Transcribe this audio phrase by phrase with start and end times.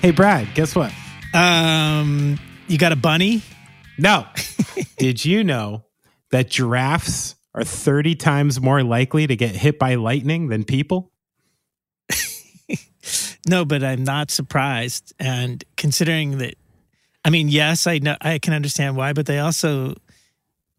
[0.00, 0.92] Hey, Brad, guess what?
[1.34, 2.38] Um,
[2.68, 3.42] you got a bunny?
[3.98, 4.26] No.
[4.98, 5.84] Did you know
[6.30, 11.12] that giraffes are 30 times more likely to get hit by lightning than people?
[13.48, 15.14] No, but I'm not surprised.
[15.18, 16.54] And considering that,
[17.24, 19.94] I mean, yes, I know I can understand why, but they also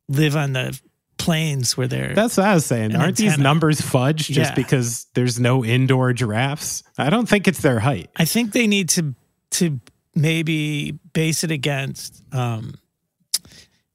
[0.07, 0.79] live on the
[1.19, 2.15] plains where they're.
[2.15, 2.95] That's what I was saying.
[2.95, 4.55] Aren't these numbers fudged just Yeah.
[4.55, 6.81] because there's no indoor giraffes?
[6.97, 8.09] I don't think it's their height.
[8.15, 9.13] I think they need to
[9.51, 9.79] to
[10.15, 12.73] maybe base it against um,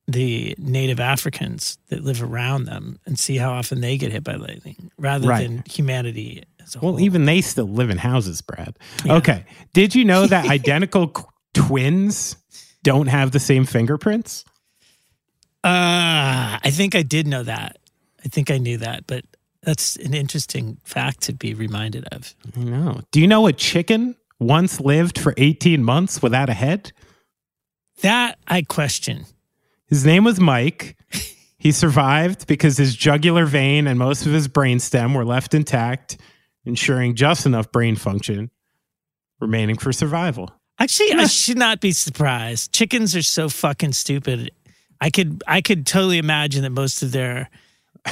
[0.06, 4.34] the native Africans that live around them and see how often they get hit by
[4.34, 5.48] lightning, rather Right.
[5.48, 7.00] than humanity as a Well, whole.
[7.00, 8.76] even they still live in houses, Brad.
[9.04, 9.14] Yeah.
[9.14, 9.44] Okay.
[9.72, 11.12] Did you know that identical
[11.54, 12.36] twins
[12.82, 14.44] don't have the same fingerprints?
[15.64, 17.78] Uh, I think I did know that.
[18.24, 19.24] I think I knew that, but
[19.62, 22.34] that's an interesting fact to be reminded of.
[22.56, 23.00] I know.
[23.10, 26.92] Do you know a chicken once lived for 18 months without a head?
[28.02, 29.24] That I question.
[29.86, 30.96] His name was Mike.
[31.56, 36.18] He survived because his jugular vein and most of his brainstem were left intact,
[36.66, 38.50] ensuring just enough brain function
[39.40, 40.52] remaining for survival.
[40.78, 42.74] Actually, I should not be surprised.
[42.74, 44.50] Chickens are so fucking stupid.
[45.04, 47.50] I could I could totally imagine that most of their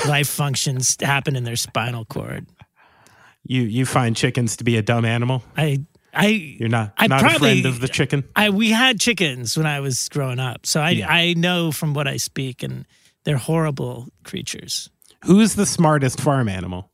[0.06, 2.46] life functions happen in their spinal cord.
[3.44, 5.42] You you find chickens to be a dumb animal?
[5.56, 8.24] I I You're not I not a friend of the chicken?
[8.36, 11.10] I we had chickens when I was growing up, so I Yeah.
[11.10, 12.86] I know from what I speak, and
[13.24, 14.90] they're horrible creatures.
[15.24, 16.90] Who's the smartest farm animal?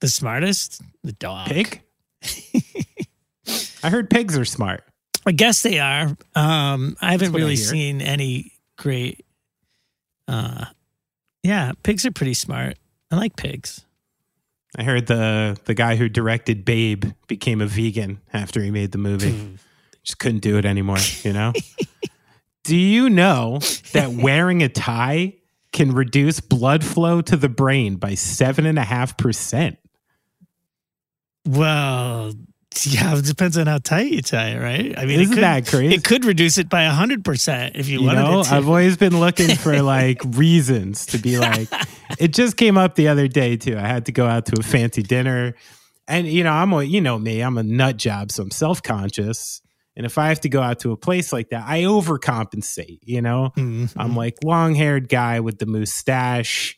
[0.00, 1.46] The smartest, the dog.
[1.46, 1.80] Pig?
[3.82, 4.84] I heard pigs are smart.
[5.24, 6.16] I guess they are.
[6.34, 8.51] Um, I haven't what I really seen any
[8.82, 9.24] great.
[10.26, 10.66] Uh,
[11.42, 12.76] yeah, pigs are pretty smart.
[13.10, 13.84] I like pigs.
[14.76, 18.98] I heard the the guy who directed Babe became a vegan after he made the
[18.98, 19.58] movie.
[20.02, 21.52] Just couldn't do it anymore, you know?
[22.64, 23.60] do you know
[23.92, 25.34] that wearing a tie
[25.72, 29.78] can reduce blood flow to the brain by seven and a half percent?
[31.46, 32.32] Well,
[32.86, 34.98] yeah, it depends on how tight you tie it, right?
[34.98, 35.94] I mean, Isn't it could, that crazy?
[35.94, 38.54] It could reduce it by hundred percent if you, You wanted know, it to.
[38.54, 41.68] I've always been looking for like reasons to be like,
[42.18, 43.76] it just came up the other day too.
[43.76, 45.54] I had to go out to a fancy dinner,
[46.08, 48.82] and you know, I'm a, you know me, I'm a nut job, so I'm self
[48.82, 49.60] conscious.
[49.94, 53.00] And if I have to go out to a place like that, I overcompensate.
[53.02, 53.92] You know, Mhm.
[53.96, 56.76] I'm like long haired guy with the mustache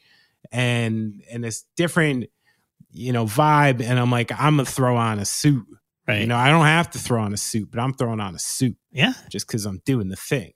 [0.50, 2.26] and and this different,
[2.92, 3.80] you know, vibe.
[3.82, 5.64] And I'm like, I'm gonna throw on a suit.
[6.08, 6.20] Right.
[6.20, 8.38] You know, I don't have to throw on a suit, but I'm throwing on a
[8.38, 9.14] suit yeah.
[9.30, 10.52] just because I'm doing the thing,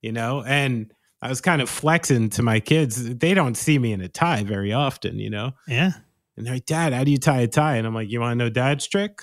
[0.00, 0.42] you know?
[0.46, 3.16] And I was kind of flexing to my kids.
[3.16, 5.52] They don't see me in a tie very often, you know?
[5.68, 5.92] Yeah.
[6.36, 7.76] And they're like, Dad, how do you tie a tie?
[7.76, 9.22] And I'm like, You want to know dad's trick?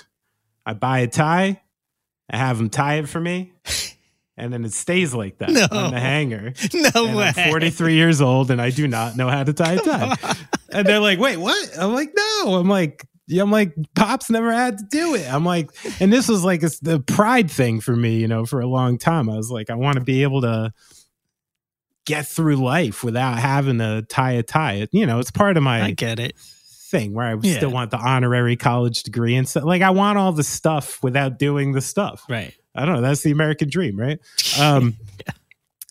[0.66, 1.62] I buy a tie,
[2.30, 3.54] I have them tie it for me,
[4.38, 5.68] and then it stays like that No.
[5.72, 6.54] on the hanger.
[6.96, 7.34] No And way.
[7.36, 10.16] I'm 43 years old and I do not know how to tie a tie.
[10.72, 11.70] and they're like, wait, what?
[11.78, 12.56] I'm like, no.
[12.60, 13.04] I'm like,
[13.38, 15.32] I'm like, Pops never had to do it.
[15.32, 15.70] I'm like,
[16.00, 18.98] and this was like it's the pride thing for me, you know, for a long
[18.98, 19.30] time.
[19.30, 20.74] I was like, I want to be able to
[22.06, 24.88] get through life without having to tie a tie.
[24.92, 26.36] You know, it's part of my I get it.
[26.38, 27.58] thing where I Yeah.
[27.58, 29.64] still want the honorary college degree and stuff.
[29.64, 32.24] Like I want all the stuff without doing the stuff.
[32.28, 32.54] Right.
[32.74, 33.02] I don't know.
[33.02, 34.20] That's the American dream, right?
[34.60, 34.96] Um,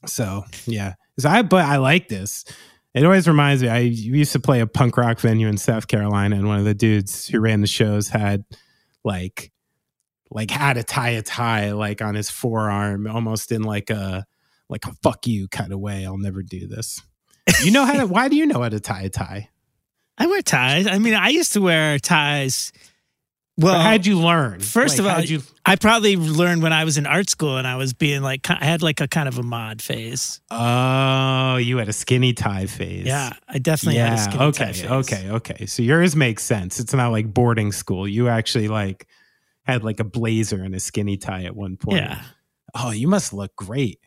[0.07, 2.45] so yeah, so I but I like this.
[2.95, 3.69] It always reminds me.
[3.69, 6.75] I used to play a punk rock venue in South Carolina, and one of the
[6.75, 8.45] dudes who ran the shows had
[9.05, 9.53] like
[10.31, 14.27] like had to tie a tie like on his forearm, almost in like a
[14.69, 16.05] like a fuck you kind of way.
[16.05, 17.01] I'll never do this.
[17.63, 18.07] You know how to?
[18.07, 19.51] why do you know how to tie a tie?
[20.17, 20.87] I wear ties.
[20.87, 22.73] I mean, I used to wear ties.
[23.61, 24.61] Well, But how'd you learn?
[24.61, 27.67] First Like, of all, you I probably learned when I was in art school and
[27.67, 30.41] I was being like, I had like a kind of a mod phase.
[30.51, 33.05] Oh, you had a skinny tie phase.
[33.05, 34.85] Yeah, I definitely had a skinny okay, tie phase.
[34.85, 35.31] okay, okay.
[35.55, 35.67] Okay.
[35.67, 36.79] So yours makes sense.
[36.79, 38.07] It's not like boarding school.
[38.07, 39.09] You actually like
[39.65, 41.99] had like a blazer and a skinny tie at one point.
[41.99, 42.23] Yeah.
[42.75, 43.99] Oh, you must look great.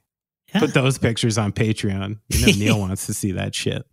[0.54, 0.62] Yeah.
[0.62, 2.20] Put those pictures on Patreon.
[2.30, 3.84] You know Neil wants to see that shit.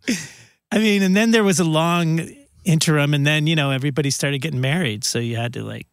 [0.71, 2.21] I mean, and then there was a long
[2.69, 5.87] interim, and then you know everybody started getting married, so you had to like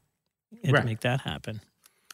[0.64, 0.80] had Right.
[0.80, 1.60] to make that happen.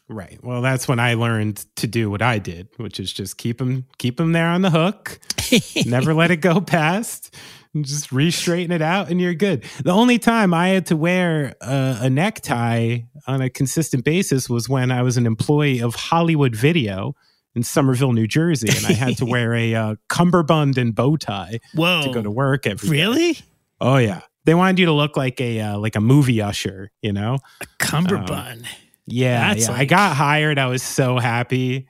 [0.08, 0.38] Right.
[0.42, 3.86] Well, that's when I learned to do what I did, which is just keep them
[3.98, 5.18] keep them there on the hook.
[5.86, 7.34] Never let it go past.
[7.74, 9.64] and Just re-straighten it out, and you're good.
[9.82, 14.68] The only time I had to wear a, a necktie on a consistent basis was
[14.68, 17.14] when I was an employee of Hollywood Video
[17.54, 21.60] in Somerville, New Jersey, and I had to wear a uh, cummerbund and bow tie
[21.74, 22.92] Whoa, to go to work every day.
[22.92, 23.38] really?
[23.80, 27.12] Oh yeah, they wanted you to look like a uh, like a movie usher, you
[27.12, 27.38] know.
[27.60, 28.66] A cummerbund.
[29.06, 29.74] Yeah, That's yeah.
[29.74, 30.58] I got hired.
[30.58, 31.88] I was so happy.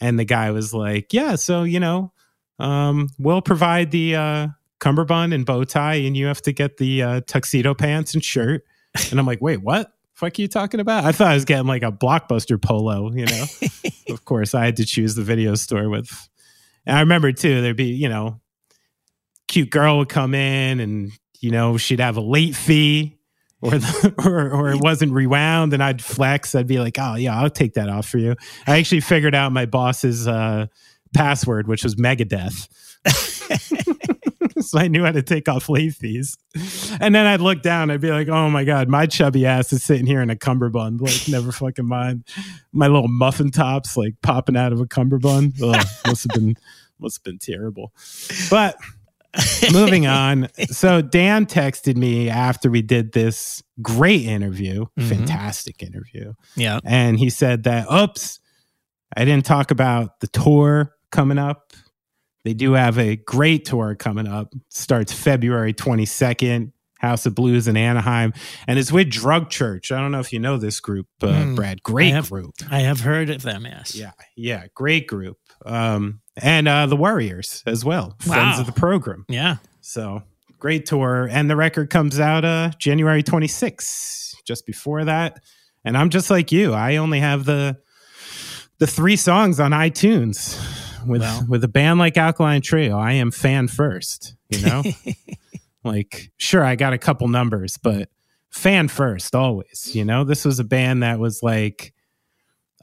[0.00, 2.12] And the guy was like, Yeah, so you know,
[2.58, 7.02] um, we'll provide the uh cummerbund and bow tie, and you have to get the
[7.02, 8.64] uh tuxedo pants and shirt.
[9.10, 9.92] And I'm like, wait, what?
[10.14, 11.04] Fuck are you talking about?
[11.04, 13.44] I thought I was getting like a blockbuster polo, you know.
[14.14, 16.28] of course, I had to choose the video store with.
[16.84, 18.40] And I remember too, there'd be, you know,
[19.48, 23.18] cute girl would come in and, you know, she'd have a late fee
[23.62, 26.54] or, the, or, or it wasn't rewound and I'd flex.
[26.54, 28.36] I'd be like, oh, yeah, I'll take that off for you.
[28.66, 30.66] I actually figured out my boss's uh,
[31.14, 32.68] password, which was Megadeth.
[34.62, 36.36] so I knew how to take off late fees.
[37.00, 39.82] And then I'd look down, I'd be like, oh my God, my chubby ass is
[39.82, 41.00] sitting here in a cummerbund.
[41.00, 42.26] Like, never fucking mind.
[42.72, 45.54] My little muffin tops, like popping out of a cummerbund.
[45.62, 46.56] Ugh, must have been
[46.98, 47.92] must have been terrible.
[48.50, 48.76] But
[49.72, 50.48] moving on.
[50.70, 55.08] So Dan texted me after we did this great interview, Mhm.
[55.08, 56.32] fantastic interview.
[56.56, 56.80] Yeah.
[56.84, 58.40] And he said that, oops,
[59.16, 61.72] I didn't talk about the tour coming up.
[62.44, 64.52] They do have a great tour coming up.
[64.70, 68.32] Starts February 22nd, House of Blues in Anaheim.
[68.66, 69.92] And it's with Drug Church.
[69.92, 71.82] I don't know if you know this group, uh, Mm, Brad.
[71.82, 72.54] Great I have- group.
[72.70, 73.94] I have heard of them, yes.
[73.94, 75.38] Yeah, yeah, great group.
[75.66, 79.24] Um, and uh, the Warriors as well, friends of the program.
[79.28, 79.56] Yeah.
[79.80, 80.22] So
[80.58, 81.28] great tour.
[81.30, 85.42] And the record comes out uh January 26th, just before that.
[85.84, 86.72] And I'm just like you.
[86.74, 87.78] I only have the
[88.78, 90.58] the three songs on iTunes.
[91.06, 91.46] With Well.
[91.48, 94.82] with a band like Alkaline Trio, I am fan first, you know?
[95.84, 98.10] like sure I got a couple numbers, but
[98.50, 100.24] fan first always, you know?
[100.24, 101.94] This was a band that was like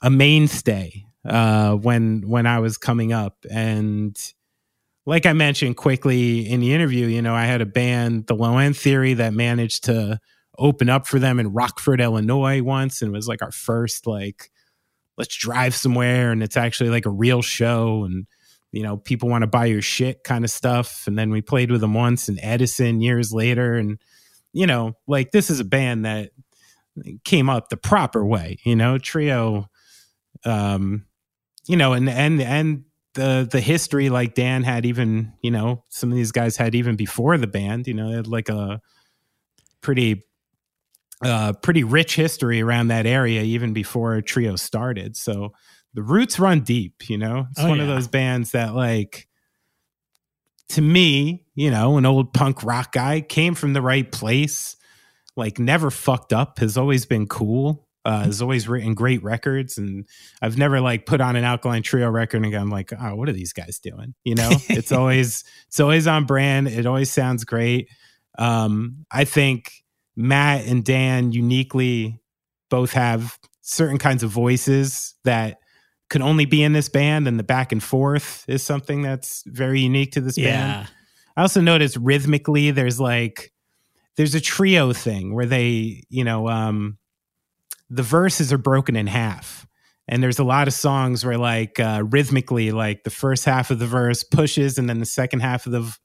[0.01, 4.17] a mainstay uh when when I was coming up and
[5.07, 8.57] like I mentioned quickly in the interview, you know, I had a band, the Low
[8.57, 10.19] End Theory, that managed to
[10.59, 13.01] open up for them in Rockford, Illinois once.
[13.01, 14.51] And was like our first, like,
[15.17, 16.31] let's drive somewhere.
[16.31, 18.03] And it's actually like a real show.
[18.03, 18.27] And,
[18.73, 21.05] you know, people want to buy your shit kind of stuff.
[21.07, 23.75] And then we played with them once in Edison years later.
[23.75, 23.99] And,
[24.51, 26.31] you know, like this is a band that
[27.23, 29.69] came up the proper way, you know, trio,
[30.43, 31.05] um,
[31.67, 32.83] you know, and, and, and,
[33.17, 36.95] the the history like Dan had even you know some of these guys had even
[36.95, 38.79] before the band you know they had like a
[39.81, 40.23] pretty
[41.23, 45.17] uh pretty rich history around that area even before trio started.
[45.17, 45.53] So
[45.95, 47.47] the roots run deep you know?
[47.49, 49.27] It's Oh, one of those bands that like
[50.69, 54.77] to me you know an old punk rock guy came from the right place
[55.35, 60.07] like never fucked up has always been cool uh, has always written great records and
[60.41, 63.33] I've never like put on an alkaline trio record and gone like, oh, what are
[63.33, 64.15] these guys doing?
[64.23, 66.69] You know, it's always it's always on brand.
[66.69, 67.89] It always sounds great.
[68.39, 69.83] Um, I think
[70.15, 72.21] Matt and Dan uniquely
[72.69, 75.57] both have certain kinds of voices that
[76.09, 79.81] could only be in this band, and the back and forth is something that's very
[79.81, 80.87] unique to this band.
[81.35, 83.51] I also noticed rhythmically there's like
[84.15, 86.97] there's a trio thing where they, you know, um
[87.89, 89.65] the verses are broken in half.
[90.09, 93.79] And there's a lot of songs where like uh rhythmically like the first half of
[93.79, 95.97] the verse pushes and then the second half of the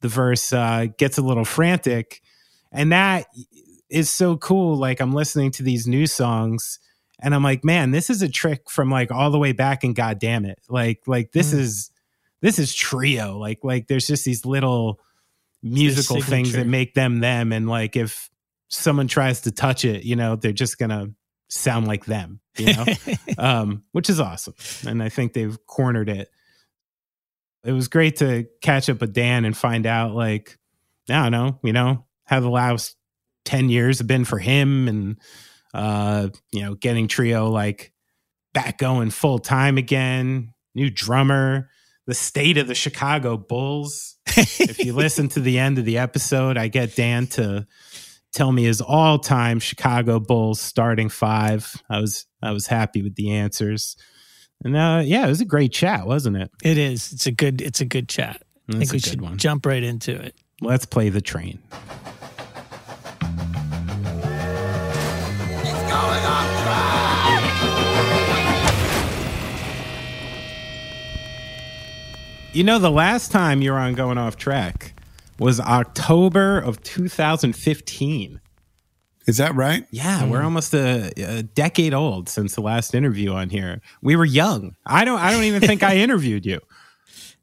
[0.00, 2.20] the verse uh gets a little frantic.
[2.72, 3.26] And that
[3.88, 6.78] is so cool like I'm listening to these new songs
[7.20, 9.94] and I'm like, man, this is a trick from like all the way back and
[9.94, 10.58] god damn it.
[10.68, 11.58] Like like this Mm.
[11.60, 11.90] is
[12.40, 13.38] this is trio.
[13.38, 14.98] Like like there's just these little
[15.62, 18.28] musical things that make them them and like if
[18.68, 21.06] someone tries to touch it, you know, they're just gonna
[21.54, 22.84] sound like them, you know,
[23.38, 24.54] um, which is awesome.
[24.86, 26.28] And I think they've cornered it.
[27.64, 30.58] It was great to catch up with Dan and find out, like,
[31.08, 32.96] I don't know, you know, how the last
[33.46, 35.18] 10 years have been for him and,
[35.72, 37.92] uh, you know, getting trio like
[38.52, 41.70] back going full time again, new drummer,
[42.06, 46.56] the state of the Chicago Bulls if you listen to the end of the episode,
[46.56, 47.66] I get Dan to
[48.34, 51.74] tell me his all-time Chicago Bulls starting five.
[51.88, 53.96] I was I was happy with the answers,
[54.62, 56.50] and uh, yeah, it was a great chat, wasn't it?
[56.62, 57.12] It is.
[57.12, 57.62] It's a good.
[57.62, 58.42] It's a good chat.
[58.68, 59.38] I think we should one.
[59.38, 60.34] jump right into it.
[60.60, 61.58] Let's play the train.
[72.52, 74.93] You know, the last time you were on Going Off Track
[75.38, 78.40] was October of 2015.
[79.26, 79.86] Is that right?
[79.90, 80.44] Yeah, we're mm.
[80.44, 83.80] almost a, a decade old since the last interview on here.
[84.02, 84.76] We were young.
[84.84, 85.18] I don't.
[85.18, 86.60] I don't even think I interviewed you.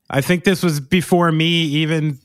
[0.09, 2.19] I think this was before me even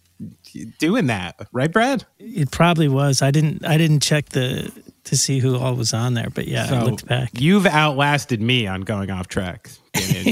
[0.79, 2.05] doing that, right, Brad?
[2.19, 3.23] It probably was.
[3.23, 3.65] I didn't.
[3.65, 4.71] I didn't check the
[5.05, 6.31] to see who all was on there.
[6.31, 7.31] But yeah, I looked back.
[7.41, 9.71] You've outlasted me on going off track.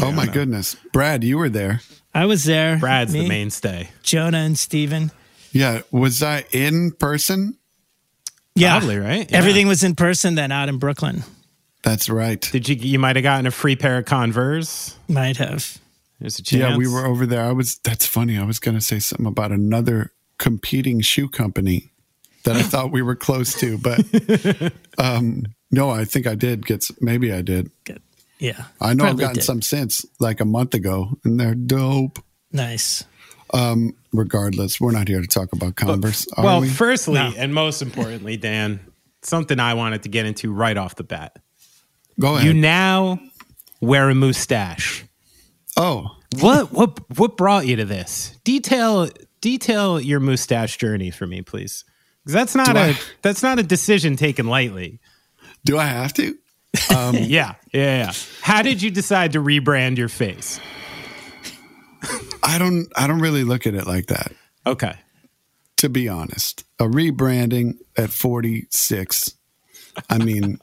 [0.03, 1.81] Oh my goodness, Brad, you were there.
[2.13, 2.77] I was there.
[2.77, 3.89] Brad's Me, the mainstay.
[4.03, 5.11] Jonah and Steven.
[5.55, 7.57] Yeah, was that in person?
[8.57, 8.79] Yeah.
[8.79, 9.31] Probably, right?
[9.31, 9.39] Yeah.
[9.39, 11.23] Everything was in person then out in Brooklyn.
[11.83, 12.41] That's right.
[12.41, 12.77] Did you?
[12.77, 14.97] You might have gotten a free pair of Converse.
[15.07, 15.79] Might have.
[16.19, 16.61] There's a chance.
[16.61, 17.45] Yeah, we were over there.
[17.45, 17.79] I was.
[17.79, 18.37] That's funny.
[18.37, 21.91] I was going to say something about another competing shoe company
[22.45, 24.01] that I thought we were close to, but
[24.99, 26.89] um, no, I think I did get.
[27.01, 27.71] Maybe I did.
[27.85, 28.03] Good.
[28.39, 28.65] Yeah.
[28.81, 29.45] I know I've gotten did.
[29.45, 32.19] some since, like a month ago, and they're dope.
[32.51, 33.05] Nice.
[33.55, 36.69] Um, regardless, we're not here to talk about Converse, are Well, we?
[36.69, 37.33] firstly, No.
[37.37, 38.81] and most importantly, Dan,
[39.23, 41.39] something I wanted to get into right off the bat.
[42.19, 42.47] Go ahead.
[42.47, 43.21] You now
[43.81, 45.05] wear a mustache.
[45.77, 48.37] oh, What what what brought you to this?
[48.45, 49.09] Detail
[49.41, 51.85] detail your mustache journey for me, please.
[52.23, 54.99] Because that's not Do a I- that's not a decision taken lightly.
[55.65, 56.37] do I have to?
[56.91, 58.13] Um, yeah, yeah, yeah.
[58.43, 60.59] How did you decide to rebrand your face?
[62.43, 62.87] I don't.
[62.97, 64.33] I don't really look at it like that.
[64.67, 64.95] Okay.
[65.79, 69.35] To be honest, a rebranding at 46.
[70.09, 70.59] I mean,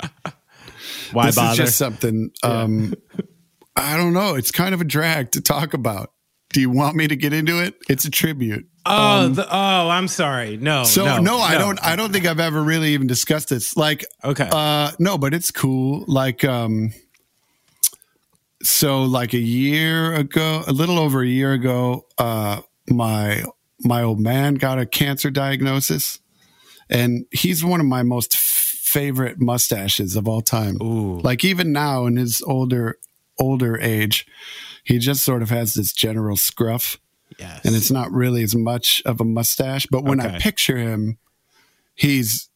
[1.11, 1.51] Why this bother?
[1.51, 2.31] is just something.
[2.43, 2.93] Um,
[3.75, 4.35] I don't know.
[4.35, 6.11] It's kind of a drag to talk about.
[6.53, 7.75] Do you want me to get into it?
[7.87, 8.67] It's a tribute.
[8.85, 10.57] oh, the, oh, I'm sorry.
[10.57, 10.83] No.
[10.83, 11.79] So no, no, I don't.
[11.83, 13.77] I don't think I've ever really even discussed this.
[13.77, 14.49] Like, Okay.
[14.51, 16.03] uh, no, but it's cool.
[16.07, 16.91] Like, um,
[18.63, 23.43] so like a year ago, a little over a year ago, uh, my
[23.79, 26.19] my old man got a cancer diagnosis,
[26.89, 30.77] and he's one of my most favorite mustaches of all time.
[30.81, 31.19] Ooh.
[31.19, 32.97] Like even now in his older
[33.39, 34.25] older age,
[34.83, 36.99] he just sort of has this general scruff
[37.39, 37.61] yes.
[37.65, 39.87] and it's not really as much of a mustache.
[39.87, 41.17] But when I picture him,
[41.95, 42.49] he's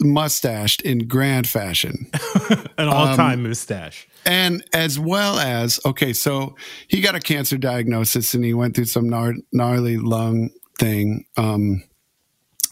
[0.00, 2.10] mustached in grand fashion.
[2.78, 4.08] an all-time mustache.
[4.24, 6.56] And as well as, okay, so
[6.88, 9.08] he got a cancer diagnosis and he went through some
[9.52, 11.82] gnarly lung thing um,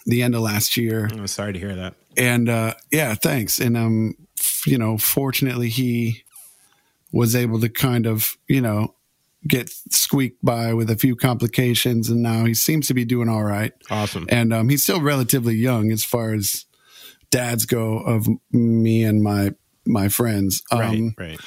[0.07, 1.09] the end of last year.
[1.13, 1.95] I'm sorry to hear that.
[2.17, 3.59] And uh, yeah, thanks.
[3.59, 6.25] And, um, f- you know, fortunately, he
[7.13, 8.95] was able to kind of, you know,
[9.47, 12.11] get squeaked by with a few complications.
[12.11, 13.73] And now he seems to be doing all right.
[13.91, 14.27] Awesome.
[14.29, 16.67] and um, he's still relatively young as far as
[17.31, 19.53] dads go of me and my
[19.89, 20.63] my friends.
[20.71, 21.41] Um, right, right.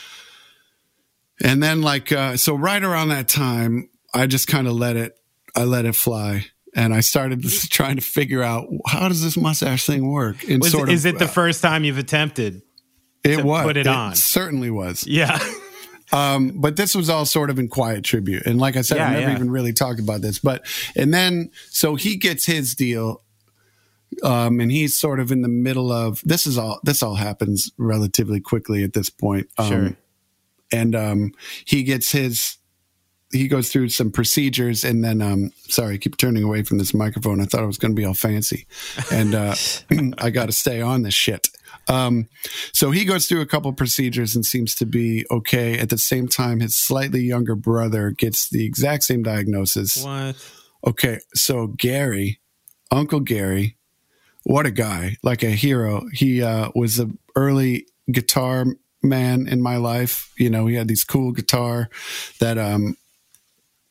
[1.44, 5.18] And then like uh, so, right around that time, I just kind of let it.
[5.56, 6.46] I let it fly,
[6.76, 10.48] and I started trying to figure out how does this mustache thing work.
[10.48, 12.62] And sort of, is it the first time you've attempted?
[13.24, 14.16] it to was put it on?
[14.16, 15.06] certainly was.
[15.08, 15.40] Yeah.
[16.14, 18.46] Um, but this was all sort of in quiet tribute.
[18.46, 19.36] And like I said, Yeah, I never yeah.
[19.36, 20.40] even really talked about this.
[20.40, 23.22] But and then so he gets his deal.
[24.24, 27.72] Um, and he's sort of in the middle of this is all this all happens
[27.78, 29.48] relatively quickly at this point.
[29.58, 29.98] Um, Sure.
[30.72, 31.32] and um,
[31.66, 32.58] he gets his
[33.34, 36.94] he goes through some procedures and then um sorry i keep turning away from this
[36.94, 38.68] microphone i thought i was going to be all fancy
[39.10, 39.56] and uh
[40.18, 41.48] i got to stay on this shit
[41.88, 42.28] um
[42.74, 46.28] so he goes through a couple procedures and seems to be okay at the same
[46.28, 50.36] time his slightly younger brother gets the exact same diagnosis What?
[50.86, 52.42] okay so gary
[52.92, 53.78] uncle gary
[54.44, 56.06] what a guy like a hero.
[56.12, 58.66] He uh was a early guitar
[59.04, 60.32] man in my life.
[60.38, 61.90] You know he had these cool guitar
[62.40, 62.96] that um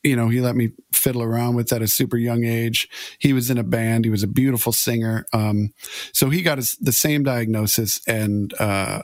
[0.03, 2.89] you know he let me fiddle around with at a super young age.
[3.19, 4.05] He was in a band.
[4.05, 5.25] He was a beautiful singer.
[5.33, 5.73] Um
[6.13, 9.01] so he got his, the same diagnosis and uh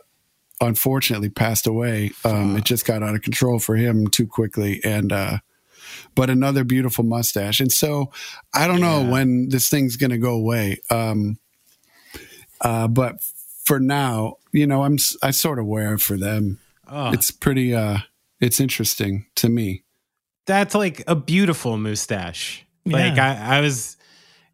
[0.60, 2.12] unfortunately passed away.
[2.26, 4.82] Um it just got out of control for him too quickly.
[4.84, 5.38] And uh
[6.16, 7.60] but another beautiful mustache.
[7.60, 8.12] And so
[8.54, 10.80] I don't know when this thing's going to go away.
[10.90, 11.38] Um,
[12.62, 13.22] uh, but
[13.66, 16.60] for now, you know, I'm s- I sort of wear it for them.
[16.90, 17.76] Oh, It's pretty.
[17.76, 18.00] Uh,
[18.40, 19.84] it's interesting to me.
[20.46, 22.66] that's like a beautiful mustache.
[22.86, 23.98] Like I, I was,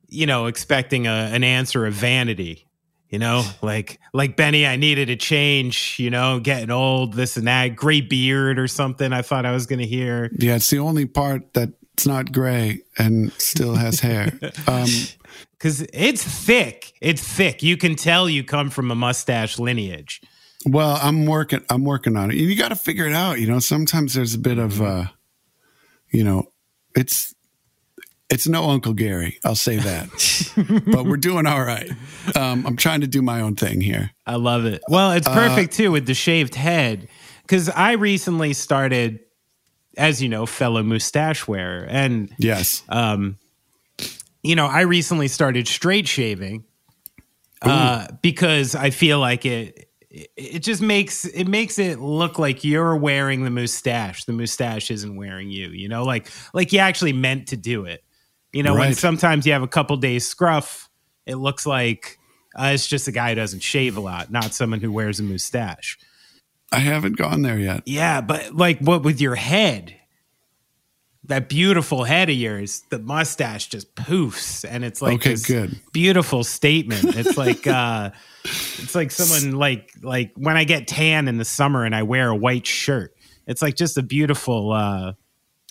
[0.07, 2.65] you know, expecting a, an answer of vanity.
[3.13, 5.97] You know, like like Benny, I needed a change.
[5.99, 9.13] You know, getting old, this and that, gray beard or something.
[9.13, 10.31] I thought I was going to hear.
[10.39, 14.39] Yeah, it's the only part that's not gray and still has hair.
[14.67, 14.89] Um,
[15.51, 16.93] because it's thick.
[17.01, 17.61] It's thick.
[17.61, 20.19] You can tell you come from a mustache lineage.
[20.65, 21.63] well, I'm working.
[21.69, 22.37] I'm working on it.
[22.37, 23.39] You got to figure it out.
[23.39, 25.05] You know, sometimes there's a bit of, uh,
[26.09, 26.45] you know,
[26.95, 27.35] it's
[28.29, 29.37] it's no Uncle Gary.
[29.45, 30.83] I'll say that.
[30.91, 31.89] but we're doing all right.
[32.35, 34.11] Um, I'm trying to do my own thing here.
[34.25, 34.81] I love it.
[34.87, 37.07] Well, it's perfect too with the shaved head
[37.43, 39.19] because I recently started,
[39.97, 42.83] as you know, fellow mustache wearer, and Yes.
[42.89, 43.37] um,
[44.41, 46.63] you know, I recently started straight shaving.
[47.61, 49.89] uh, because I feel like it.
[50.37, 54.25] It just makes it makes it look like you're wearing the mustache.
[54.25, 55.69] The mustache isn't wearing you.
[55.69, 58.03] You know, like like you actually meant to do it.
[58.53, 60.89] You know, when sometimes you have a couple days scruff,
[61.25, 62.19] it looks like
[62.55, 65.23] uh, it's just a guy who doesn't shave a lot, not someone who wears a
[65.23, 65.97] mustache.
[66.71, 67.83] I haven't gone there yet.
[67.85, 69.95] Yeah, but like what with your head,
[71.25, 75.79] that beautiful head of yours, the mustache just poofs, and it's like Okay, this good.
[75.91, 77.03] beautiful statement.
[77.15, 78.11] It's like uh
[78.43, 82.29] it's like someone like like when I get tan in the summer and I wear
[82.29, 83.15] a white shirt.
[83.47, 85.13] It's like just a beautiful uh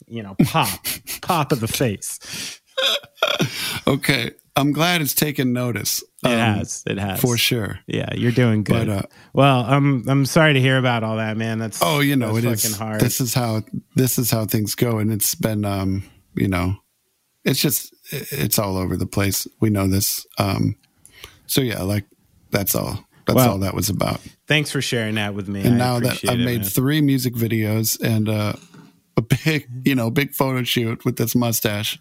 [0.06, 0.68] you know pop
[1.22, 2.60] pop of the face.
[3.86, 6.02] Okay, I'm glad it's taken notice.
[6.24, 6.84] It um, has.
[6.86, 7.20] It has.
[7.20, 7.80] for sure.
[7.86, 8.86] Yeah, you're doing good.
[8.86, 11.58] But, uh, well, I'm I'm sorry to hear about all that, man.
[11.58, 12.62] That's Oh, you know, it is.
[12.62, 13.00] fucking hard.
[13.00, 13.62] This is how
[13.96, 16.76] this is how things go, and it's been, um, you know,
[17.44, 19.46] it's just it's all over the place.
[19.60, 20.26] We know this.
[20.38, 20.76] Um,
[21.46, 22.04] so yeah, like
[22.50, 23.04] that's all.
[23.26, 24.20] That's Well, all that was about.
[24.46, 25.62] Thanks for sharing that with me.
[25.62, 26.68] And I now that I've it, made man.
[26.68, 28.54] three music videos and uh,
[29.16, 31.98] a big, you know, big photo shoot with this mustache,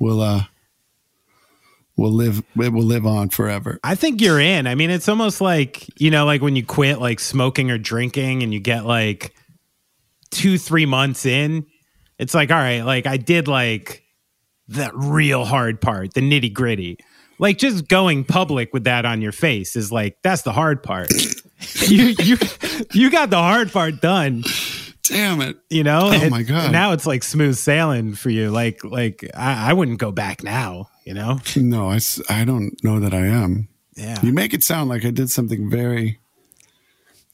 [0.00, 0.44] will uh,
[1.96, 2.42] will live.
[2.56, 3.78] It will live on forever.
[3.84, 4.66] I think you're in.
[4.66, 8.42] I mean, it's almost like, you know, like when you quit like smoking or drinking
[8.42, 9.34] and you get like
[10.30, 11.66] two, three months in,
[12.18, 14.02] it's like, all right, like I did like
[14.68, 16.98] that real hard part, the nitty gritty.
[17.38, 21.10] Like just going public with that on your face is like, that's the hard part.
[21.86, 22.36] you, you,
[22.92, 24.44] you got the hard part done,
[25.10, 25.56] Damn it!
[25.68, 26.02] you know?
[26.04, 26.72] Oh And- my God.
[26.72, 28.50] now it's like smooth sailing for you.
[28.50, 31.40] Like, like I, I wouldn't go back now, you know?
[31.56, 31.98] No, I,
[32.28, 33.68] I don't know that I am.
[33.96, 34.18] Yeah.
[34.22, 36.18] You make it sound like I did something very,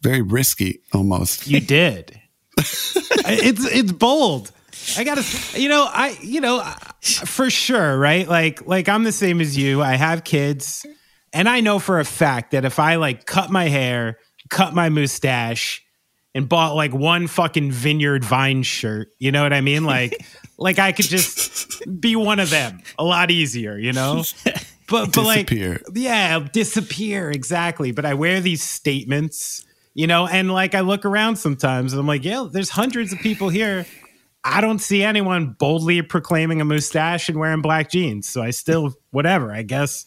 [0.02, 1.46] very risky almost.
[1.46, 2.18] You did.
[2.58, 4.50] it's it's bold.
[4.98, 5.24] I gotta,
[5.58, 6.62] you know, I, you know,
[7.02, 8.26] for sure, right?
[8.28, 9.82] Like, like I'm the same as you.
[9.82, 10.86] I have kids,
[11.32, 14.88] and I know for a fact that if I like cut my hair, cut my
[14.88, 15.84] mustache,
[16.36, 19.84] and bought like one fucking Vineyard Vine shirt, you know what I mean?
[19.84, 20.22] Like,
[20.58, 24.22] like I could just be one of them a lot easier, you know.
[24.88, 25.50] But but like
[25.94, 27.90] yeah, disappear exactly.
[27.90, 32.06] But I wear these statements, you know, and like I look around sometimes and I'm
[32.06, 33.84] like, yeah, there's hundreds of people here.
[34.44, 38.28] I don't see anyone boldly proclaiming a mustache and wearing black jeans.
[38.28, 40.06] So I still, whatever, I guess.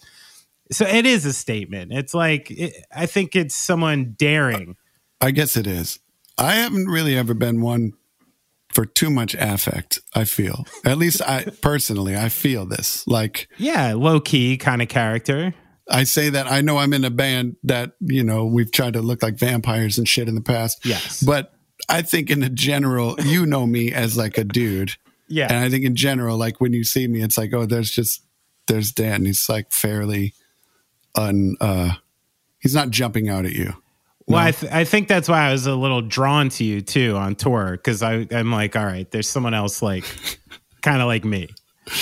[0.72, 1.92] So it is a statement.
[1.92, 4.78] It's like, it, I think it's someone daring.
[5.20, 6.00] I guess it is.
[6.39, 7.93] I haven't really ever been one
[8.73, 9.99] for too much affect.
[10.13, 13.06] I feel, at least I personally, I feel this.
[13.08, 15.54] Like Yeah, low key kind of character.
[15.91, 19.02] I say that I know I'm in a band that you know we've tried to
[19.02, 20.86] look like vampires and shit in the past.
[20.86, 21.21] Yes.
[21.23, 21.54] but
[21.88, 24.93] I think in a general, you know me as like a dude.
[25.28, 25.47] Yeah.
[25.49, 28.23] And I think in general, like when you see me, it's like, oh, there's just
[28.67, 29.25] there's Dan.
[29.25, 30.34] He's like fairly
[31.15, 31.93] un uh
[32.60, 33.73] he's not jumping out at you.
[34.30, 37.15] Well, I, th- I think that's why I was a little drawn to you too
[37.15, 40.04] on tour because I'm like, all right, there's someone else like,
[40.82, 41.50] kind of like me.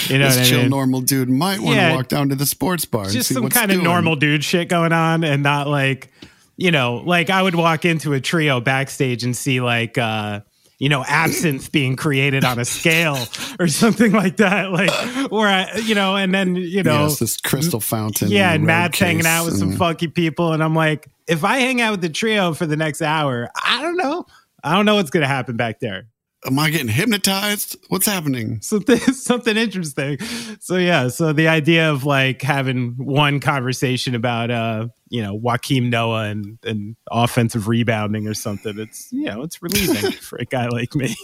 [0.08, 0.70] You know This what I chill mean?
[0.70, 1.96] normal dude might want to Yeah.
[1.96, 3.86] walk down to the sports bar Just some kind of doing.
[3.86, 6.12] normal dude shit going on, and not like,
[6.58, 10.42] you know, like I would walk into a trio backstage and see like, uh,
[10.80, 13.18] you know, absinthe being created on a scale
[13.60, 14.92] or something like that, like,
[15.32, 18.30] or I, you know, and then you know, yes, this crystal fountain.
[18.30, 21.82] Yeah, and Matt's hanging out with some funky people, and I'm like, if I hang
[21.82, 24.26] out with the trio for the next hour, I don't know.
[24.63, 26.08] I don't know what's gonna happen back there.
[26.45, 27.76] Am I getting hypnotized?
[27.89, 28.60] What's happening?
[28.62, 30.19] Something something interesting.
[30.60, 35.89] So yeah, so the idea of like having one conversation about uh, you know, Joakim
[35.89, 40.67] Noah and, and offensive rebounding or something, it's you know, it's relieving for a guy
[40.67, 41.15] like me.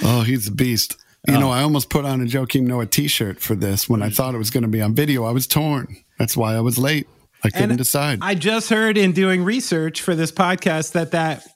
[0.02, 0.96] Oh, he's a beast.
[1.28, 1.40] You Oh.
[1.40, 4.38] know, I almost put on a Joakim Noah T-shirt for this when I thought it
[4.38, 5.24] was going to be on video.
[5.24, 5.96] I was torn.
[6.18, 7.06] That's why I was late.
[7.44, 8.18] I couldn't And decide.
[8.22, 11.46] I just heard in doing research for this podcast that that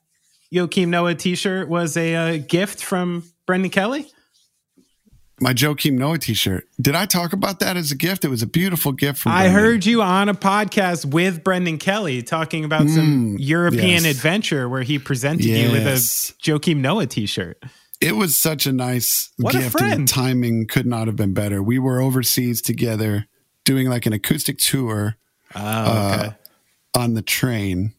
[0.54, 4.06] Joakim Noah T-shirt was a uh, gift from Brendan Kelly.
[5.40, 6.68] My Joakim Noah T-shirt.
[6.80, 8.24] Did I talk about that as a gift?
[8.24, 9.32] It was a beautiful gift from.
[9.32, 9.62] I Brendan.
[9.62, 14.16] heard you on a podcast with Brendan Kelly talking about some European yes.
[14.16, 15.96] adventure where he presented you with a
[16.40, 17.60] Joakim Noah T-shirt.
[18.00, 21.34] It was such a nice What a gift, and the timing could not have been
[21.34, 21.62] better.
[21.62, 23.26] We were overseas together
[23.64, 25.16] doing like an acoustic tour
[25.56, 26.34] Oh, okay.
[26.94, 27.94] on the train,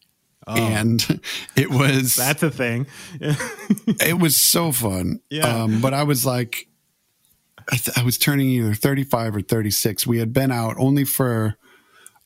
[0.46, 1.20] and
[1.56, 2.22] it was Oh.
[2.22, 2.86] That's a thing.
[3.20, 5.20] it was so fun.
[5.30, 5.46] Yeah.
[5.62, 6.68] Um, but I was like,
[7.70, 10.06] I, th- I was turning either 35 or 36.
[10.06, 11.56] We had been out only for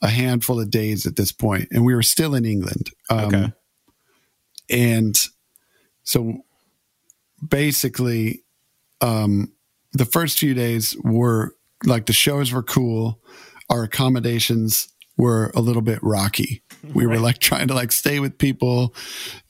[0.02, 2.90] a handful of days at this point, and we were still in England.
[3.08, 3.52] Um, Okay.
[4.70, 5.18] And
[6.04, 6.44] so
[7.46, 8.42] basically,
[9.00, 9.52] um,
[9.92, 11.54] the first few days were
[11.84, 13.20] like the shows were cool,
[13.68, 14.88] our accommodations
[15.20, 16.62] were a little bit rocky.
[16.94, 18.94] We were like trying to like stay with people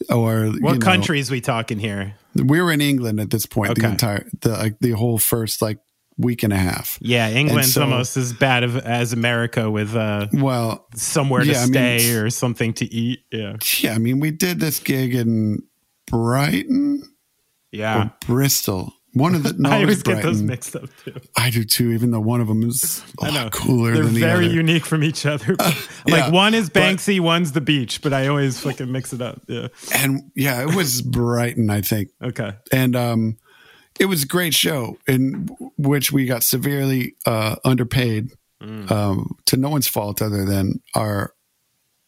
[0.08, 2.14] or you What know, countries we talking here?
[2.34, 3.76] We were in England at this point.
[3.76, 5.78] The entire the like the whole first like
[6.18, 6.98] week and a half.
[7.00, 11.62] Yeah, England's so- almost as bad of, as America with uh, Well, somewhere to Yeah,
[11.62, 13.20] I mean, stay or something to eat.
[13.32, 15.62] Yeah, yeah, I mean, we did this gig in
[16.06, 17.02] Brighton
[17.72, 18.04] yeah.
[18.04, 18.92] or Bristol.
[19.12, 21.14] One of the no, I always get those mixed up too.
[21.36, 24.04] I do too, even though one of them is a I know lot cooler They're
[24.04, 24.54] than the very other.
[24.54, 25.56] unique from each other.
[25.58, 25.74] like
[26.06, 29.42] yeah, one is but- Banksy, one's the beach, but I always fucking mix it up.
[29.48, 29.68] Yeah.
[29.94, 32.10] and yeah, it was Brighton, I think.
[32.22, 32.52] Okay.
[32.72, 33.36] and um,
[33.98, 38.30] it was a great show in which we got severely uh, underpaid
[38.62, 38.90] Mm.
[38.90, 41.32] um, to no one's fault other than our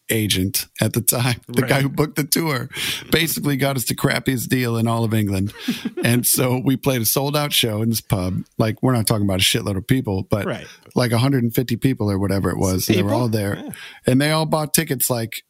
[0.09, 2.69] agent at the time the guy who booked the tour
[3.11, 5.53] basically got us the crappiest deal in all of england
[6.03, 9.25] and so we played a sold out show in this pub like we're not talking
[9.25, 10.67] about a shitload of people but Right.
[10.93, 13.69] like 150 people or whatever it was they were all there Yeah.
[14.05, 15.43] and they all bought tickets like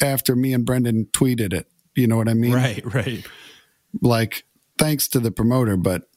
[0.00, 1.66] after me and brendan tweeted it
[1.96, 2.84] you know what i mean Right.
[2.94, 3.26] Right.
[4.00, 4.44] like
[4.78, 6.08] thanks to the promoter, but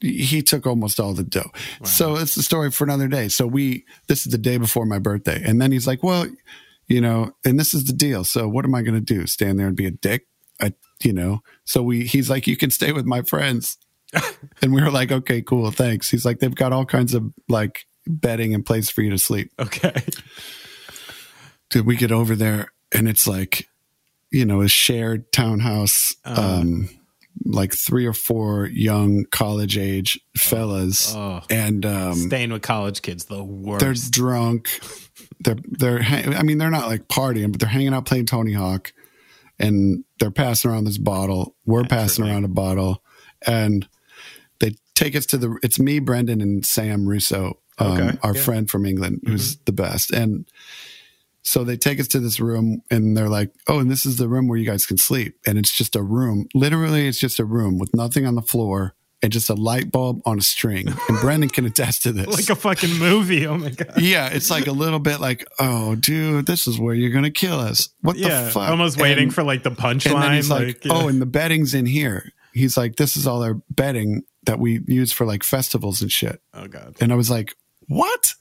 [0.00, 1.50] he took almost all the dough.
[1.84, 3.28] So it's the story for another day.
[3.28, 5.42] So we this is the day before my birthday.
[5.44, 6.26] And then he's like, Well,
[6.90, 8.24] you know, and this is the deal.
[8.24, 9.26] So what am I gonna do?
[9.26, 10.26] Stand there and be a dick?
[10.60, 11.40] I you know.
[11.64, 13.78] So we he's like, You can stay with my friends.
[14.60, 16.10] and we were like, Okay, cool, thanks.
[16.10, 19.52] He's like, they've got all kinds of like bedding and place for you to sleep.
[19.58, 19.94] Okay.
[21.70, 23.68] Did we get over there and it's like,
[24.32, 26.88] you know, a shared townhouse, um,
[27.44, 31.42] like three or four young college age fellas, Oh.
[31.48, 33.80] and um, Staying with college kids, the worst.
[33.84, 34.80] they're drunk.
[35.40, 36.02] They're they're.
[36.02, 38.92] hang- I mean, they're not like partying, but they're hanging out playing Tony Hawk,
[39.58, 41.54] and they're passing around this bottle.
[41.66, 43.02] We're passing around a bottle,
[43.46, 43.88] and
[44.58, 45.58] they take us to the.
[45.62, 48.42] It's me, Brendan, and Sam Russo, um, Okay, our yeah.
[48.42, 50.46] friend from England, who's the best, and.
[51.42, 54.28] So they take us to this room and they're like, "Oh, and this is the
[54.28, 56.46] room where you guys can sleep." And it's just a room.
[56.54, 60.20] Literally, it's just a room with nothing on the floor and just a light bulb
[60.24, 60.88] on a string.
[61.08, 62.26] And Brendan can attest to this.
[62.26, 63.46] like a fucking movie.
[63.46, 64.00] Oh my god.
[64.00, 67.58] Yeah, it's like a little bit like, oh, dude, this is where you're gonna kill
[67.60, 67.90] us.
[68.00, 68.44] What Yeah.
[68.44, 68.68] the fuck?
[68.70, 70.34] Almost waiting And- for like the punchline.
[70.36, 70.92] he's like, Like, yeah.
[70.94, 72.32] oh, and the bedding's in here.
[72.52, 76.40] He's like, this is all our bedding that we use for like festivals and shit.
[76.54, 76.96] oh god.
[77.00, 77.54] And I was like,
[77.88, 78.34] what?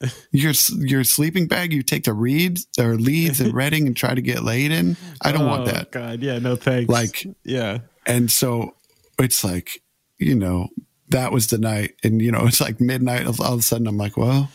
[0.32, 4.22] Your your sleeping bag you take to Reeds or Leeds and Reading and try to
[4.22, 4.96] get laid in?
[5.20, 5.90] I don't want Oh, that.
[5.90, 6.88] God, yeah, no thanks.
[6.88, 8.76] Like- yeah, And so
[9.18, 9.82] it's like,
[10.20, 10.68] you know,
[11.08, 11.94] that was the night.
[12.04, 13.26] And, you know, it's like midnight.
[13.26, 14.50] All of a sudden, I'm like, well,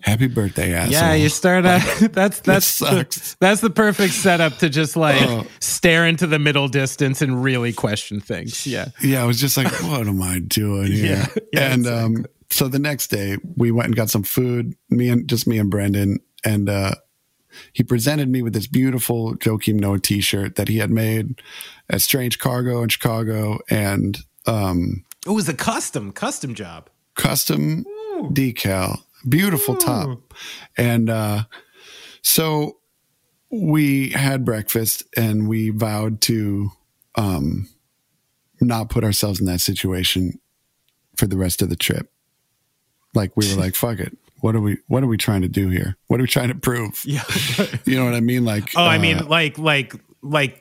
[0.00, 0.92] happy birthday, asshole.
[0.92, 1.14] yeah.
[1.14, 1.82] You start out.
[2.12, 5.46] That's that's the, that's the perfect setup to just like Oh.
[5.60, 8.66] stare into the middle distance and really question things.
[8.66, 8.88] Yeah.
[9.02, 11.16] yeah, I was just like, what am I doing here?
[11.16, 15.08] Yeah, yeah, and um, so the next day we went and got some food, me
[15.08, 16.92] and just me and Brendan, and uh,
[17.72, 21.40] he presented me with this beautiful Joakim Noah T-shirt that he had made
[21.88, 26.88] at Strange Cargo in Chicago, and um, It was a custom custom job.
[27.14, 27.84] custom
[28.32, 30.34] decal, beautiful top,
[30.76, 31.44] and uh,
[32.22, 32.78] so
[33.50, 36.70] we had breakfast and we vowed to
[37.14, 37.68] um,
[38.60, 40.40] not put ourselves in that situation
[41.16, 42.10] for the rest of the trip.
[43.14, 44.78] Like we were like, "Fuck it, what are we?
[44.88, 45.96] What are we trying to do here?
[46.08, 47.22] What are we trying to prove?" Yeah.
[47.84, 48.44] You know what I mean?
[48.44, 50.58] Like, Oh, I uh, mean, like, like, like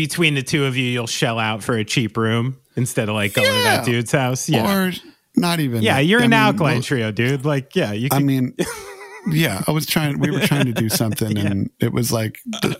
[0.00, 3.34] between the two of you, you'll shell out for a cheap room instead of like
[3.34, 4.48] going to that dude's house.
[4.48, 4.86] Yeah.
[4.88, 4.92] or
[5.36, 5.82] not even.
[5.82, 5.98] yeah.
[5.98, 7.44] You're I an mean, alkaline trio, dude.
[7.44, 8.54] Like, yeah, you I mean,
[9.30, 10.18] yeah, I was trying.
[10.18, 12.78] We were trying to do something, and it was like th-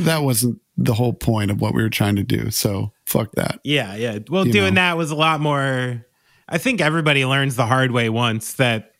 [0.00, 2.50] that wasn't the whole point of what we were trying to do.
[2.50, 3.60] So fuck that.
[3.64, 3.94] yeah.
[3.96, 4.20] Yeah.
[4.30, 4.80] Well, you doing know.
[4.80, 6.06] that was a lot more.
[6.48, 8.92] I think everybody learns the hard way once that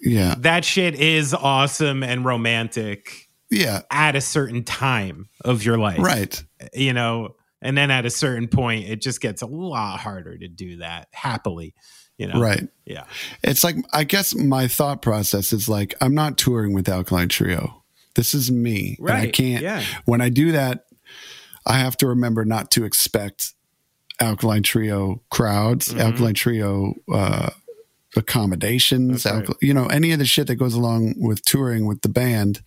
[0.00, 5.98] Yeah, that shit is awesome and romantic yeah, at a certain time of your life.
[6.00, 6.42] right.
[6.74, 10.48] You know, and then at a certain point, it just gets a lot harder to
[10.48, 11.74] do that happily.
[12.18, 12.66] You know, Right.
[12.84, 13.04] Yeah.
[13.44, 17.84] It's like I guess my thought process is like I'm not touring with Alkaline Trio.
[18.16, 19.62] This is me, and I can't.
[19.62, 19.84] yeah.
[20.04, 20.86] When I do that,
[21.64, 23.54] I have to remember not to expect
[24.20, 26.00] Alkaline Trio crowds, Mm-hmm.
[26.00, 27.50] Alkaline Trio uh,
[28.16, 29.48] accommodations, right.
[29.60, 32.62] you know, any of the shit that goes along with touring with the band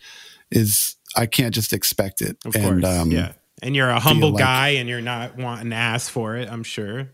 [0.52, 2.38] is I can't just expect it.
[2.46, 2.86] Of and course.
[2.86, 3.34] um, yeah.
[3.64, 6.64] And you're a humble like- guy and you're not wanting to ask for it, I'm
[6.64, 7.10] sure.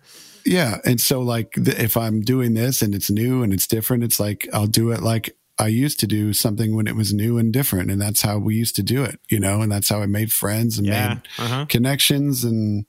[0.46, 0.78] Yeah.
[0.86, 4.20] And so, like, th- if I'm doing this and it's new and it's different, it's
[4.20, 7.52] like I'll do it like I used to do something when it was new and
[7.52, 7.92] different.
[7.92, 10.32] And that's how we used to do it, you know, and that's how I made
[10.32, 11.08] friends and Yeah.
[11.10, 11.66] made Uh-huh.
[11.68, 12.44] connections.
[12.46, 12.86] And,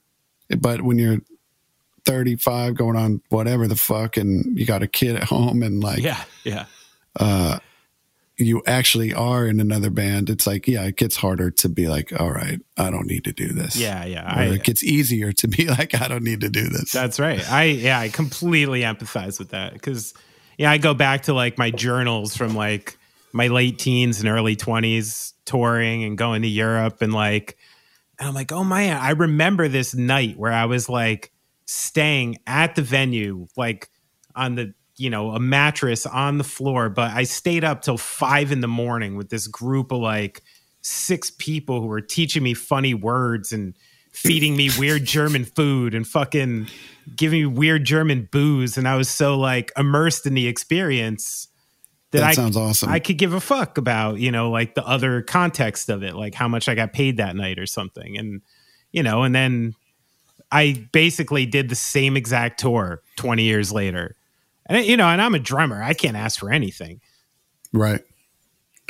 [0.57, 1.17] but when you're
[2.05, 5.99] 35 going on whatever the fuck and you got a kid at home and like,
[5.99, 6.23] Yeah.
[6.45, 6.65] Yeah.
[8.39, 12.17] You actually are in another band, it's like, yeah, it gets harder to be like,
[12.19, 13.75] all right, I don't need to do this.
[13.75, 14.23] Yeah, yeah.
[14.25, 16.91] I, it gets easier to be like, I don't need to do this.
[16.91, 17.47] That's right.
[17.51, 20.13] I yeah, I completely empathize with that because
[20.57, 22.97] yeah, I go back to like my journals from like
[23.33, 27.57] my late teens and early twenties touring and going to Europe and like
[28.19, 31.31] and I'm like, oh man, I remember this night where I was like
[31.65, 33.89] staying at the venue, like
[34.35, 38.51] on the you know a mattress on the floor, but I stayed up till five
[38.51, 40.43] in the morning with this group of like
[40.81, 43.75] six people who were teaching me funny words and
[44.11, 46.67] feeding me weird German food and fucking
[47.15, 48.77] giving me weird German booze.
[48.77, 51.47] And I was so like immersed in the experience
[52.11, 52.89] that, That I, sounds awesome.
[52.89, 56.33] I could give a fuck about, you know, like the other context of it, like
[56.33, 58.17] how much I got paid that night or something.
[58.17, 58.41] And,
[58.91, 59.75] you know, and then
[60.51, 64.15] I basically did the same exact tour 20 years later.
[64.69, 65.81] And, you know, and I'm a drummer.
[65.81, 67.01] I can't ask for anything.
[67.73, 68.01] Right.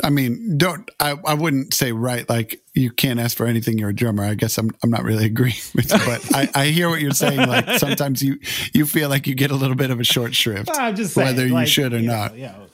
[0.04, 3.90] I mean, don't I, I wouldn't say right like you can't ask for anything you're
[3.90, 4.24] a drummer.
[4.24, 7.12] I guess I'm I'm not really agreeing with you, but I, I hear what you're
[7.12, 7.48] saying.
[7.48, 8.40] Like sometimes you
[8.74, 10.70] you feel like you get a little bit of a short shrift.
[10.74, 12.36] I'm just saying, whether you should or know, not.
[12.36, 12.68] you know,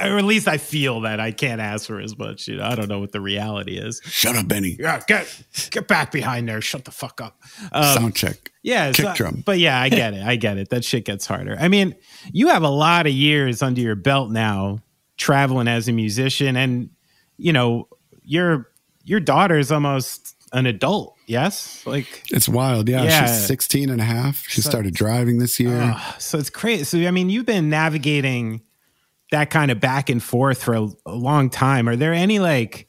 [0.00, 2.46] or at least I feel that I can't ask for as much.
[2.48, 4.00] You know, I don't know what the reality is.
[4.04, 4.76] Shut up, Benny.
[4.78, 6.60] Yeah, get get back behind there.
[6.60, 7.40] Shut the fuck up.
[7.72, 8.52] Um, Sound check.
[8.62, 9.42] yeah, kick so- drum.
[9.44, 10.22] But yeah, I get it.
[10.24, 10.70] I get it.
[10.70, 11.56] That shit gets harder.
[11.58, 11.94] I mean,
[12.32, 14.78] you have a lot of years under your belt now,
[15.16, 16.90] traveling as a musician, and
[17.36, 17.88] you know
[18.22, 18.70] your
[19.04, 21.16] your daughter's almost an adult.
[21.26, 22.88] Yes, like It's wild.
[22.88, 23.26] Yeah, Yeah.
[23.26, 24.44] she's 16 and a half.
[24.46, 25.80] She So- started driving this year.
[25.96, 26.84] Ugh, so it's crazy.
[26.84, 28.60] So I mean, you've been navigating
[29.34, 31.88] that kind of back and forth for a, a long time.
[31.88, 32.88] Are there any like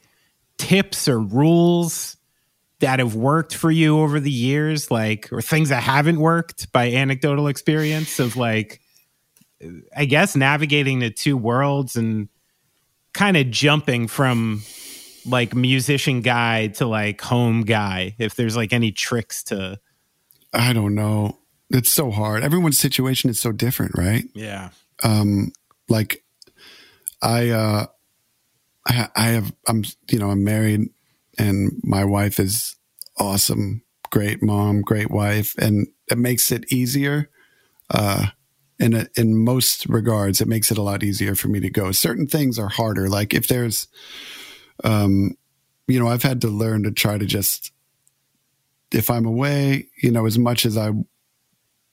[0.57, 2.17] tips or rules
[2.79, 6.91] that have worked for you over the years, like or things that haven't worked by
[6.91, 8.79] anecdotal experience of like,
[9.95, 12.29] I guess navigating the two worlds and
[13.13, 14.61] kind of jumping from
[15.25, 18.15] like musician guy to like home guy.
[18.19, 19.79] If there's like any tricks to,
[20.53, 21.39] I don't know.
[21.71, 22.43] It's so hard.
[22.43, 24.25] Everyone's situation is so different, right?
[24.35, 24.69] yeah,
[25.03, 25.51] um
[25.89, 26.24] like
[27.21, 27.85] i uh
[28.87, 30.89] I, I have i'm you know i'm married
[31.37, 32.75] and my wife is
[33.17, 37.29] awesome great mom great wife and it makes it easier
[37.89, 38.27] uh
[38.79, 41.93] in a, in most regards it makes it a lot easier for me to go.
[41.93, 43.87] Certain things are harder like if there's
[44.83, 45.37] um
[45.87, 47.71] you know i've had to learn to try to just
[48.91, 50.91] if i'm away you know as much as i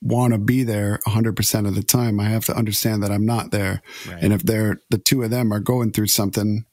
[0.02, 3.50] want to be there 100% of the time i have to understand that i'm not
[3.52, 4.22] there right.
[4.22, 6.64] and if they're the two of them are going through something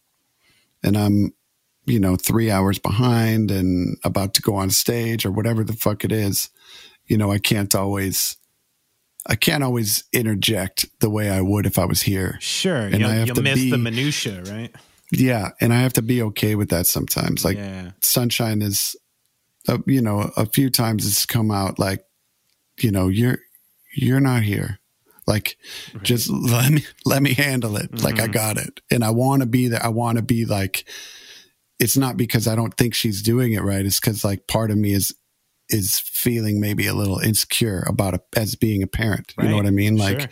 [0.84, 1.32] and i'm
[1.86, 6.04] you know three hours behind and about to go on stage or whatever the fuck
[6.04, 6.50] it is
[7.06, 8.38] you know i can't always
[9.28, 13.10] i can't always interject the way i would if i was here Sure, And you'll,
[13.10, 14.74] I have you'll to miss the minutia, right?
[15.12, 18.96] yeah and i have to be okay with that sometimes like yeah, sunshine is
[19.68, 22.04] uh, you know a few times it's come out like
[22.84, 23.40] you know you're
[23.96, 24.80] you're not here.
[25.28, 25.58] Like
[26.02, 28.02] just let me let me handle it.
[28.04, 28.34] Like i Mhm.
[28.34, 28.82] got it.
[28.92, 30.86] And i want to be there i want to be like
[31.80, 33.86] it's not because i don't think she's doing it right.
[33.86, 35.14] It's because like part of me is
[35.70, 39.34] is feeling maybe a little insecure about a, as being a parent.
[39.40, 39.98] You know what i mean?
[39.98, 40.30] Like Sure.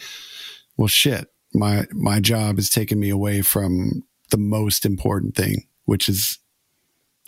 [0.77, 1.27] well shit.
[1.53, 6.39] My my job is taking me away from the most important thing which is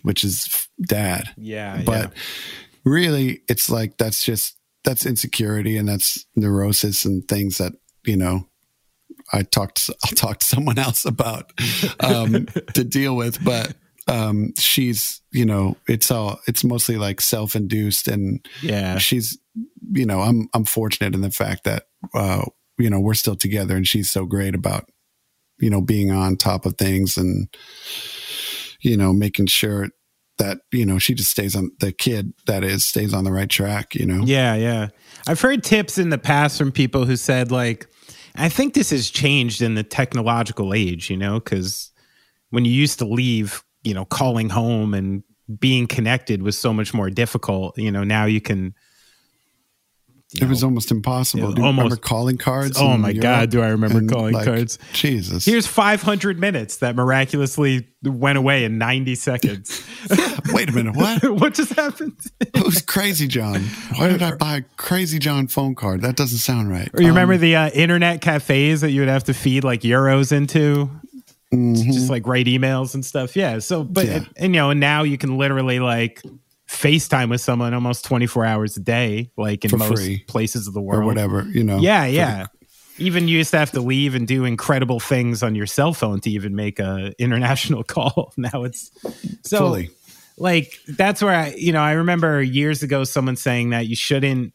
[0.01, 1.29] which is dad.
[1.37, 2.13] Yeah, but
[2.83, 7.73] really it's like that's just that's insecurity and that's neurosis and things that
[8.05, 8.47] you know
[9.33, 11.51] i talked i'll talk to someone else about
[11.99, 13.73] um to deal with but
[14.07, 19.37] um she's you know it's all it's mostly like self-induced and yeah, yeah, she's
[19.91, 22.43] you know i'm i'm fortunate in the fact that uh
[22.77, 24.89] you know we're still together and she's so great about
[25.59, 27.47] you know being on top of things and
[28.81, 29.89] you know making sure
[30.39, 33.49] that you know she just stays on the kid that is stays on the right
[33.49, 34.89] track you know yeah, yeah.
[35.27, 37.87] I've heard tips in the past from people who said like,
[38.35, 41.91] I think this has changed in the technological age, you know, because
[42.51, 45.23] when you used to leave, you know, calling home and
[45.59, 47.77] being connected was so much more difficult.
[47.77, 48.73] You know, now you can.
[50.33, 53.21] It was almost impossible do you remember calling cards Oh my Europe?
[53.23, 54.77] God, do I remember And, calling like, cards?
[54.93, 59.83] jesus Here's 500 minutes that miraculously went away in 90 seconds.
[60.53, 62.15] wait a minute what what just happened?
[62.57, 63.61] who's crazy john
[63.95, 67.07] why did i buy a crazy john phone card that doesn't sound right Or you
[67.09, 70.89] remember Um, the uh, internet cafes that you would have to feed like euros into,
[71.53, 71.75] mhm.
[71.91, 73.35] just like write emails and stuff?
[73.35, 73.57] Yeah.
[73.59, 74.25] So, but Yeah.
[74.37, 76.21] and, you know, and now you can literally like
[76.69, 80.19] FaceTime with someone almost twenty four hours a day, like in For most free.
[80.27, 81.03] places of the world.
[81.03, 82.45] or whatever you know Yeah, for the- yeah.
[82.99, 86.19] even you used to have to leave and do incredible things on your cell phone
[86.21, 88.33] to even make a international call.
[88.37, 88.91] Now it's
[89.43, 89.89] so Fully.
[90.37, 94.53] like that's where I you know I remember years ago someone saying that you shouldn't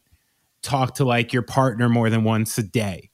[0.61, 3.09] talk to like your partner more than once a day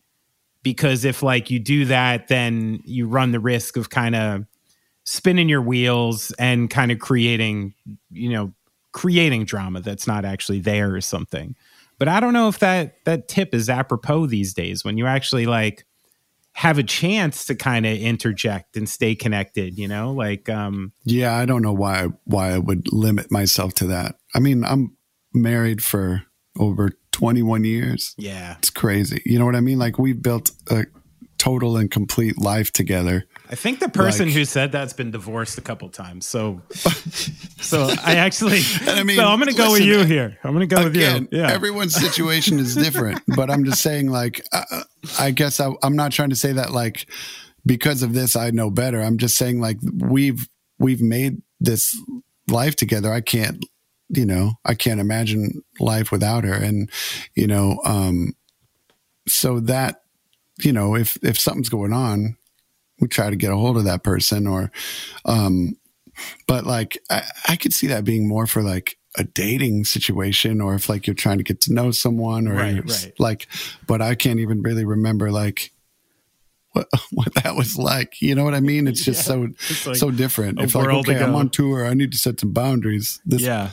[0.64, 4.46] because if like you do that then you run the risk of kind of
[5.06, 7.74] spinning your wheels and kind of creating
[8.12, 8.54] you know
[8.92, 11.56] creating drama that's not actually there or something
[11.98, 15.46] but i don't know if that that tip is apropos these days when you actually
[15.46, 15.86] like
[16.54, 21.34] have a chance to kind of interject and stay connected you know like um Yeah,
[21.38, 24.18] I don't know why why I would limit myself to that.
[24.36, 24.98] I mean, I'm
[25.34, 26.24] married for
[26.60, 28.14] over 21 years.
[28.18, 29.22] yeah It's crazy.
[29.26, 29.80] You know what I mean?
[29.80, 30.86] Like we built a
[31.38, 33.26] total and complete life together.
[33.52, 36.26] I think the person Like- who said that's been divorced a couple times.
[36.26, 36.62] So,
[37.62, 40.38] so I actually, And I mean, so I'm going to go with you here.
[40.44, 41.40] I'm going to go Again, with you.
[41.40, 41.52] Yeah.
[41.52, 44.84] everyone's situation is different, but I'm just saying, like, uh,
[45.20, 47.08] I guess I, I'm not trying to say that, like,
[47.66, 49.02] because of this, I know better.
[49.02, 50.48] I'm just saying, like, we've
[50.80, 51.96] we've made this
[52.48, 53.12] life together.
[53.12, 53.64] I can't,
[54.10, 56.90] you know, I can't imagine life without her, and
[57.36, 58.34] you know, um,
[59.28, 60.04] so that,
[60.64, 62.38] you know, if if something's going on,
[63.02, 64.72] we try to get a hold of that person, or,
[65.26, 65.76] um,
[66.48, 70.74] but like, I, I could see that being more for like a dating situation or
[70.74, 73.14] if like you're trying to get to know someone or Right, right.
[73.20, 73.46] like
[73.86, 75.74] but I can't even really remember like
[76.72, 78.22] what what that was like.
[78.22, 78.88] You know what I mean?
[78.88, 80.62] It's just so It's like so different.
[80.62, 83.20] It's like okay, I'm on tour, I need to set some boundaries.
[83.26, 83.72] This yeah,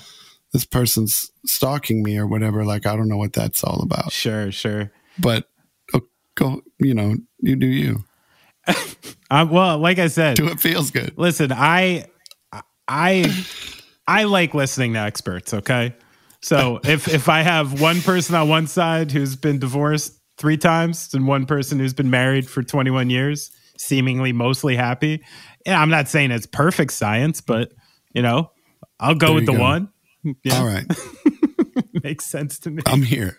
[0.53, 2.65] this person's stalking me or whatever.
[2.65, 4.11] Like I don't know what that's all about.
[4.11, 4.91] sure, sure.
[5.21, 5.49] But
[5.95, 6.03] oh,
[6.35, 8.05] go, you know, you do you.
[9.31, 11.13] Um, well, like I said, Do what feels good.
[11.19, 12.07] listen, I,
[12.89, 13.31] I,
[14.07, 15.53] I like listening to experts.
[15.53, 15.95] Okay,
[16.41, 21.13] so if if I have one person on one side who's been divorced three times
[21.13, 25.23] and one person who's been married for 21 years, seemingly mostly happy,
[25.67, 27.75] yeah, I'm not saying it's perfect science, but
[28.15, 28.51] you know,
[28.99, 29.61] I'll go There with the go.
[29.61, 29.91] one.
[30.43, 30.87] Yeah, All right.
[32.03, 32.83] makes sense to me.
[32.87, 33.39] I'm here.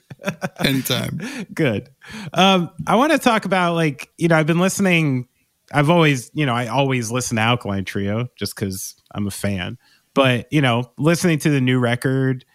[0.59, 1.19] Anytime.
[1.53, 1.89] Good.
[2.33, 5.27] Um, I want to talk about like you know I've been listening.
[5.71, 9.77] I've always you know I always listen to Alkaline Trio just because I'm a fan.
[10.13, 12.45] But you know, listening to the new record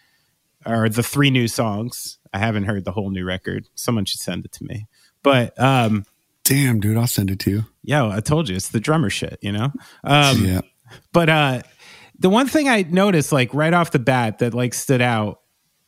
[0.66, 3.66] or the three new songs, I haven't heard the whole new record.
[3.75, 4.87] Someone should send it to me.
[5.23, 6.05] But um,
[6.44, 7.64] Damn, dude, I'll send it to you.
[7.83, 9.38] yo, I told you it's the drummer shit.
[9.40, 9.73] You know.
[10.03, 10.61] Um, yeah.
[11.12, 11.62] but uh
[12.18, 15.40] the one thing I noticed like right off the bat that like stood out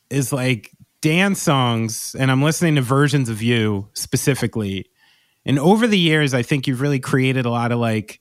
[0.09, 4.89] is like dance songs and I'm listening to versions of you specifically.
[5.45, 8.19] And over the years I think you've really created a lot of like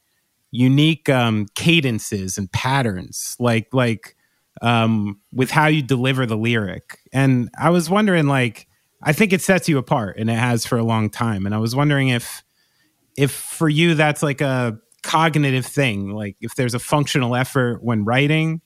[0.53, 4.17] unique um cadences and patterns like like
[4.63, 6.99] um with how you deliver the lyric.
[7.13, 8.69] And I was wondering like
[9.03, 11.59] I think it sets you apart and it has for a long time and I
[11.59, 12.43] was wondering if
[13.17, 18.05] if for you that's like a cognitive thing like if there's a functional effort when
[18.05, 18.61] writing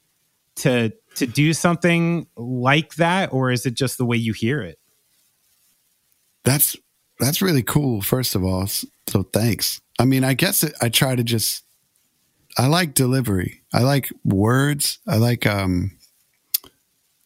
[0.57, 4.79] to to do something like that or is it just the way you hear it
[6.45, 6.77] That's
[7.21, 8.01] that's really cool.
[8.01, 9.81] First of all, so thanks.
[9.99, 11.65] I mean, I guess it, I try to just.
[12.59, 13.63] I like delivery.
[13.73, 14.99] I like words.
[15.07, 15.93] I like um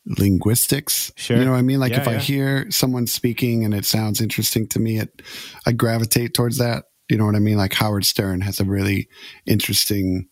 [0.04, 1.12] linguistics.
[1.16, 1.38] Sure.
[1.38, 1.80] You know what I mean?
[1.80, 5.22] Like Yeah, if I hear someone speaking and it sounds interesting to me, it
[5.66, 6.84] I gravitate towards that.
[7.08, 7.56] You know what I mean?
[7.56, 9.08] Like Howard Stern has a really
[9.46, 10.28] interesting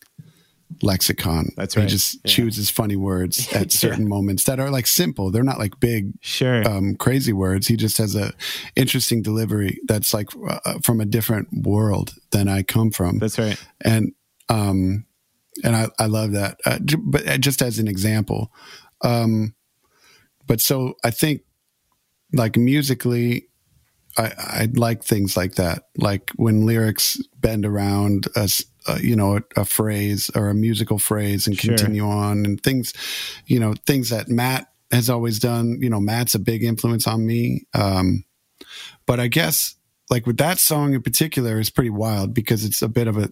[0.81, 1.49] lexicon.
[1.57, 1.83] That's right.
[1.83, 2.31] He just Yeah.
[2.31, 5.31] chooses funny words at certain moments that are like simple.
[5.31, 7.67] They're not like big sure um, crazy words.
[7.67, 8.33] He just has a
[8.75, 13.57] interesting delivery that's like uh, from a different world than I come from, that's right
[13.81, 14.13] and
[14.49, 15.05] um,
[15.63, 16.59] and I, I love that.
[16.65, 18.51] Uh, but uh, just as an example,
[19.01, 19.53] um,
[20.47, 21.41] but so I think
[22.33, 23.47] like musically,
[24.17, 29.15] I I like things like that, like when lyrics bend around a s- uh, you
[29.15, 31.75] know a, a phrase or a musical phrase and Sure.
[31.75, 32.93] continue on, and things
[33.47, 35.77] you know things that Matt has always done.
[35.81, 37.65] You know, Matt's a big influence on me.
[37.73, 38.25] Um,
[39.05, 39.75] but I guess
[40.09, 43.29] like with that song in particular is pretty wild because it's a bit of a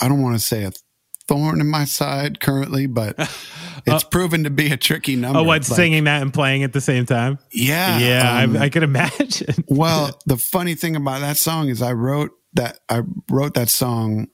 [0.00, 0.72] I don't want to say a
[1.26, 3.14] thorn in my side currently, but
[3.86, 5.38] it's proven to be a tricky number.
[5.40, 8.62] oh what Like, singing that and playing at the same time Yeah, yeah um, I,
[8.64, 13.02] I could imagine well, the funny thing about that song is I wrote that I
[13.30, 14.28] wrote that song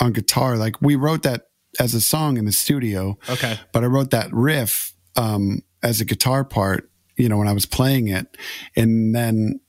[0.00, 0.56] on guitar.
[0.56, 1.46] Like we wrote that
[1.78, 6.04] as a song in the studio, okay but I wrote that riff um, as a
[6.04, 6.90] guitar part.
[7.16, 8.36] You know, when I was playing it,
[8.76, 9.60] and then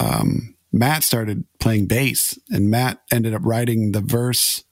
[0.00, 4.64] um, Matt started playing bass, and Matt ended up writing the verse,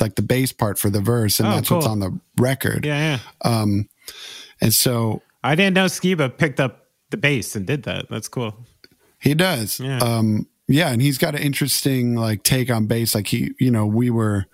[0.00, 2.84] like the bass part for the verse, and Oh, that's what's on the record.
[2.84, 3.88] yeah yeah Um,
[4.60, 8.66] and so I didn't know Skiba picked up the bass and did that that's cool
[9.20, 9.80] He does.
[9.80, 9.98] Yeah.
[9.98, 13.14] Um, yeah, and he's got an interesting like take on bass.
[13.14, 14.46] Like he, you know, we were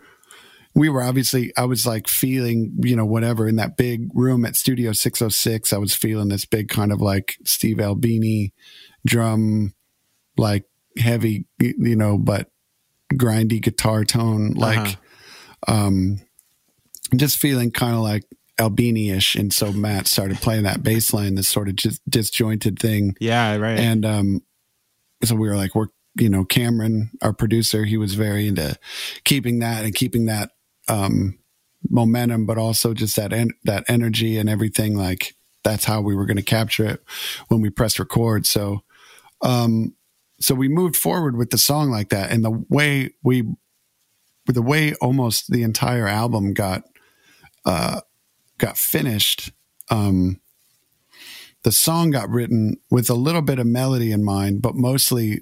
[0.74, 4.56] we were obviously I was like feeling, you know, whatever in that big room at
[4.56, 8.52] Studio 606, I was feeling this big kind of like Steve Albini
[9.06, 9.74] drum
[10.36, 10.64] like
[10.98, 12.48] heavy, you know, but
[13.12, 14.78] grindy guitar tone like
[15.68, 15.74] Uh-huh.
[15.86, 16.20] um
[17.16, 18.24] just feeling kind of like
[18.58, 23.14] Albini-ish and so Matt started playing that bass line this sort of just disjointed thing
[23.20, 23.78] Yeah, right.
[23.78, 24.40] and um
[25.22, 28.76] so we were like we're you know cameron our producer he was very into
[29.24, 30.50] keeping that and keeping that
[30.88, 31.38] um
[31.90, 35.34] momentum but also just that en- that energy and everything like
[35.64, 37.02] that's how we were going to capture it
[37.48, 38.46] when we press record.
[38.46, 38.82] So
[39.42, 39.94] um
[40.40, 43.44] so we moved forward with the song like that and the way we
[44.46, 46.84] the way almost the entire album got
[47.64, 48.00] uh
[48.58, 49.50] got finished
[49.90, 50.40] um
[51.62, 55.40] the song got written with a little bit of melody in mind, but mostly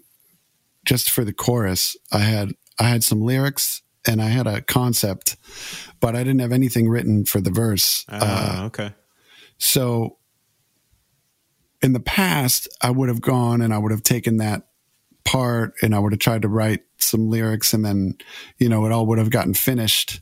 [0.84, 1.96] just for the chorus.
[2.12, 5.36] I had I had some lyrics and I had a concept,
[6.00, 8.04] but I didn't have anything written for the verse.
[8.08, 8.94] Uh, oh, okay.
[9.58, 10.18] so
[11.82, 14.68] in the past, I would have gone and I would have taken that
[15.24, 18.16] part and I would have tried to write some lyrics and then,
[18.58, 20.20] you know, it all would have gotten finished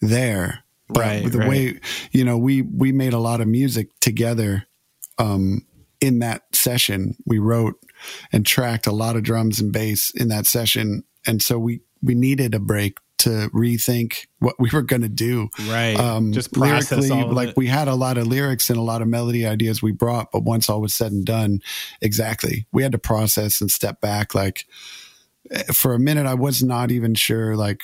[0.00, 0.64] there.
[0.88, 1.48] But Right, the right.
[1.48, 1.80] way,
[2.12, 4.66] you know, we we made a lot of music together
[5.18, 5.64] um
[6.00, 7.16] in that session.
[7.26, 7.76] We wrote
[8.32, 11.04] and tracked a lot of drums and bass in that session.
[11.26, 15.48] And so we we needed a break to rethink what we were going to do
[15.68, 15.96] Right.
[15.98, 17.56] um, Just process all like it.
[17.56, 20.42] we had a lot of lyrics and a lot of melody ideas we brought, but
[20.42, 21.60] once all was said and done,
[22.02, 24.34] exactly, we had to process and step back.
[24.34, 24.66] Like
[25.50, 27.56] eh, for a minute, I was not even sure.
[27.56, 27.80] Like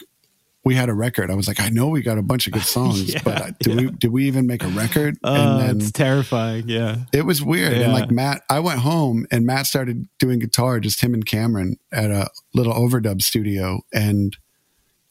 [0.65, 1.31] we had a record.
[1.31, 3.51] I was like, I know we got a bunch of good songs, Yeah, but uh,
[3.61, 5.17] did we did we even make a record?
[5.25, 6.65] Oh, it's terrifying.
[6.69, 6.97] Yeah.
[7.13, 7.73] it was weird.
[7.75, 11.77] And like Matt, I went home and Matt started doing guitar, just him and Cameron
[11.93, 13.81] at a little overdub studio.
[13.93, 14.37] And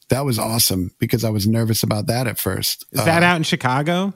[0.08, 2.84] that was awesome because I was nervous about that at first.
[2.92, 4.12] Is that Uh, out in Chicago?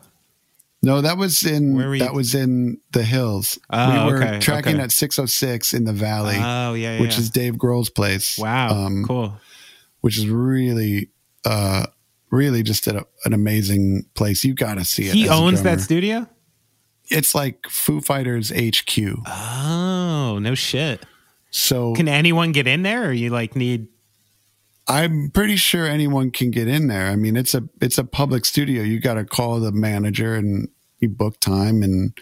[0.82, 3.59] no, that was in Where were you- that was in the hills.
[3.70, 4.85] Oh, we were okay, tracking okay.
[4.85, 7.01] at 606 in the valley, Oh, yeah, yeah.
[7.01, 8.37] which is Dave Grohl's place.
[8.39, 8.68] wow.
[8.87, 9.37] Um, cool.
[10.03, 11.09] Which is really
[11.45, 11.86] uh
[12.30, 14.45] really just a, an amazing place.
[14.45, 15.14] You got to see it.
[15.14, 16.28] He owns that studio?
[17.09, 18.99] It's like Foo Fighters HQ.
[19.26, 21.05] Oh, no shit.
[21.51, 23.86] So Can anyone get in there or you like need
[24.86, 27.07] I'm pretty sure anyone can get in there.
[27.07, 28.82] I mean, it's a it's a public studio.
[28.82, 30.68] You got to call the manager and
[30.99, 32.16] you book time and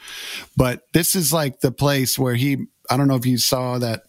[0.56, 4.02] but this is like the place where he I don't know if you saw that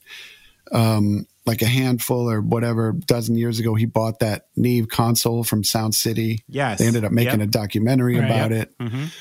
[0.72, 5.64] um like a handful or whatever dozen years ago he bought that Neve console from
[5.64, 6.44] Sound City.
[6.48, 6.80] Yes.
[6.80, 7.50] They ended up making Yep.
[7.50, 8.70] a documentary Right, about yep.
[8.70, 8.78] it.
[8.80, 9.12] Mhm.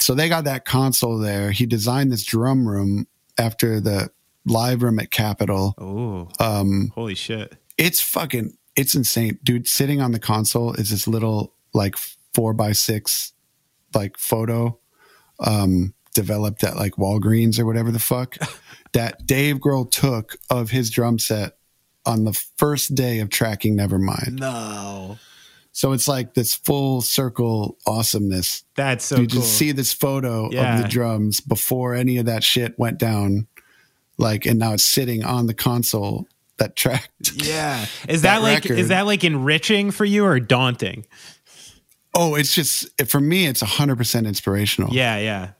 [0.00, 1.52] So they got that console there.
[1.52, 3.06] He designed this drum room
[3.38, 4.10] after the
[4.46, 5.74] live room at Capitol.
[5.78, 7.54] Oh, Um holy shit.
[7.78, 11.96] it's fucking it's insane dude sitting on the console is this little like
[12.34, 13.32] four by six
[13.94, 14.78] like photo
[15.40, 18.36] um developed at like walgreens or whatever the fuck
[18.92, 21.56] that dave grohl took of his drum set
[22.06, 25.18] on the first day of tracking nevermind No.
[25.72, 29.40] so it's like this full circle awesomeness That's so you cool.
[29.40, 30.76] just see this photo Yeah.
[30.76, 33.46] of the drums before any of that shit went down
[34.18, 36.26] like and now it's sitting on the console
[36.58, 37.86] that tracked yeah.
[38.08, 41.06] Is that that, like record- is that like enriching for you or daunting?
[42.14, 43.46] Oh, it's just for me.
[43.46, 44.92] It's hundred percent inspirational.
[44.92, 45.50] Yeah, yeah.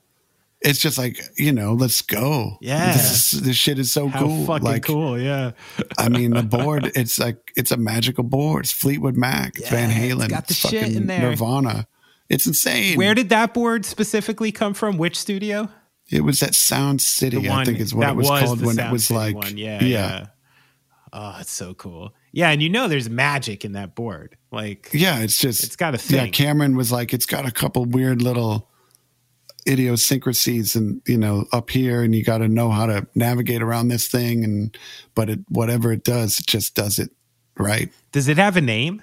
[0.60, 2.58] It's just like you know, let's go.
[2.60, 2.92] Yeah.
[2.92, 4.46] this, is, this shit is so How cool.
[4.46, 5.18] fucking like, cool.
[5.18, 5.52] Yeah.
[5.98, 6.90] I mean, the board.
[6.94, 8.64] It's like it's a magical board.
[8.64, 9.56] It's Fleetwood Mac.
[9.56, 10.28] It's Van Yeah, it's Halen.
[10.28, 11.30] got the shit in there.
[11.30, 11.86] Nirvana.
[12.28, 12.96] It's insane.
[12.96, 14.98] Where did that board specifically come from?
[14.98, 15.68] Which studio?
[16.10, 17.40] it was at Sound City?
[17.40, 19.56] The I think is what it was, called the when it was City like one.
[19.56, 20.26] Yeah, yeah.
[21.12, 22.14] Oh, it's so cool.
[22.32, 24.36] Yeah, and you know there's magic in that board.
[24.52, 26.30] Like Yeah, it's just It's got a thing Yeah.
[26.30, 28.69] Cameron was like, it's got a couple weird little
[29.68, 33.88] idiosyncrasies and you know up here and you got to know how to navigate around
[33.88, 34.76] this thing and
[35.14, 37.10] but it whatever it does it just does it
[37.58, 39.02] right does it have a name?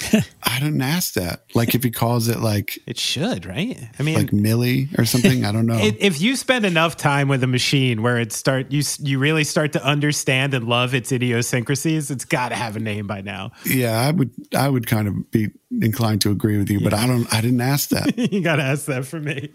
[0.42, 3.78] i didn't ask that like if he calls it like It should, right?
[3.98, 7.42] I mean, like millie or something i don't know if you spend enough time with
[7.42, 12.10] a machine where it start you you really start to understand and love its idiosyncrasies,
[12.10, 13.52] it's got to have a name by now.
[13.64, 15.48] yeah i would i would kind of be
[15.80, 18.62] inclined to agree with you but i don't i didn't ask that you got to
[18.62, 19.50] ask that for me.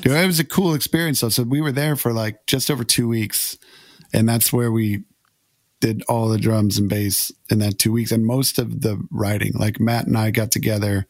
[0.00, 1.28] Dude, it was a cool experience though.
[1.28, 3.56] So we were there for like just over two weeks,
[4.12, 5.04] and that's where we
[5.80, 9.52] did all the drums and bass in that two weeks, and most of the writing.
[9.54, 11.06] Like Matt and I got together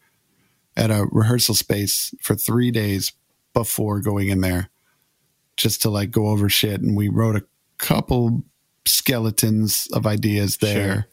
[0.76, 3.12] at a rehearsal space for three days
[3.54, 4.68] before going in there,
[5.56, 6.80] just to like go over shit.
[6.82, 7.44] And we wrote a
[7.78, 8.44] couple
[8.86, 11.06] skeletons of ideas there Sure.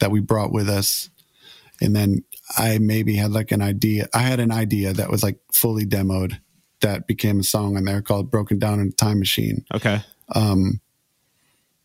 [0.00, 1.08] that we brought with us.
[1.80, 2.24] And then
[2.56, 4.08] I maybe had like an idea.
[4.12, 6.40] I had an idea that was like fully demoed
[6.80, 9.64] that became a song on there called Broken Down in a Time Machine.
[9.74, 10.00] Okay.
[10.34, 10.80] Um,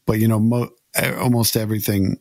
[0.05, 2.18] but you know, mo- almost everything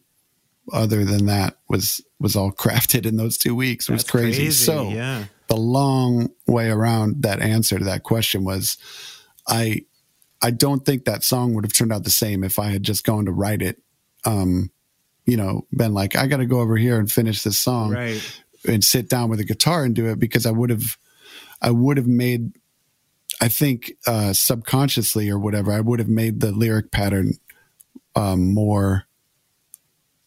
[0.73, 3.89] other than that was was all crafted in those two weeks.
[3.89, 4.51] It was That's crazy.
[4.51, 5.25] So yeah.
[5.49, 8.77] the long way around that answer to that question was,
[9.47, 9.83] I
[10.41, 13.05] I don't think that song would have turned out the same if I had just
[13.05, 13.81] gone to write it.
[14.25, 14.71] Um,
[15.25, 18.43] you know, been like, I got to go over here and finish this song Right.
[18.67, 20.97] and sit down with a guitar and do it because I would have,
[21.61, 22.57] I would have made,
[23.41, 27.35] I think uh, subconsciously or whatever, I would have made the lyric pattern
[28.15, 29.05] um, more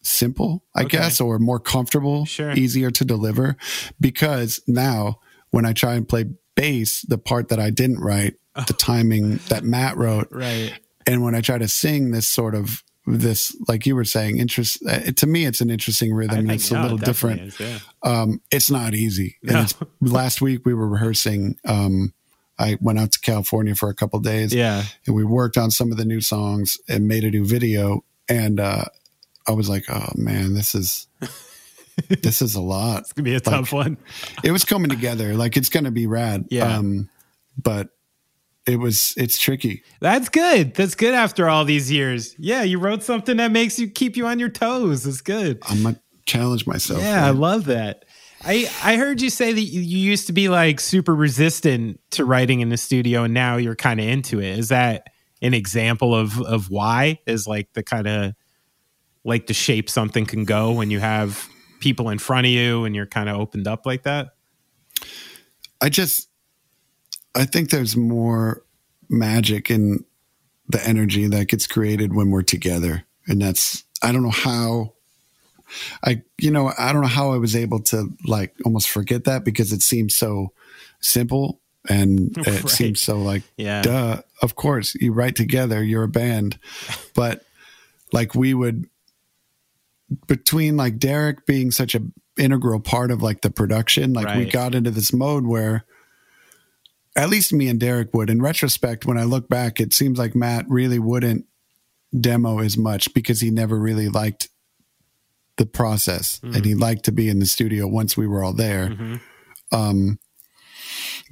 [0.02, 0.98] simple, I Okay.
[0.98, 2.52] guess, or more comfortable, Sure.
[2.52, 3.56] easier to deliver.
[4.00, 5.18] Because now
[5.50, 8.34] when I try and play bass, the part that I didn't write,
[8.66, 10.72] the timing that Matt wrote, Right.
[11.06, 14.82] and when I try to sing this sort of this, like you were saying, interest
[14.88, 16.38] uh, to me, it's an interesting rhythm.
[16.38, 17.78] and it's a little it different is, yeah.
[18.02, 19.36] um, it's not easy.
[19.42, 19.60] And No.
[19.62, 21.56] it's, last week we were rehearsing.
[21.64, 22.14] Um,
[22.58, 24.82] I went out to California for a couple days Yeah.
[25.06, 28.02] and we worked on some of the new songs and made a new video.
[28.28, 28.84] And uh,
[29.46, 31.06] I was like, oh man, this is
[32.22, 33.00] this is a lot.
[33.00, 33.96] It's gonna be a tough one.
[34.42, 35.34] It was coming together.
[35.34, 36.46] Like it's gonna be rad.
[36.50, 36.76] Yeah.
[36.76, 37.08] Um,
[37.62, 37.88] but
[38.66, 39.82] it was it's tricky.
[40.00, 40.74] That's good.
[40.74, 42.34] That's good after all these years.
[42.38, 45.04] Yeah, you wrote something that makes you keep you on your toes.
[45.04, 45.58] That's good.
[45.68, 47.00] I'm gonna challenge myself.
[47.00, 48.05] Yeah, I love that.
[48.46, 52.60] I I heard you say that you, used to be like super resistant to writing
[52.60, 54.58] in the studio, and now you're kind of into it.
[54.58, 55.08] Is that
[55.42, 57.18] an example of of why?
[57.26, 58.34] Is like the kind of
[59.24, 61.48] like the shape something can go when you have
[61.80, 64.28] people in front of you and you're kind of opened up like that.
[65.82, 66.28] I just
[67.34, 68.64] I think there's more
[69.08, 70.04] magic in
[70.68, 73.04] the energy that gets created when we're together.
[73.26, 74.94] And that's I don't know how
[76.04, 79.44] I you know, I don't know how I was able to like almost forget that
[79.44, 80.52] because it seems so
[81.00, 82.68] simple and it Right.
[82.68, 83.82] seems so like Yeah.
[83.82, 86.58] duh, of course, you write together, you're a band.
[87.14, 87.44] But
[88.12, 88.86] like we would
[90.26, 92.02] between like Derek being such a
[92.38, 95.84] integral part of like the production, like we got into this mode where
[97.16, 98.28] at least me and Derek would.
[98.30, 101.46] In retrospect, when I look back, it seems like Matt really wouldn't
[102.18, 104.48] demo as much because he never really liked
[105.56, 108.88] the process and he liked to be in the studio once we were all there.
[108.90, 109.20] Mhm.
[109.72, 110.18] Um,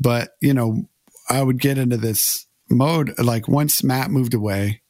[0.01, 0.89] but you know,
[1.29, 4.81] I would get into this mode like once Matt moved away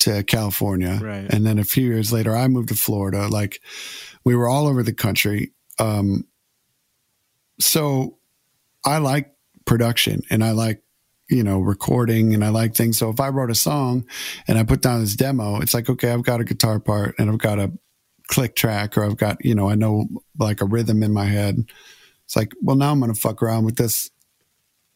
[0.00, 1.26] to California, Right.
[1.28, 3.28] and then a few years later, I moved to Florida.
[3.28, 3.60] Like
[4.24, 5.52] we were all over the country.
[5.78, 6.24] Um,
[7.58, 8.18] so
[8.84, 9.34] I like
[9.66, 10.82] production and I like
[11.28, 12.98] you know recording and I like things.
[12.98, 14.04] So if I wrote a song
[14.48, 17.30] and I put down this demo, it's like okay, I've got a guitar part and
[17.30, 17.70] I've got a
[18.30, 20.06] click track or I've got you know I know
[20.38, 21.56] like a rhythm in my head.
[22.24, 24.08] It's like well now I'm gonna fuck around with this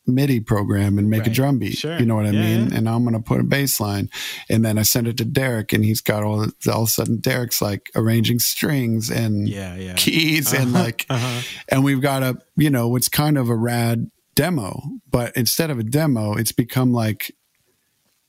[0.06, 1.78] MIDI program and make a drum beat.
[1.78, 1.98] Sure.
[1.98, 2.68] You know what I Yeah, mean?
[2.70, 2.76] yeah.
[2.76, 4.10] And I'm gonna put a bass line,
[4.50, 7.20] and then I send it to Derek, and he's got all all of a sudden
[7.20, 9.94] Derek's like arranging strings and Yeah, yeah.
[9.94, 11.40] keys and Uh-huh, like uh-huh.
[11.70, 15.78] and we've got a you know it's kind of a rad demo but instead of
[15.78, 17.34] a demo it's become like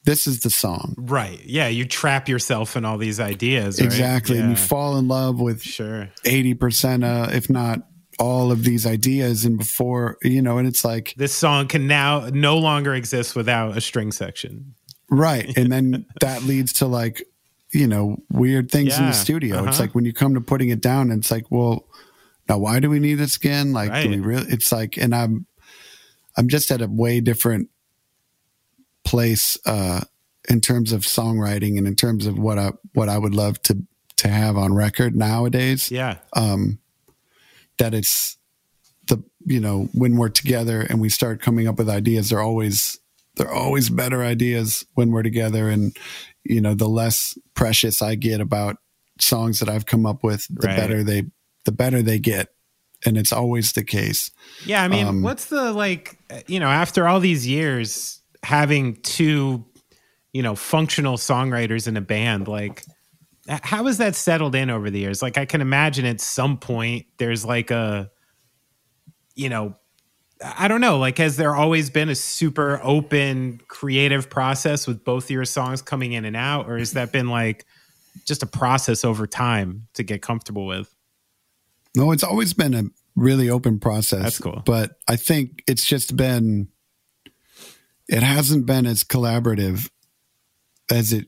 [0.06, 1.41] this is the song Right.
[1.45, 3.80] Yeah, you trap yourself in all these ideas.
[3.80, 3.86] right?
[3.86, 6.10] exactly and you fall in love with Sure.
[6.26, 7.80] 80% uh, if not
[8.18, 12.30] all of these ideas and before you know and it's like This song can now
[12.32, 14.76] no longer exist without a string section.
[15.10, 17.24] right and then that leads to like
[17.74, 19.84] you know weird things in the studio it's uh-huh.
[19.84, 21.86] like when you come to putting it down it's like well
[22.47, 25.45] now why do we need this again like do we really it's like and i'm
[26.38, 27.68] i'm just at a way different
[29.06, 30.01] place uh
[30.49, 33.78] in terms of songwriting and in terms of what i what i would love to
[34.18, 36.18] to have on record nowadays Yeah.
[36.34, 36.80] um
[37.78, 38.38] that it's
[39.08, 42.99] the you know when we're together and we start coming up with ideas they're always
[43.36, 45.95] they're always better ideas when we're together and
[46.43, 48.78] you know the less precious i get about
[49.20, 50.78] songs that i've come up with the Right.
[50.78, 51.24] better they
[51.66, 52.49] the better they get
[53.06, 54.32] and it's always the case
[54.66, 59.66] Yeah, I mean, Um, what's the like, you know, after all these years having two,
[60.34, 62.84] you know, functional songwriters in a band, like,
[63.48, 65.22] how has that settled in over the years?
[65.22, 68.10] Like, I can imagine at some point there's like a,
[69.36, 69.76] you know,
[70.43, 75.26] I don't know, like, has there always been a super open creative process with both
[75.26, 76.70] of your songs coming in and out?
[76.70, 77.66] Or has that been like
[78.26, 80.93] just a process over time to get comfortable with?
[81.96, 82.84] no it's always been a
[83.16, 84.62] really open process That's cool.
[84.66, 86.68] but i think it's just been
[88.08, 89.89] it hasn't been as collaborative
[90.91, 91.28] as it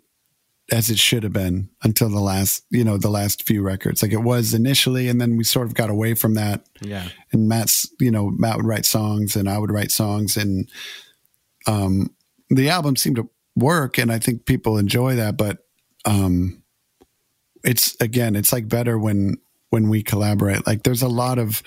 [0.70, 4.04] as it should have been until the last you know the last few records.
[4.04, 6.66] Like it was initially and then we sort of got away from that.
[6.82, 7.10] Yeah.
[7.32, 10.70] and matt's you know matt would write songs and i would write songs and
[11.66, 12.14] um
[12.50, 15.66] the album seemed to work and i think people enjoy that but
[16.06, 16.62] um
[17.64, 19.38] it's again it's like better when
[19.70, 20.66] when we collaborate.
[20.66, 21.62] Like there's a lot of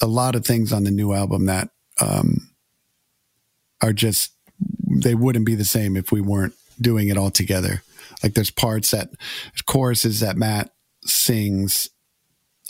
[0.00, 1.70] a lot of things on the new album that
[2.00, 2.47] um
[3.82, 4.32] are just
[5.02, 7.82] they wouldn't be the same if we weren't doing it all together
[8.22, 9.08] like there's parts that
[9.66, 10.70] choruses that matt
[11.04, 11.88] sings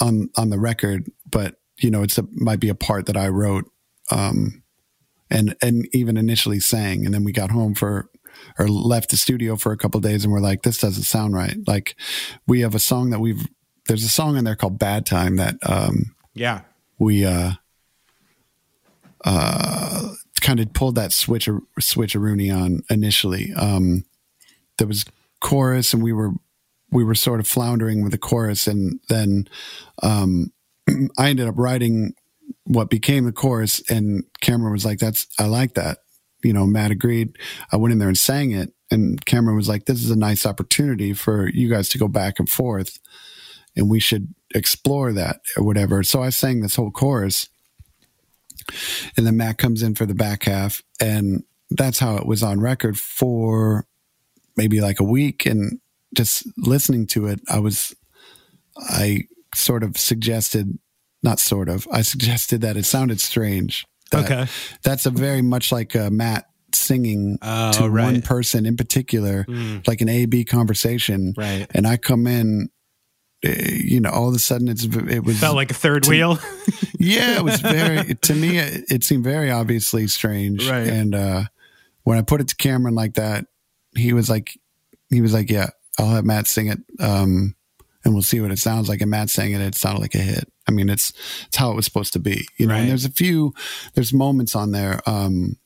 [0.01, 3.29] on on the record but you know it's a might be a part that i
[3.29, 3.65] wrote
[4.11, 4.63] um
[5.31, 8.09] and and even initially sang and then we got home for
[8.59, 11.57] or left the studio for a couple days and we're like this doesn't sound right
[11.67, 11.97] like
[12.47, 13.47] we have a song that we've
[13.87, 16.61] there's a song in there called bad time that um Yeah.
[16.99, 17.53] we uh
[19.25, 21.49] uh kind of pulled that switch
[21.81, 23.53] switcheroony on initially.
[23.55, 24.05] Um
[24.79, 25.05] there was
[25.41, 26.33] chorus and we were
[26.91, 29.49] we were sort of floundering with the chorus and then
[30.03, 30.53] um
[31.19, 32.15] i ended up writing
[32.65, 35.99] what became the chorus and cameron was like that's i like that.
[36.45, 37.37] You know matt agreed.
[37.73, 40.47] I went in there and sang it and cameron was like this is a nice
[40.47, 42.99] opportunity for you guys to go back and forth
[43.77, 46.03] and we should explore that or whatever.
[46.03, 47.49] So i sang this whole chorus
[49.17, 52.61] and then matt comes in for the back half and that's how it was on
[52.61, 53.87] record for
[54.57, 55.45] maybe like a week.
[55.47, 55.81] And
[56.17, 57.95] just listening to it i was
[58.89, 59.23] i
[59.55, 60.79] sort of suggested
[61.23, 63.85] not sort of i suggested that it sounded strange.
[64.11, 64.47] That Okay.
[64.83, 69.87] that's a very much like uh, matt singing Oh, to one person in particular Mm,
[69.87, 71.35] like an a b conversation.
[71.37, 71.67] Right.
[71.75, 72.71] and i come in
[73.43, 76.39] you know all of a sudden it's it was Felt like a third wheel.
[76.99, 80.89] yeah it was very to me it, it seemed very obviously strange Right.
[80.89, 81.45] and uh
[82.03, 83.47] when i put it to cameron like that
[83.97, 84.59] he was like
[85.11, 85.69] he was like yeah
[85.99, 87.55] i'll have matt sing it um
[88.05, 90.19] and we'll see what it sounds like and matt sang it it sounded like a
[90.19, 91.13] hit i mean it's
[91.47, 92.81] it's how it was supposed to be you know Right.
[92.81, 93.55] and there's a few
[93.95, 95.57] there's moments on there um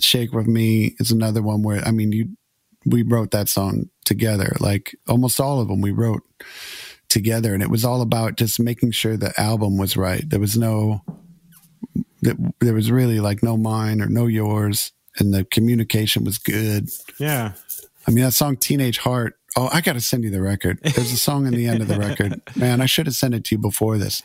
[0.00, 2.28] shake with me is another one where i mean you
[2.86, 6.22] we wrote that song together like almost all of them we wrote
[7.08, 7.54] together.
[7.54, 10.28] And it was all about just making sure the album was right.
[10.28, 11.02] There was no
[12.22, 16.88] that there was really like no mine or no yours and the communication was good.
[17.18, 17.52] Yeah.
[18.06, 20.80] i mean that song teenage heart oh i gotta send you the record.
[20.82, 22.40] There's a song in the end of the record.
[22.56, 24.22] Man i should have sent it to you before this.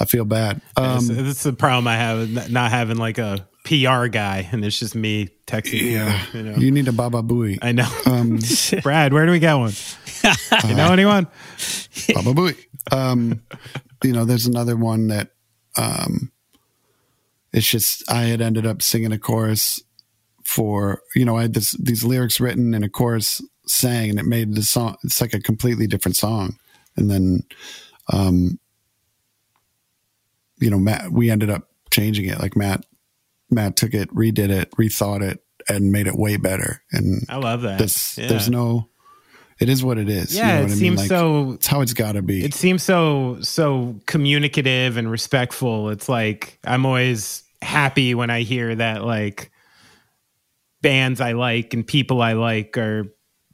[0.00, 0.60] I feel bad.
[0.76, 4.78] That's, um that's the problem I have not having like a PR guy, and it's
[4.78, 5.92] just me texting.
[5.92, 6.54] yeah you know.
[6.56, 7.88] you need a baba booey I know.
[8.06, 8.38] um
[8.82, 9.72] Brad, where do we get one?
[10.68, 11.26] you know anyone?
[12.14, 12.56] Baba Booey.
[12.92, 13.42] Um,
[14.02, 15.30] you know, there's another one that
[15.76, 16.30] um,
[17.52, 19.82] it's just I had ended up singing a chorus
[20.44, 24.26] for you know I had this these lyrics written and a chorus sang and it
[24.26, 26.56] made the song it's like a completely different song
[26.96, 27.42] and then
[28.12, 28.60] um
[30.60, 32.84] you know Matt we ended up changing it like Matt
[33.50, 37.62] Matt took it redid it rethought it and made it way better and I love
[37.62, 37.78] that.
[37.78, 38.28] this Yeah.
[38.28, 38.88] there's no
[39.58, 40.76] it is what it is you yeah, know it what I mean?
[40.78, 41.52] seems Like, so.
[41.52, 45.90] it's how it's got to be It seems so so communicative and respectful.
[45.90, 49.50] It's like I'm always happy when I hear that like
[50.82, 53.06] bands I like and people I like are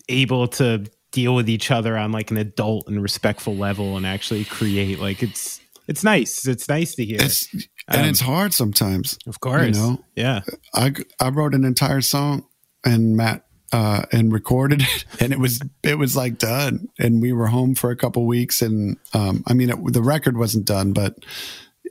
[0.09, 4.45] able to deal with each other on like an adult and respectful level and actually
[4.45, 6.47] create like it's it's nice.
[6.47, 7.19] It's nice to hear.
[7.21, 7.49] It's
[7.93, 9.19] and Um, it's hard sometimes.
[9.27, 9.67] of course.
[9.67, 10.41] you know, yeah.
[10.75, 12.47] I I wrote an entire song
[12.85, 16.89] and Matt uh, and recorded it, and it was it was like done.
[16.99, 20.37] And we were home for a couple weeks, and um, I mean it, the record
[20.37, 21.17] wasn't done, but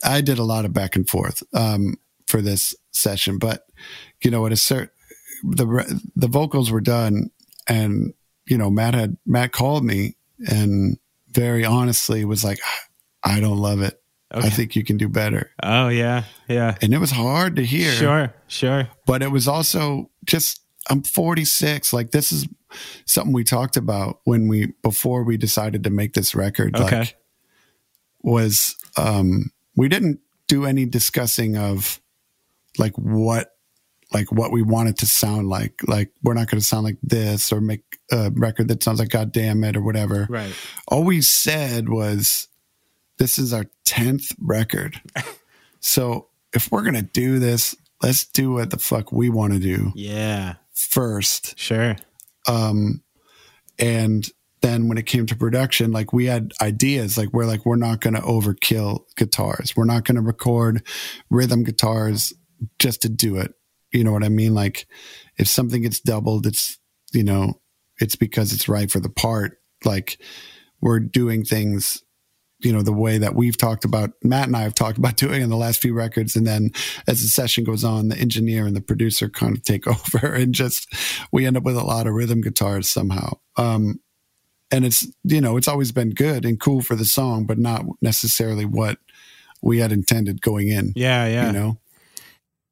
[0.04, 1.96] I did a lot of back and forth um,
[2.28, 3.38] for this session.
[3.38, 3.66] But
[4.24, 4.90] you know, at a certain
[5.44, 7.32] the the vocals were done,
[7.68, 8.14] and
[8.46, 10.16] you know Matt had Matt called me
[10.48, 10.98] and
[11.30, 12.60] very honestly was like,
[13.24, 14.01] I don't love it.
[14.34, 14.48] Okay.
[14.48, 15.52] I think you can do better.
[15.62, 16.24] Oh yeah.
[16.48, 16.78] Yeah.
[16.82, 17.92] And it was hard to hear.
[17.92, 18.34] Sure.
[18.48, 18.88] Sure.
[19.06, 21.92] But it was also just I'm 46.
[21.92, 22.48] Like this is
[23.06, 26.76] something we talked about when we before we decided to make this record.
[26.78, 27.00] Okay.
[27.00, 27.18] Like
[28.24, 32.00] was um we didn't do any discussing of
[32.78, 33.56] like what
[34.14, 35.82] like what we want it to sound like.
[35.88, 39.34] Like we're not gonna sound like this or make a record that sounds like God
[39.34, 40.28] damn it or whatever.
[40.30, 40.54] Right.
[40.88, 42.48] All we said was
[43.22, 45.00] this is our 10th record.
[45.80, 49.92] so if we're gonna do this, let's do what the fuck we want to do
[49.96, 50.56] Yeah.
[50.74, 51.58] first.
[51.60, 51.96] Sure.
[52.48, 53.04] Um,
[53.78, 54.28] and
[54.62, 58.00] then when it came to production, like we had ideas, like we're like, we're not
[58.02, 59.76] going to overkill guitars.
[59.76, 60.86] We're not going to record
[61.30, 62.34] rhythm guitars
[62.80, 63.54] just to do it.
[63.92, 64.54] You know what I mean?
[64.56, 64.88] Like
[65.38, 66.80] if something gets doubled, it's
[67.14, 67.60] you know,
[68.00, 69.60] it's because it's right for the part.
[69.86, 70.20] Like
[70.80, 72.04] we're doing things
[72.64, 75.42] you know the way that we've talked about matt and i have talked about doing
[75.42, 76.36] in the last few records.
[76.36, 76.72] And then
[77.08, 80.54] as the session goes on the engineer and the producer kind of take over and
[80.54, 80.88] just
[81.32, 83.34] we end up with a lot of rhythm guitars somehow.
[83.58, 84.00] Um
[84.72, 87.84] and it's you know it's always been good and cool for the song but not
[88.02, 88.98] necessarily what
[89.62, 91.48] we had intended going in Yeah, yeah.
[91.48, 91.78] you know?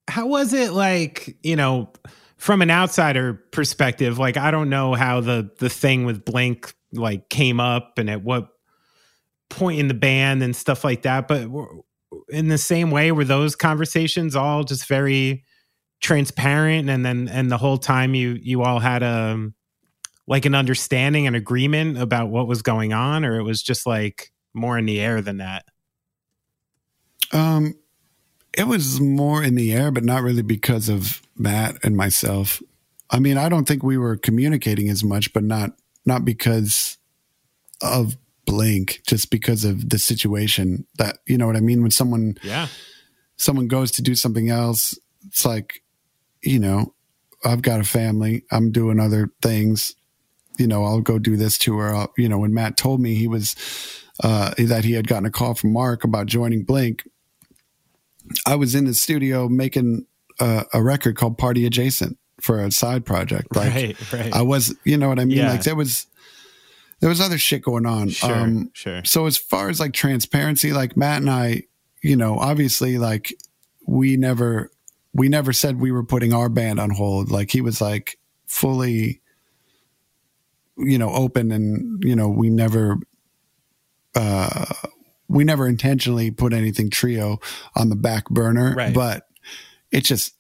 [0.08, 1.92] How was it like you know
[2.38, 7.30] from an outsider perspective like i don't know how the the thing with blink like
[7.30, 8.50] came up and at what
[9.50, 11.48] point in the band and stuff like that but
[12.30, 15.44] in the same way were those conversations all just very
[16.02, 19.50] transparent and then and the whole time you you all had a
[20.28, 24.32] like an understanding and agreement about what was going on or it was just like
[24.54, 25.66] more in the air than that
[27.32, 27.76] Um,
[28.58, 32.62] it was more in the air, but not really because of Matt and myself.
[33.10, 35.72] I mean, I don't think we were communicating as much, but not
[36.06, 36.98] not because
[37.82, 38.18] of
[38.50, 40.86] Blink, just because of the situation.
[40.98, 41.82] That you know what I mean.
[41.82, 42.68] When someone yeah
[43.40, 45.82] someone goes to do something else, it's like,
[46.44, 46.94] you know,
[47.44, 48.44] I've got a family.
[48.52, 49.96] I'm doing other things.
[50.58, 51.96] You know, I'll go do this tour.
[51.96, 53.56] I'll, you know, when Matt told me he was
[54.22, 57.08] uh, that he had gotten a call from Mark about joining Blink,
[58.46, 60.06] I was in the studio making
[60.42, 63.56] uh, a record called Party Adjacent for a side project.
[63.56, 65.38] Like right right I was, you know what I mean?
[65.38, 65.52] Yeah.
[65.52, 66.08] Like there was
[67.00, 68.10] there was other shit going on.
[68.10, 71.64] sure Um, sure so as far as like transparency, like Matt and I,
[72.04, 73.34] you know, obviously like
[73.88, 74.72] we never
[75.14, 77.32] we never said we were putting our band on hold.
[77.32, 79.22] Like he was like fully
[80.78, 82.98] you know, open and you know, we never
[84.16, 84.66] uh
[85.28, 87.40] we never intentionally put anything trio
[87.76, 88.94] on the back burner, Right.
[88.94, 89.28] but
[89.92, 90.34] it just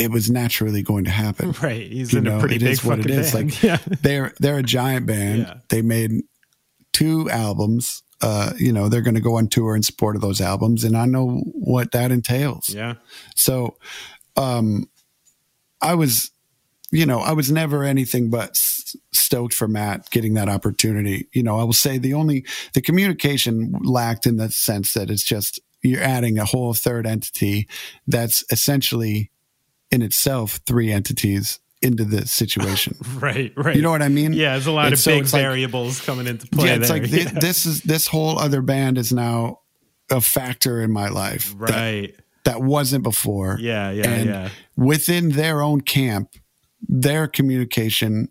[0.00, 1.54] it was naturally going to happen.
[1.62, 1.90] Right.
[1.90, 3.32] He's You in know, a pretty it big is what it is.
[3.32, 3.52] band.
[3.52, 3.78] Like, yeah.
[4.02, 5.40] they're they're a giant band.
[5.40, 5.54] Yeah.
[5.68, 6.22] They made
[6.92, 8.02] two albums.
[8.22, 10.96] Uh, you know, they're going to go on tour in support of those albums, and
[10.96, 12.68] I know what that entails.
[12.68, 12.94] Yeah.
[13.34, 13.76] So,
[14.36, 14.90] um,
[15.80, 16.30] I was,
[16.92, 18.56] you know, I was never anything but
[19.14, 21.28] stoked for Matt getting that opportunity.
[21.32, 22.44] You know, I will say the only
[22.74, 27.68] the communication lacked in the sense that it's just you're adding a whole third entity
[28.06, 29.30] that's essentially
[29.90, 32.96] in itself three entities into the situation.
[33.20, 33.52] Right.
[33.56, 33.76] Right.
[33.76, 34.32] You know what I mean?
[34.32, 36.68] yeah, there's a lot And of so big it's like- variables coming into play.
[36.68, 37.00] yeah, it's there.
[37.02, 37.38] like Yeah.
[37.40, 39.60] this is this whole other band is now
[40.10, 42.14] a factor in my life that, right.
[42.44, 43.56] that wasn't before.
[43.60, 43.90] Yeah.
[43.90, 44.08] Yeah.
[44.08, 44.48] and yeah.
[44.76, 46.30] within their own camp,
[46.88, 48.28] their communication,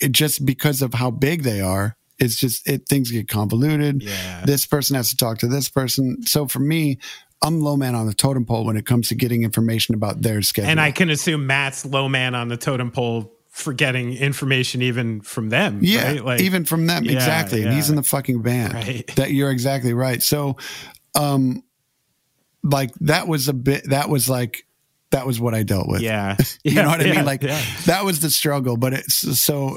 [0.00, 4.02] it just because of how big they are, it's just it things get convoluted.
[4.02, 4.42] Yeah.
[4.44, 6.22] This person has to talk to this person.
[6.24, 6.98] So for me,
[7.42, 10.42] I'm low man on the totem pole when it comes to getting information about their
[10.42, 10.70] schedule.
[10.70, 15.20] And I can assume Matt's low man on the totem pole for getting information even
[15.20, 15.78] from them.
[15.82, 16.24] Yeah, right?
[16.24, 17.62] Like, even from them, Yeah, exactly.
[17.62, 18.74] And he's in the fucking band.
[18.74, 19.06] Right.
[19.16, 20.22] That you're exactly right.
[20.22, 20.56] So,
[21.14, 21.62] um,
[22.62, 23.88] like that was a bit.
[23.90, 24.66] That was like
[25.10, 26.02] that was what I dealt with.
[26.02, 26.36] yeah.
[26.64, 27.24] you Yeah, know what I yeah, mean?
[27.24, 27.62] Like yeah.
[27.86, 28.76] that was the struggle.
[28.76, 29.76] But it's so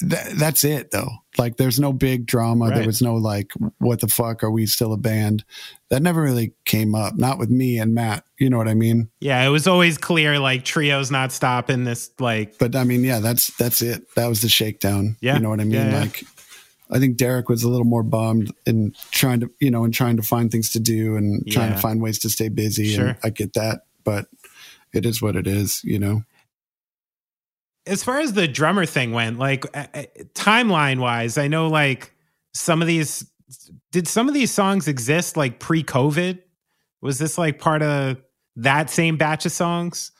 [0.00, 1.10] that's it though.
[1.38, 2.70] Like there's no big drama.
[2.70, 5.44] There was no like, what the fuck are we still a band?
[5.88, 7.16] That never really came up.
[7.16, 8.24] Not with me and Matt.
[8.38, 9.10] You know what I mean?
[9.20, 13.20] Yeah, it was always clear like trio's not stopping this like But I mean, yeah,
[13.20, 14.14] that's that's it.
[14.16, 15.16] That was the shakedown.
[15.20, 15.34] Yeah.
[15.34, 15.72] You know what I mean?
[15.74, 16.00] Yeah, yeah.
[16.00, 16.24] Like
[16.90, 20.16] I think Derek was a little more bummed in trying to, you know, and trying
[20.16, 21.76] to find things to do and trying Yeah.
[21.76, 22.88] to find ways to stay busy.
[22.88, 23.08] Sure.
[23.08, 24.26] And I get that, but
[24.92, 26.24] it is what it is, you know.
[27.90, 30.02] As far as the drummer thing went, like uh, uh,
[30.34, 32.14] timeline wise, I know like
[32.54, 33.28] some of these
[33.90, 36.38] did some of these songs exist like pre-COVID?
[37.00, 38.18] Was this like part of
[38.54, 40.12] that same batch of songs?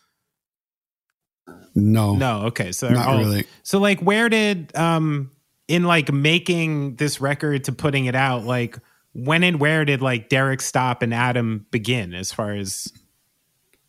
[1.77, 2.17] No.
[2.17, 2.73] No, okay.
[2.73, 3.47] So Not all- really.
[3.63, 5.31] So like where did um
[5.69, 8.79] in like making this record to putting it out, like
[9.13, 12.93] when and where did like Derek stop and Atom begin as far as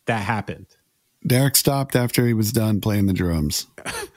[0.06, 0.68] that happened?
[1.26, 3.68] Derek stopped after he was done playing the drums.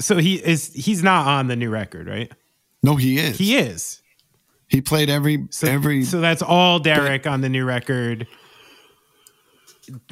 [0.00, 2.30] So he is he's not on the new record, right?
[2.82, 3.36] No, he is.
[3.36, 4.00] He is.
[4.68, 8.26] He played every So, every so that's all Derek on the new record.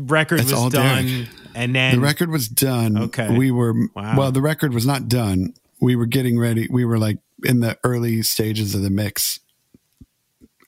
[0.01, 1.29] Record That's was done, Derek.
[1.55, 2.97] and then the record was done.
[2.97, 3.37] Okay.
[3.37, 4.19] We were Wow.
[4.19, 5.53] well, the record was not done.
[5.81, 6.67] We were getting ready.
[6.71, 9.39] We were like in the early stages of the mix.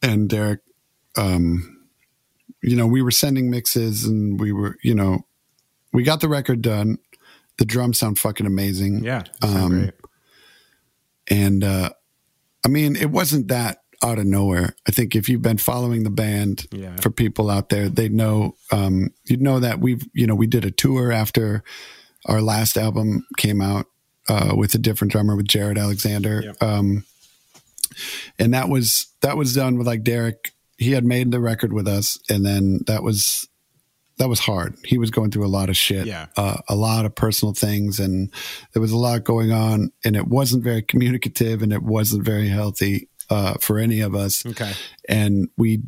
[0.02, 0.60] And Derek
[1.16, 1.74] um
[2.62, 5.24] you know, we were sending mixes and we were, you know,
[5.98, 6.98] we got the record done.
[7.58, 9.02] The drums sound fucking amazing.
[9.02, 9.94] yeah, Um, great.
[11.28, 11.90] And uh
[12.64, 14.76] I mean, it wasn't that out of nowhere.
[14.86, 16.94] I think if you've been following the band Yeah.
[17.00, 20.64] for people out there, they know um, you'd know that we've you know we did
[20.64, 21.62] a tour after
[22.26, 23.86] our last album came out
[24.28, 26.62] uh, with a different drummer with Jarrod Alexander, Yep.
[26.62, 27.04] um,
[28.38, 30.52] and that was that was done with like Derek.
[30.76, 33.48] He had made the record with us, and then that was
[34.18, 34.76] that was hard.
[34.84, 36.26] He was going through a lot of shit, Yeah.
[36.36, 38.32] uh, a lot of personal things, and
[38.72, 42.48] there was a lot going on, and it wasn't very communicative, and it wasn't very
[42.48, 44.44] healthy uh, for any of us.
[44.46, 44.72] Okay.
[45.08, 45.82] And we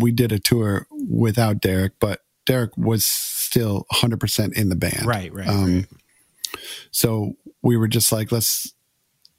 [0.00, 5.04] we did a tour without Derek, but Derek was still 100 percent in the band,
[5.06, 5.32] Right.
[5.32, 5.48] Right.
[5.48, 5.86] Um, right.
[6.90, 7.32] So
[7.62, 8.72] we were just like, let's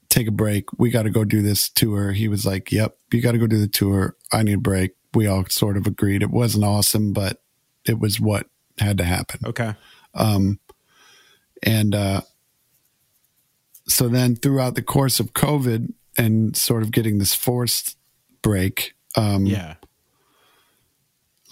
[0.10, 0.66] take a break.
[0.78, 2.12] We got to go do this tour.
[2.12, 4.16] He was like, yep, you got to go do the tour.
[4.32, 4.92] I need a break.
[5.14, 6.22] We all sort of agreed.
[6.22, 7.42] It wasn't awesome, but
[7.88, 8.48] it was what
[8.80, 9.40] had to happen.
[9.46, 9.74] Okay.
[10.14, 10.60] Um,
[11.64, 12.22] and uh,
[13.88, 17.98] so then throughout the course of COVID and sort of getting this forced
[18.42, 19.76] break, um, Yeah.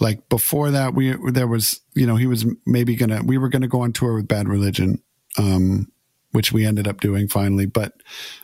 [0.00, 3.68] like before that, we there was you know he was maybe gonna we were gonna
[3.68, 5.00] go on tour with Bad Religion,
[5.38, 5.90] um,
[6.32, 7.94] which we ended up doing finally, but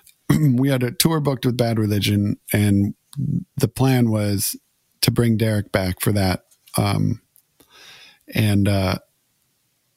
[0.55, 2.95] we had a tour booked with Bad Religion, and
[3.57, 4.57] the plan was
[5.01, 6.45] to bring Derek back for that.
[6.77, 7.21] Um,
[8.35, 8.99] and uh,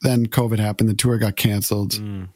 [0.01, 2.29] then COVID happened, the tour got canceled, Mm.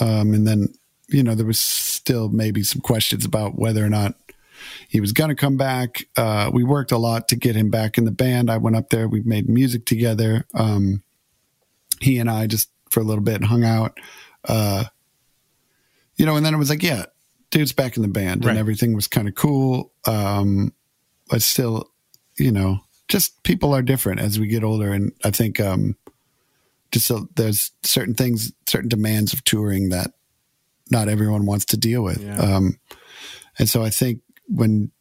[0.00, 0.74] um, and then
[1.08, 4.14] you know there was still maybe some questions about whether or not
[4.88, 6.04] he was going to come back.
[6.16, 8.50] Uh, we worked a lot to get him back in the band.
[8.50, 9.08] I went up there.
[9.08, 10.46] We made music together.
[10.54, 11.02] Um,
[12.00, 13.98] he and I just for a little bit hung out.
[14.44, 14.84] Uh,
[16.16, 17.06] you know, and then it was like, yeah,
[17.50, 18.50] dude's back in the band, Right.
[18.50, 19.92] and everything was kind of cool.
[20.06, 20.72] Um,
[21.28, 21.90] but still,
[22.36, 22.80] you know,
[23.10, 25.96] just people are different as we get older, and I think um,
[26.92, 30.12] just so there's certain things, certain demands of touring that
[30.90, 32.22] not everyone wants to deal with.
[32.22, 32.38] Yeah.
[32.38, 32.78] Um,
[33.58, 34.92] and so I think when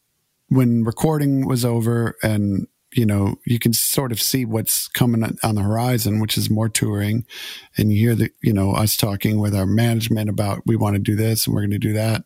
[0.49, 5.55] when recording was over and you know you can sort of see what's coming on-
[5.55, 7.24] the horizon which is more touring
[7.78, 10.99] and you hear the you know us talking with our management about we want to
[10.99, 12.24] do this and we're going to do that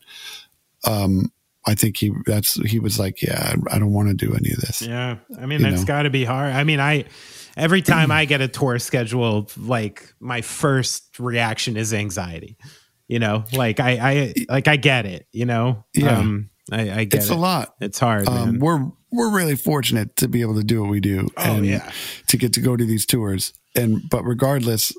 [0.86, 1.31] um
[1.68, 4.59] i think he that's he was like yeah i don't want to do any of
[4.61, 5.18] this Yeah.
[5.39, 6.53] I mean, You that's got to be hard.
[6.53, 7.05] I mean, I
[7.55, 12.57] every time I get a tour scheduled, like my first reaction is anxiety.
[13.07, 15.28] You know, like I, I, like I get it.
[15.32, 16.18] You know, Yeah.
[16.20, 17.34] um, I, I get it's it.
[17.34, 18.59] a lot It's hard, um, man.
[18.59, 21.91] we're we're really fortunate to be able to do what we do Oh, and yeah.
[22.28, 24.93] to get to go to these tours and but regardless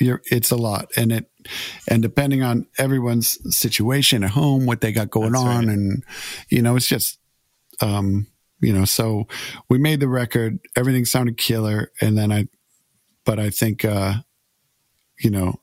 [0.00, 1.30] you're it's a lot and it
[1.88, 5.74] and depending on everyone's situation at home what they got going That's on right.
[5.76, 6.04] and
[6.48, 7.18] you know it's just
[7.80, 8.26] um
[8.60, 9.26] you know so
[9.68, 12.46] we made the record everything sounded killer and then i
[13.24, 14.14] but i think uh
[15.20, 15.60] you know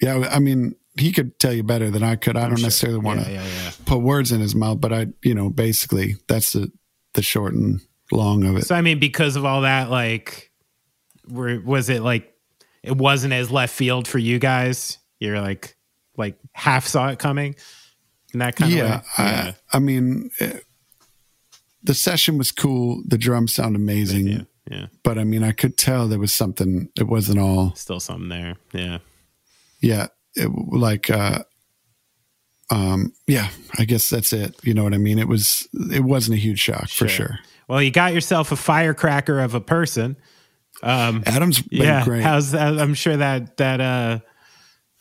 [0.00, 2.66] yeah i mean he could tell you better than i could i I'm don't sure.
[2.66, 3.70] necessarily want to Yeah, yeah, yeah.
[3.86, 6.70] put words in his mouth, but I, you know, basically that's the
[7.14, 8.66] the short and long of it.
[8.66, 10.50] So I mean, because of all that, like,
[11.28, 12.31] were was it like
[12.82, 14.98] it wasn't as left field for you guys?
[15.20, 15.76] You're like,
[16.16, 17.54] like half saw it coming,
[18.32, 19.52] and that kind yeah, of yeah.
[19.72, 20.58] I, I mean, eh,
[21.82, 23.02] the session was cool.
[23.06, 24.86] The drums sound amazing, yeah, yeah.
[25.02, 26.88] but I mean, I could tell there was something.
[26.98, 27.74] It wasn't all.
[27.74, 28.56] Still something there.
[28.72, 28.98] Yeah.
[29.80, 30.06] Yeah,
[30.36, 31.42] it, like, uh,
[32.70, 33.48] um, yeah.
[33.78, 34.54] I guess that's it.
[34.62, 35.18] You know what I mean?
[35.18, 35.68] It was.
[35.92, 37.40] It wasn't a huge shock for sure.
[37.68, 40.16] Well, you got yourself a firecracker of a person.
[40.82, 42.04] Um, Atom's been yeah.
[42.04, 42.22] great.
[42.22, 42.78] How's that?
[42.78, 44.18] I'm sure that that uh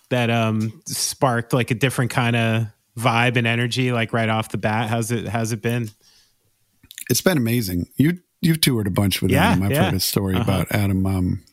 [0.09, 2.67] that um sparked like a different kind of
[2.97, 4.89] vibe and energy, like right off the bat.
[4.89, 5.27] How's it?
[5.27, 5.89] How's it been?
[7.09, 7.87] it's been amazing.
[7.97, 9.63] You you've toured a bunch with Yeah, Atom.
[9.63, 9.83] I've yeah.
[9.85, 10.43] heard a story Uh-huh.
[10.43, 11.05] about Atom.
[11.05, 11.43] Um,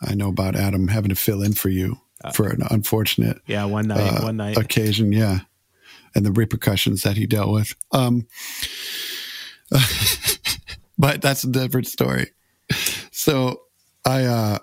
[0.00, 1.98] I know about Atom having to fill in for you
[2.34, 4.56] for an unfortunate Yeah, one night, uh, one night.
[4.56, 5.12] occasion.
[5.12, 5.40] Yeah,
[6.14, 7.74] and the repercussions that he dealt with.
[7.92, 8.26] Um,
[10.98, 12.30] but that's a different story.
[13.22, 13.60] So
[14.04, 14.58] I uh,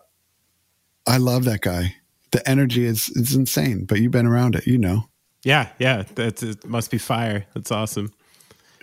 [1.07, 1.95] I love that guy.
[2.31, 3.85] The energy is is insane.
[3.85, 5.07] But you've been around it, you know.
[5.45, 6.03] Yeah, yeah.
[6.13, 7.45] That's it must be fire.
[7.53, 8.11] That's awesome.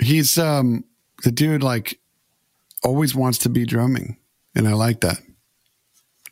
[0.01, 0.85] He's um
[1.24, 2.01] the dude like
[2.83, 4.16] always wants to be drumming,
[4.55, 5.18] and I like that.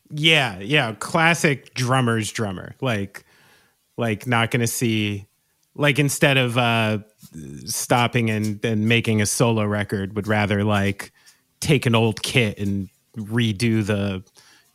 [0.09, 0.95] Yeah, yeah.
[0.95, 2.75] Classic drummer's drummer.
[2.81, 3.27] Like
[3.99, 5.27] like not gonna see
[5.75, 7.01] like instead of uh
[7.67, 11.13] stopping and, and making a solo record, would rather like
[11.61, 14.25] take an old kit and redo the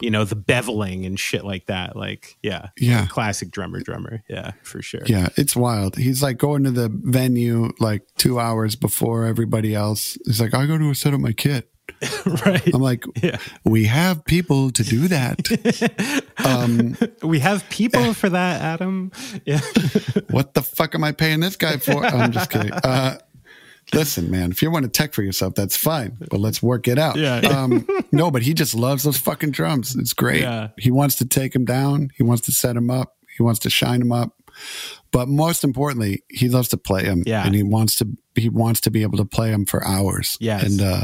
[0.01, 1.95] you know, the beveling and shit like that.
[1.95, 2.69] Like, yeah.
[2.79, 3.07] Yeah.
[3.07, 4.23] Classic drummer drummer.
[4.29, 5.01] Yeah, for sure.
[5.05, 5.97] Yeah, it's wild.
[5.97, 10.17] He's like going to the venue like two hours before everybody else.
[10.25, 11.69] He's like, I go to set up my kit.
[12.45, 12.73] right.
[12.73, 13.37] I'm like, Yeah.
[13.65, 16.23] we have people to do that.
[16.45, 19.11] um, We have people for that, Atom.
[19.45, 19.59] Yeah.
[20.29, 22.05] what the fuck am I paying this guy for?
[22.05, 22.71] I'm just kidding.
[22.71, 23.17] Uh,
[23.93, 26.97] listen, man, if you want to tech for yourself, that's fine, but let's work it
[26.97, 27.15] out.
[27.15, 27.39] Yeah.
[27.59, 29.95] Um, no, but he just loves those fucking drums.
[29.95, 30.41] It's great.
[30.41, 30.69] Yeah.
[30.77, 32.09] He wants to take them down.
[32.15, 33.17] He wants to set them up.
[33.35, 34.33] He wants to shine them up.
[35.11, 37.23] But most importantly, he loves to play them.
[37.25, 37.45] Yeah.
[37.45, 40.37] And he wants to, he wants to be able to play them for hours.
[40.39, 40.63] Yes.
[40.63, 41.03] And, uh,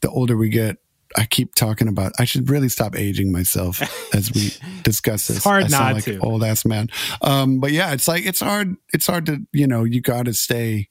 [0.00, 0.78] the older we get,
[1.16, 2.12] I keep talking about.
[2.18, 3.80] I should really stop aging myself
[4.14, 4.52] as we
[4.82, 5.38] discuss this.
[5.38, 6.18] It's hard I not like to.
[6.20, 6.88] Old ass man.
[7.22, 8.76] Um, but yeah, it's like it's hard.
[8.92, 10.88] It's hard to you know you got to stay,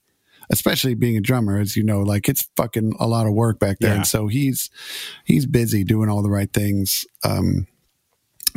[0.52, 2.02] especially being a drummer, as you know.
[2.02, 3.95] Like it's fucking a lot of work back there, Yeah.
[3.97, 4.70] and so he's
[5.26, 7.06] he's busy doing all the right things.
[7.24, 7.68] Um,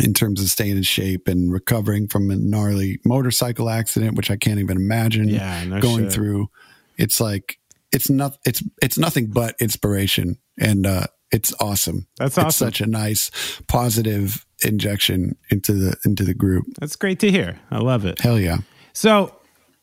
[0.02, 4.36] in terms of staying in shape and recovering from a gnarly motorcycle accident, which I
[4.36, 6.12] can't even imagine Yeah, no going shit.
[6.14, 6.48] through.
[6.96, 7.58] It's like
[7.92, 12.06] it's not it's it's nothing but inspiration and uh it's awesome.
[12.16, 13.30] That's It's such a nice
[13.68, 16.64] positive injection into the into the group.
[16.80, 17.58] That's great to hear.
[17.70, 18.18] I love it.
[18.20, 18.58] Hell yeah.
[18.94, 19.34] So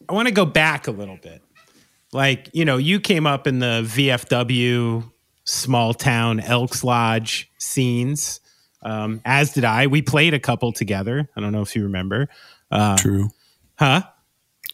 [0.09, 1.43] I want to go back a little bit.
[2.11, 5.09] Like, you know, you came up in the VFW
[5.43, 8.39] small town Elks Lodge scenes,
[8.81, 9.87] um, as did I.
[9.87, 11.29] We played a couple together.
[11.35, 12.29] I don't know if you remember.
[12.71, 13.29] Uh, True.
[13.77, 14.03] huh?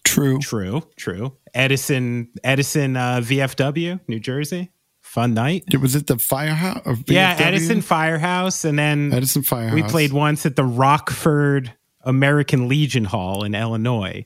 [0.04, 0.40] True.
[0.40, 1.36] True, true.
[1.54, 4.72] Edison, Edison, uh, VFW, New Jersey.
[5.02, 5.64] Fun night.
[5.72, 6.82] It Was it the firehouse?
[6.86, 8.66] Or Yeah, Edison Firehouse.
[8.66, 9.74] And then Edison Firehouse.
[9.74, 14.26] we played once at the Rockford American Legion Hall in Illinois.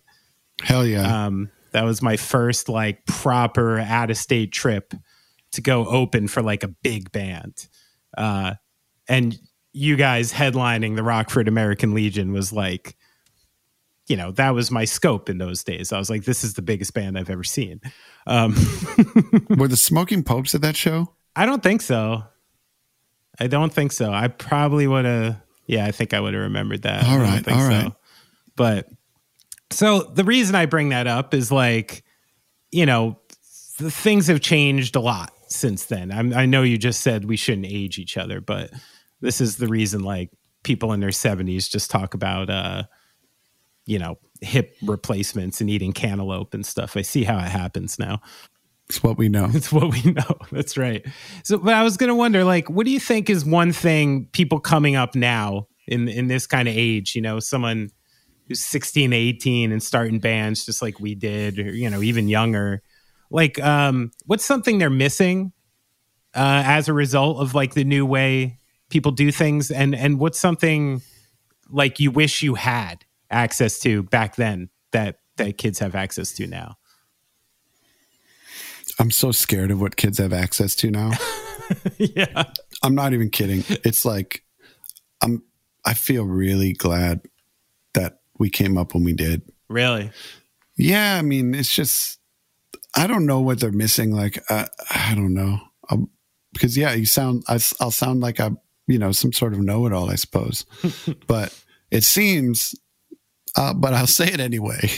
[0.63, 1.25] Hell yeah.
[1.27, 4.93] um, that was my first like proper out of state trip
[5.51, 7.67] to go open for like a big band.
[8.17, 8.53] Uh,
[9.07, 9.37] and
[9.73, 12.95] you guys headlining the rockford american legion was like
[14.07, 15.93] you know that was my scope in those days.
[15.93, 17.79] I was like this is the biggest band i've ever seen.
[18.25, 18.55] Um,
[19.57, 21.13] Were the Smoking Popes at that show?
[21.35, 22.23] i don't think so.
[23.39, 24.11] I don't think so.
[24.11, 27.03] I probably would have yeah i think i would have remembered that.
[27.03, 27.93] All I don't right, think all right.
[28.55, 28.87] but
[29.71, 32.03] so the reason I bring that up is like,
[32.71, 36.11] you know, things have changed a lot since then.
[36.11, 38.71] I'm, I know you just said we shouldn't age each other, but
[39.21, 40.29] this is the reason like
[40.63, 42.83] people in their 70s just talk about, uh,
[43.85, 46.95] you know, hip replacements and eating cantaloupe and stuff.
[46.95, 48.21] I see how it happens now.
[48.87, 49.49] It's what we know.
[49.53, 50.37] It's what we know.
[50.51, 51.05] That's right.
[51.43, 54.27] So, but I was going to wonder, like, what do you think is one thing
[54.31, 57.15] people coming up now in in this kind of age?
[57.15, 57.89] You know, someone
[58.49, 62.81] who's 16, 18 and starting bands just like we did, or, you know, even younger.
[63.29, 65.53] Like, um, what's something they're missing
[66.35, 68.57] uh, as a result of like the new way
[68.89, 71.01] people do things, and and what's something
[71.69, 76.47] like you wish you had access to back then that that kids have access to
[76.47, 76.75] now?
[78.99, 81.11] I'm so scared of what kids have access to now.
[81.97, 82.45] yeah.
[82.81, 83.63] I'm not even kidding.
[83.85, 84.43] It's like
[85.21, 85.43] I'm
[85.85, 87.21] I feel really glad
[88.39, 89.43] we came up when we did.
[89.67, 90.11] Really?
[90.77, 92.19] Yeah, I mean, it's just
[92.95, 94.11] I don't know what they're missing.
[94.11, 95.59] Like I, I don't know.
[95.89, 96.09] Um
[96.53, 98.51] because yeah, you sound I, will sound like I,
[98.87, 100.65] you know, some sort of know-it-all, I suppose.
[101.27, 101.55] but
[101.91, 102.73] it seems,
[103.55, 104.89] uh, but I'll say it anyway.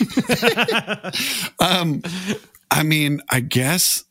[1.60, 2.02] um,
[2.70, 4.06] I mean, I guess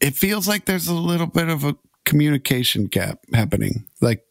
[0.00, 3.86] it feels like there's a little bit of a communication gap happening.
[4.00, 4.24] Like,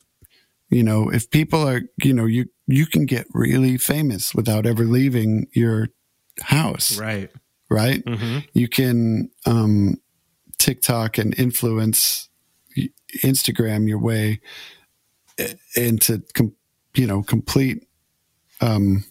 [0.70, 4.84] you know, if people are, you know, you you can get really famous without ever
[4.84, 5.88] leaving your
[6.42, 7.32] house Right.
[7.70, 8.04] right?
[8.06, 8.46] Mhm.
[8.54, 10.02] You can um,
[10.58, 12.30] TikTok and influence
[13.24, 14.40] Instagram your way
[15.76, 16.56] into, com-
[16.96, 17.88] you know, complete,
[18.62, 19.04] um,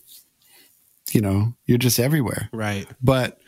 [1.13, 2.49] you know, you're just everywhere.
[2.53, 2.87] Right.
[3.03, 3.39] But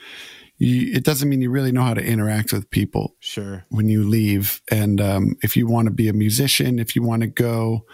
[0.58, 3.64] you, it doesn't mean you really know how to interact with people Sure.
[3.68, 4.60] when you leave.
[4.70, 7.84] And um, if you want to be a musician, if you want to go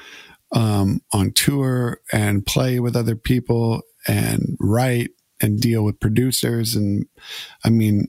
[0.54, 7.06] um, on tour and play with other people and write and deal with producers, and
[7.64, 8.08] I mean,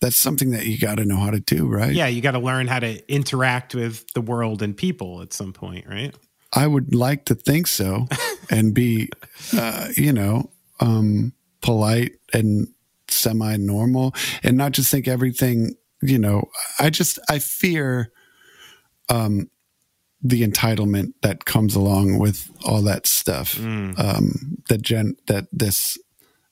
[0.00, 1.92] that's something that you got to know how to do, right?
[1.92, 5.52] Yeah, you got to learn how to interact with the world and people at some
[5.52, 6.14] point, right?
[6.52, 8.08] I would like to think so
[8.50, 9.08] and be,
[9.56, 10.50] uh, you know,
[10.80, 12.68] um, polite and
[13.08, 18.10] semi normal and not just think everything, you know, I just, I fear,
[19.08, 19.50] um,
[20.22, 23.56] the entitlement that comes along with all that stuff.
[23.56, 23.98] Mm.
[23.98, 25.98] Um, that gen, that this,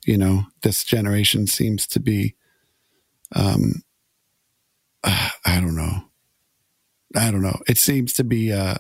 [0.05, 2.35] you know, this generation seems to be,
[3.35, 3.83] um,
[5.05, 6.05] uh, I don't know.
[7.17, 7.61] I don't know.
[7.67, 8.77] It seems to be, uh,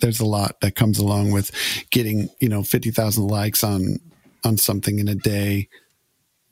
[0.00, 1.50] there's a lot that comes along with
[1.90, 4.00] getting you know 50,000 likes on
[4.44, 5.68] on something in a day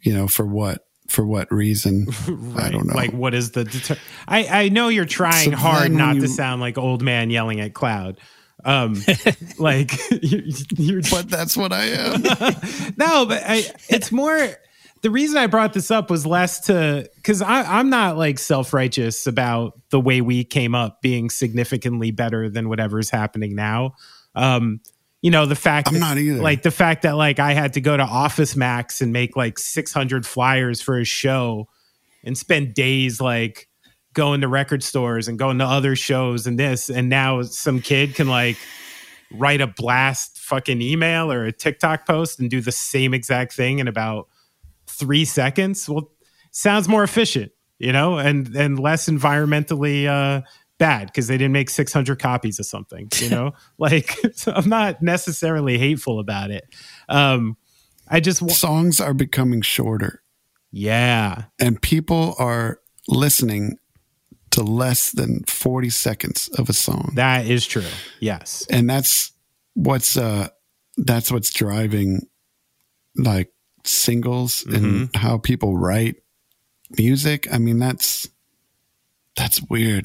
[0.01, 2.07] you know for what for what reason
[2.57, 3.65] I don't know Like, what is the?
[3.65, 7.31] Deter- I I know you're trying So hard not when to sound like old man
[7.31, 8.19] yelling at cloud.
[8.65, 9.03] Um,
[9.59, 9.93] like
[10.23, 12.23] you, you're but that's what I am
[12.97, 14.57] no, but I, it's more
[15.03, 19.27] the reason I brought this up was less to because I'm not like self righteous
[19.27, 23.95] about the way we came up being significantly better than whatever's happening now.
[24.35, 24.81] Um,
[25.23, 26.43] you know, the fact I'm that, not either.
[26.43, 29.59] like the fact that like I had to go to Office Max and make like
[29.59, 31.68] 600 flyers for a show
[32.25, 33.68] and spend days like
[34.14, 38.14] going to record stores and going to other shows and this and now some kid
[38.14, 38.59] can like
[39.33, 43.79] write a blast fucking email or a TikTok post and do the same exact thing
[43.79, 44.29] in about
[44.87, 45.89] three seconds.
[45.89, 46.11] Well,
[46.51, 50.43] sounds more efficient, you know, and and less environmentally uh,
[50.83, 53.53] bad because they didn't make 600 copies of something, you know.
[53.78, 56.64] like, so I'm not necessarily hateful about it.
[57.09, 57.57] Um,
[58.09, 60.22] I just wa- Songs are becoming shorter,
[60.70, 63.78] yeah, and people are listening
[64.51, 67.12] to less than 40 seconds of a song.
[67.14, 67.85] that is true.
[68.20, 69.33] Yes, and that's
[69.74, 70.49] what's uh
[70.99, 72.26] that's what's driving
[73.16, 73.51] like
[73.85, 75.18] singles and Mm-hmm.
[75.18, 76.16] how people write
[76.99, 78.28] music i mean that's
[79.37, 80.05] that's weird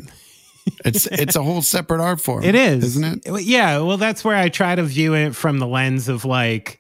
[0.85, 3.79] it's it's a whole separate art form It is, isn't it Yeah.
[3.79, 6.79] Well, that's where I try to view it from the lens of like,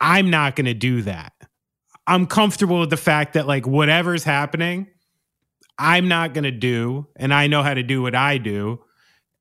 [0.00, 1.32] I'm not going to do that.
[2.06, 4.86] I'm comfortable with the fact that like whatever's happening,
[5.78, 8.80] I'm not going to do, and I know how to do what I do.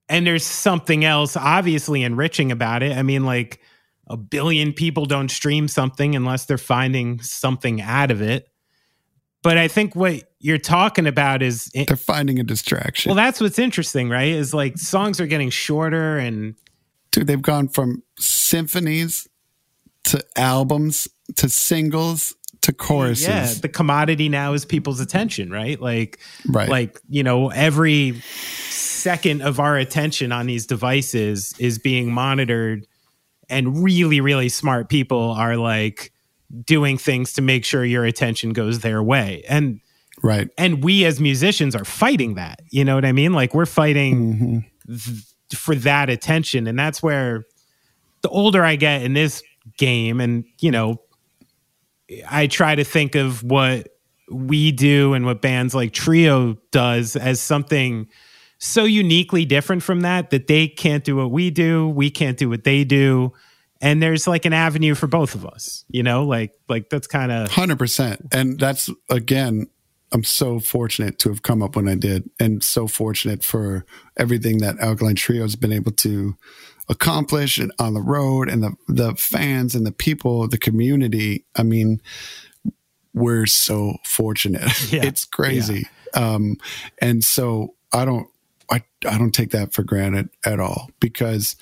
[0.09, 2.95] And there's something else obviously enriching about it.
[2.95, 3.59] I mean, like
[4.07, 8.47] a billion people don't stream something unless they're finding something out of it.
[9.45, 13.59] But I think what you're talking about is they're finding a distraction well, that's what's
[13.59, 14.29] interesting, right?
[14.29, 16.55] Is like songs are getting shorter and
[17.11, 19.27] dude they've gone from symphonies
[20.05, 25.79] to albums to singles to choruses yeah, the commodity now is people's attention, right?
[25.79, 28.19] Like right like, you know, every
[28.69, 32.87] second of our attention on these devices is being monitored
[33.47, 36.11] and really really smart people are like
[36.65, 39.43] doing things to make sure your attention goes their way.
[39.49, 39.79] And
[40.23, 42.61] right and we as musicians are fighting that.
[42.71, 43.33] You know what I mean?
[43.33, 45.03] Like we're fighting Mhm.
[45.03, 45.25] th-
[45.59, 47.43] for that attention and that's where
[48.23, 49.43] the older i get in this
[49.77, 50.99] game and you know
[52.29, 53.89] i try to think of what
[54.31, 58.07] we do and what bands like trio does as something
[58.57, 62.49] so uniquely different from that that they can't do what we do we can't do
[62.49, 63.31] what they do
[63.86, 66.25] and there's like an avenue for both of us you know?
[66.25, 69.67] Like like that's kind of 100% and that's again
[70.11, 73.86] i'm so fortunate to have come up when i did and so fortunate for
[74.17, 76.38] everything that alkaline trio has been able to
[76.89, 81.45] accomplish and on the road and the the fans and the people the community.
[81.55, 82.01] I mean
[83.13, 84.69] we're so fortunate.
[84.91, 85.05] Yeah.
[85.05, 85.88] it's crazy.
[86.13, 86.57] Um
[87.01, 88.27] and so i don't
[88.69, 91.55] i i don't take that for granted at all because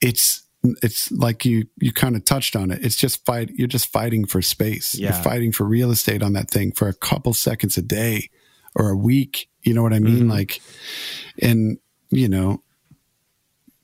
[0.00, 0.42] it's
[0.82, 2.84] it's like you you kind of touched on it.
[2.84, 4.94] It's just fight you're just fighting for space.
[4.94, 5.12] Yeah.
[5.14, 8.30] you're fighting for real estate on that thing for a couple seconds a day
[8.74, 9.48] or a week.
[9.62, 10.24] You know what i mean?
[10.24, 10.30] Mhm.
[10.30, 10.60] like
[11.42, 11.78] and
[12.10, 12.62] you know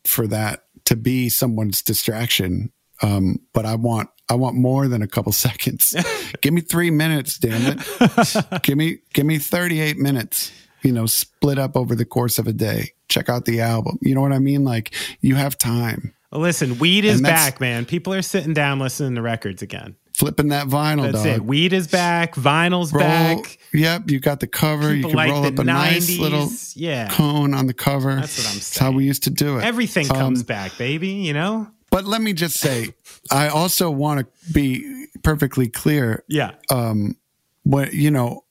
[0.05, 2.72] for that to be someone's distraction
[3.03, 5.95] um but i want i want more than a couple seconds.
[6.41, 8.47] Give me 3 minutes damn it.
[8.62, 10.53] Give me give me 38 minutes
[10.83, 12.91] you know split up over the course of a day.
[13.09, 13.99] Check out the album.
[14.03, 14.64] You know what i mean?
[14.64, 17.85] Like you have time listen weed is back man.
[17.85, 19.97] People are sitting down listening to records again.
[20.15, 21.36] Flipping that vinyl that's dog.
[21.36, 21.44] it.
[21.44, 22.35] Weed is back.
[22.35, 23.59] Vinyl's roll, back.
[23.73, 24.94] Yep you got the cover.
[24.94, 27.09] You can like roll up a nice little yeah.
[27.09, 28.15] cone on the cover.
[28.16, 28.59] That's what I'm saying.
[28.59, 29.65] That's how we used to do it.
[29.65, 31.69] Everything Um, comes back baby you know?
[31.90, 32.94] But let me just say
[33.31, 36.52] i also want to be perfectly clear yeah.
[36.70, 37.16] um
[37.65, 38.44] what you know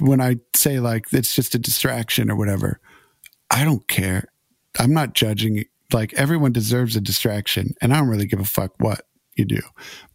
[0.00, 2.78] when i say like it's just a distraction or whatever
[3.50, 4.28] i don't care.
[4.78, 8.72] I'm not judging like everyone deserves a distraction and i don't really give a fuck
[8.78, 9.02] what
[9.36, 9.60] you do.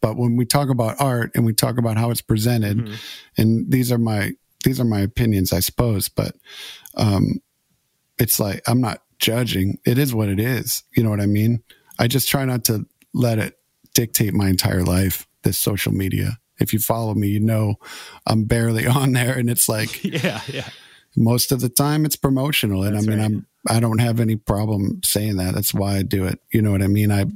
[0.00, 2.94] But when we talk about art and we talk about how it's presented Mhm.
[3.38, 4.32] and these are my
[4.62, 6.36] these are my opinions i suppose but
[6.96, 7.40] um
[8.18, 9.78] it's like i'm not judging.
[9.86, 10.82] It is what it is.
[10.94, 11.62] You know what i mean?
[11.98, 13.58] I just try not to let it
[13.94, 16.38] dictate my entire life this social media.
[16.60, 17.76] If you follow me you know
[18.26, 20.68] i'm barely on there and it's like yeah yeah.
[21.16, 23.24] most of the time it's promotional and That's i mean right.
[23.24, 25.54] i'm i don't have any problem saying that.
[25.54, 26.40] That's why i do it.
[26.52, 27.10] You know what i mean?
[27.10, 27.26] I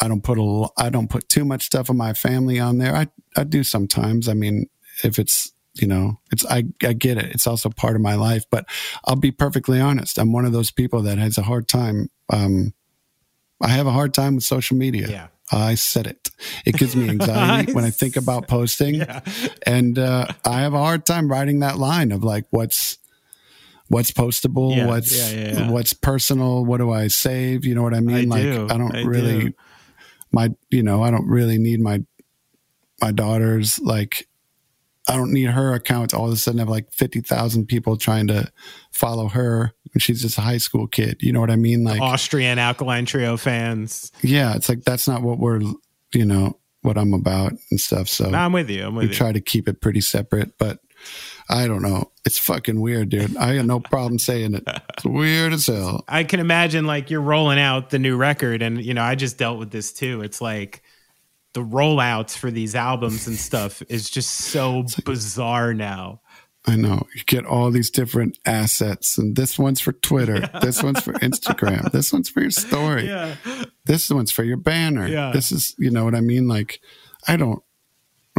[0.00, 2.94] i don't put a i don't put too much stuff of my family on there.
[2.94, 4.28] I i do sometimes.
[4.28, 4.68] I mean
[5.04, 7.26] if it's you know it's i i get it.
[7.26, 8.66] It's also part of my life but
[9.04, 10.18] i'll be perfectly honest.
[10.18, 12.72] I'm one of those people that has a hard time um
[13.60, 15.08] i have a hard time with social media.
[15.08, 15.26] Yeah.
[15.50, 16.28] I said it.
[16.66, 18.96] It gives me anxiety when i think about posting.
[18.96, 19.20] Yeah.
[19.64, 22.98] And uh, I have a hard time writing that line of like what's
[23.88, 27.64] what's postable, Yeah, what's yeah, yeah, what's personal, what do I save?
[27.64, 28.32] You know what I mean?
[28.32, 29.52] I like do, I don't I really do.
[30.32, 32.02] my you know I don't really need my
[33.00, 33.78] my daughters.
[33.80, 34.26] Like,
[35.08, 38.26] I don't need her account to all of a sudden have like 50,000 people trying
[38.26, 38.50] to
[38.92, 41.18] follow her when she's just a high school kid.
[41.20, 41.84] You know what I mean?
[41.84, 44.10] Like, Austrian Alkaline Trio fans.
[44.20, 45.60] yeah, it's like that's not what we're,
[46.12, 48.08] you know, what I'm about and stuff.
[48.08, 48.84] So No, I'm with you.
[48.86, 49.14] I'm with we you.
[49.14, 50.78] try to keep it pretty separate, but
[51.50, 52.10] I don't know.
[52.26, 53.36] It's fucking weird, dude.
[53.36, 54.64] I got no problem saying it.
[54.94, 56.04] It's weird as hell.
[56.06, 59.38] I can imagine like you're rolling out the new record, and you know, I just
[59.38, 60.20] dealt with this too.
[60.20, 60.82] It's like
[61.54, 66.20] the rollouts for these albums and stuff is just so bizarre now.
[66.66, 67.06] I know.
[67.14, 70.50] You get all these different assets, and this one's for Twitter.
[70.60, 71.90] This one's for Instagram.
[71.92, 73.06] This one's for your story.
[73.06, 73.36] Yeah.
[73.86, 75.08] This one's for your banner.
[75.08, 75.30] Yeah.
[75.32, 76.46] This is, you know what I mean?
[76.46, 76.80] Like,
[77.26, 77.62] I don't.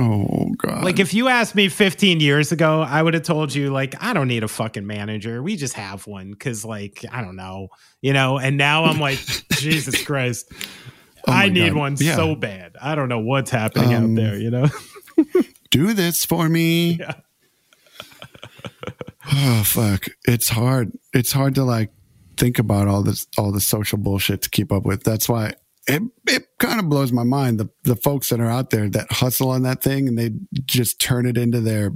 [0.02, 0.84] Oh God.
[0.84, 4.14] Like if you asked me 15 years ago, I would have told you like I
[4.14, 5.44] don't need a fucking manager.
[5.44, 7.68] We just have one cuz like I don't know,
[8.02, 9.20] you know, and now I'm like
[9.52, 10.52] Jesus Christ.
[11.28, 11.78] Oh I need God.
[11.78, 12.16] one Yeah.
[12.16, 12.78] so bad.
[12.82, 14.68] I don't know what's happening Um, out there, you know.
[15.72, 16.98] do this for me.
[17.00, 17.14] Yeah.
[19.32, 20.06] Oh fuck.
[20.26, 20.92] It's hard.
[21.14, 21.92] It's hard to like
[22.38, 25.04] think about all this all the social bullshit to keep up with.
[25.04, 25.54] That's why
[25.88, 29.12] it it kind of blows my mind the the folks that are out there that
[29.12, 30.32] hustle on that thing and they
[30.66, 31.92] just turn it into their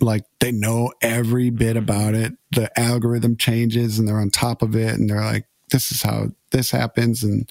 [0.00, 1.78] like they know every bit mm-hmm.
[1.78, 2.34] about it.
[2.52, 6.28] The algorithm changes and they're on top of it and they're like this is how
[6.50, 7.48] this happens and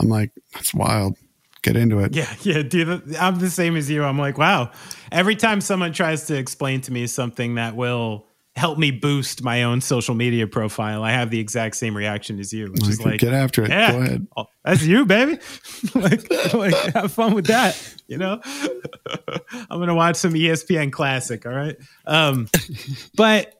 [0.00, 1.16] I'm like that's wild.
[1.62, 2.14] Get into it.
[2.14, 3.16] Yeah, yeah, dude.
[3.16, 4.04] I'm the same as you.
[4.04, 4.70] I'm like, wow.
[5.10, 8.26] Every time someone tries to explain to me something that will
[8.56, 12.52] help me boost my own social media profile, I have the exact same reaction as
[12.52, 13.70] you, which is Like, get after it.
[13.70, 14.26] yeah, Go ahead.
[14.36, 15.38] oh, that's you, baby.
[15.94, 17.76] like, like, have fun with that.
[18.06, 18.40] You know,
[19.70, 21.44] I'm gonna watch some ESPN Classic.
[21.46, 21.76] All right,
[22.06, 22.48] um,
[23.16, 23.54] but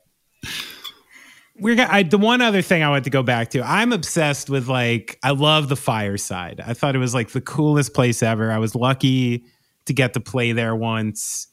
[1.59, 3.61] we're gonna, I, the one other thing I want to go back to.
[3.63, 6.61] I'm obsessed with like I love the fireside.
[6.65, 8.51] I thought it was like the coolest place ever.
[8.51, 9.45] I was lucky
[9.85, 11.47] to get to play there once.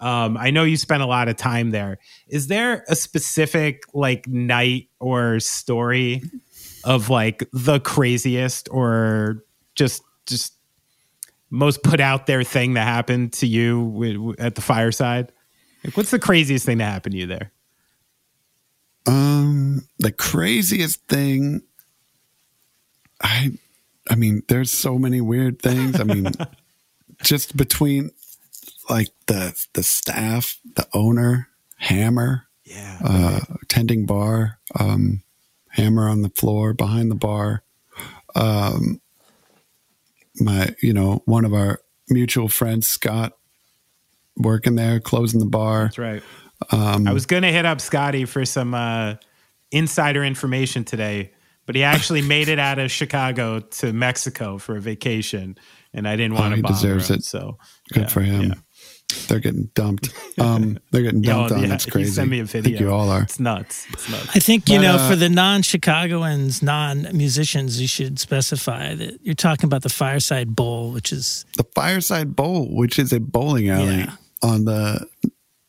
[0.00, 1.98] Um, I know you spent a lot of time there.
[2.28, 6.22] Is there a specific like night or story
[6.84, 9.44] of like the craziest or
[9.74, 10.54] just just
[11.50, 15.32] most put out there thing that happened to you at the fireside?
[15.84, 17.52] Like, what's the craziest thing that happened to you there?
[19.06, 21.62] Um, the craziest thing,
[23.22, 23.52] I,
[24.10, 25.98] I mean, there's so many weird things.
[25.98, 26.32] I mean,
[27.22, 28.10] just between
[28.88, 32.98] like the the staff, the owner, Hammer, Yeah.
[33.04, 35.22] uh, tending bar, um,
[35.70, 37.62] Hammer on the floor behind the bar.
[38.34, 39.00] Um,
[40.40, 43.32] my, you know, one of our mutual friends, Scott,
[44.36, 45.84] working there, closing the bar.
[45.84, 46.22] That's right.
[46.70, 49.14] Um, I was going to hit up Scotty for some uh,
[49.70, 51.32] insider information today,
[51.66, 55.56] but he actually made it out of Chicago to Mexico for a vacation,
[55.92, 57.16] and I didn't want to Oh, he deserves him.
[57.16, 57.24] it.
[57.24, 57.58] So
[57.92, 58.42] Good yeah, for him.
[58.42, 58.54] yeah.
[59.28, 60.10] They're getting dumped.
[60.38, 61.62] Um, they're getting dumped oh, on.
[61.62, 62.10] yeah, That's he crazy.
[62.12, 62.62] sent me a I video.
[62.62, 63.22] think you all are.
[63.22, 63.86] It's nuts.
[63.92, 64.28] It's nuts.
[64.34, 68.94] I think, you But, know, uh, for the non Chicagoans, non musicians, you should specify
[68.94, 73.20] that you're talking about the Fireside Bowl, which is, The Fireside Bowl, which is a
[73.20, 74.12] bowling alley Yeah.
[74.42, 75.06] on the,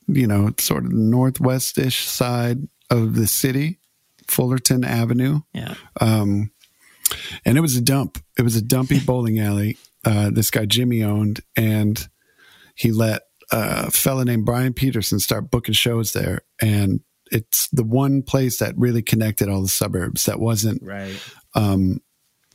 [0.07, 3.80] you know, sort of northwestish side of the city,
[4.28, 5.41] Fullerton Avenue.
[5.53, 5.76] yeah.
[6.02, 6.52] Um,
[7.45, 8.20] and it was a dump.
[8.38, 9.78] It was a dumpy bowling alley.
[10.06, 12.07] Uh, this guy Jimmy owned, and
[12.76, 16.42] he let a fella named Brian Peterson start booking shows there.
[16.62, 17.02] And
[17.32, 20.26] it's the one place that really connected all the suburbs.
[20.26, 21.16] That wasn't Right.
[21.56, 22.02] um,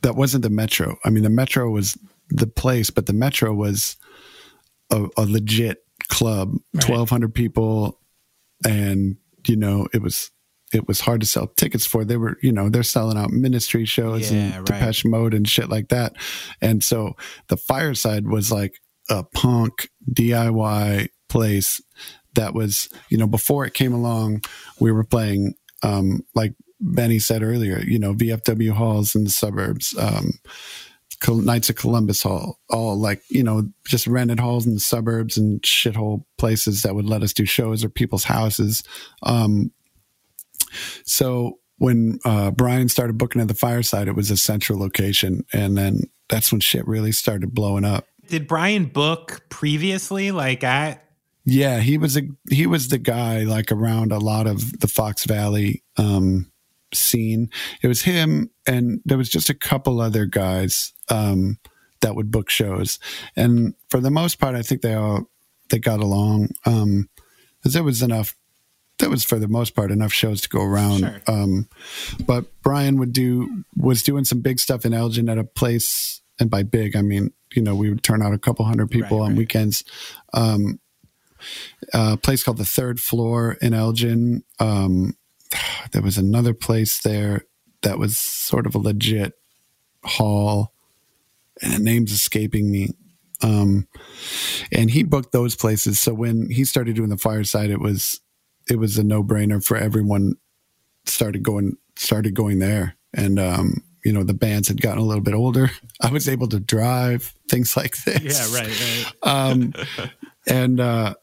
[0.01, 0.97] that wasn't the metro.
[1.05, 1.97] I mean, the metro was
[2.29, 3.97] the place, but the metro was
[4.91, 6.83] a, a legit club, Right.
[6.83, 7.99] twelve hundred people,
[8.65, 9.17] and
[9.47, 10.31] you know it was
[10.73, 12.03] it was hard to sell tickets for.
[12.03, 14.65] They were, you know, they're selling out ministry shows Yeah, and right.
[14.65, 16.13] Depeche Mode and shit like that.
[16.61, 17.15] And so
[17.47, 21.81] the Fireside was like a punk DIY place
[22.35, 24.43] that was, you know, before it came along,
[24.79, 29.95] we were playing, um, like Benny said earlier, you know, VFW halls in the suburbs,
[29.97, 30.33] um,
[31.27, 35.61] Knights of Columbus Hall, all like, you know, just rented halls in the suburbs and
[35.61, 38.83] shithole places that would let us do shows or people's houses.
[39.23, 39.71] Um,
[41.05, 45.45] so when uh, Brian started booking at the fireside, it was a central location.
[45.51, 48.07] And then that's when shit really started blowing up.
[48.27, 50.31] Did Brian book previously?
[50.31, 50.99] Like I
[51.45, 55.25] Yeah, he was a he was the guy like around a lot of the Fox
[55.25, 56.51] Valley um
[56.93, 57.49] scene.
[57.81, 61.57] It was him and there was just a couple other guys um
[62.01, 62.99] that would book shows.
[63.35, 65.29] And for the most part I think they all
[65.69, 67.09] they got along um
[67.63, 68.35] cuz there was enough
[68.99, 70.99] That was for the most part enough shows to go around.
[70.99, 71.21] Sure.
[71.27, 71.67] Um
[72.25, 76.49] but Brian would do was doing some big stuff in Elgin at a place and
[76.49, 79.25] by big, I mean you know we would turn out a couple hundred people Right,
[79.25, 79.37] on right.
[79.37, 79.83] weekends.
[80.33, 80.79] Um,
[81.93, 84.43] a place called the Third Floor in Elgin.
[84.59, 85.15] Um,
[85.91, 87.45] there was another place there
[87.81, 89.33] that was sort of a legit
[90.03, 90.73] hall,
[91.61, 92.89] and the name's escaping me.
[93.41, 93.87] Um,
[94.71, 95.99] and he booked those places.
[95.99, 98.21] So when he started doing the fireside, it was
[98.69, 100.35] it was a no brainer for everyone.
[101.05, 105.23] Started going started going there, and um, you know the bands had gotten a little
[105.23, 105.71] bit older.
[105.99, 108.53] I was able to drive things like this.
[108.53, 109.49] Yeah, right, right.
[109.51, 109.73] Um,
[110.47, 111.15] and uh,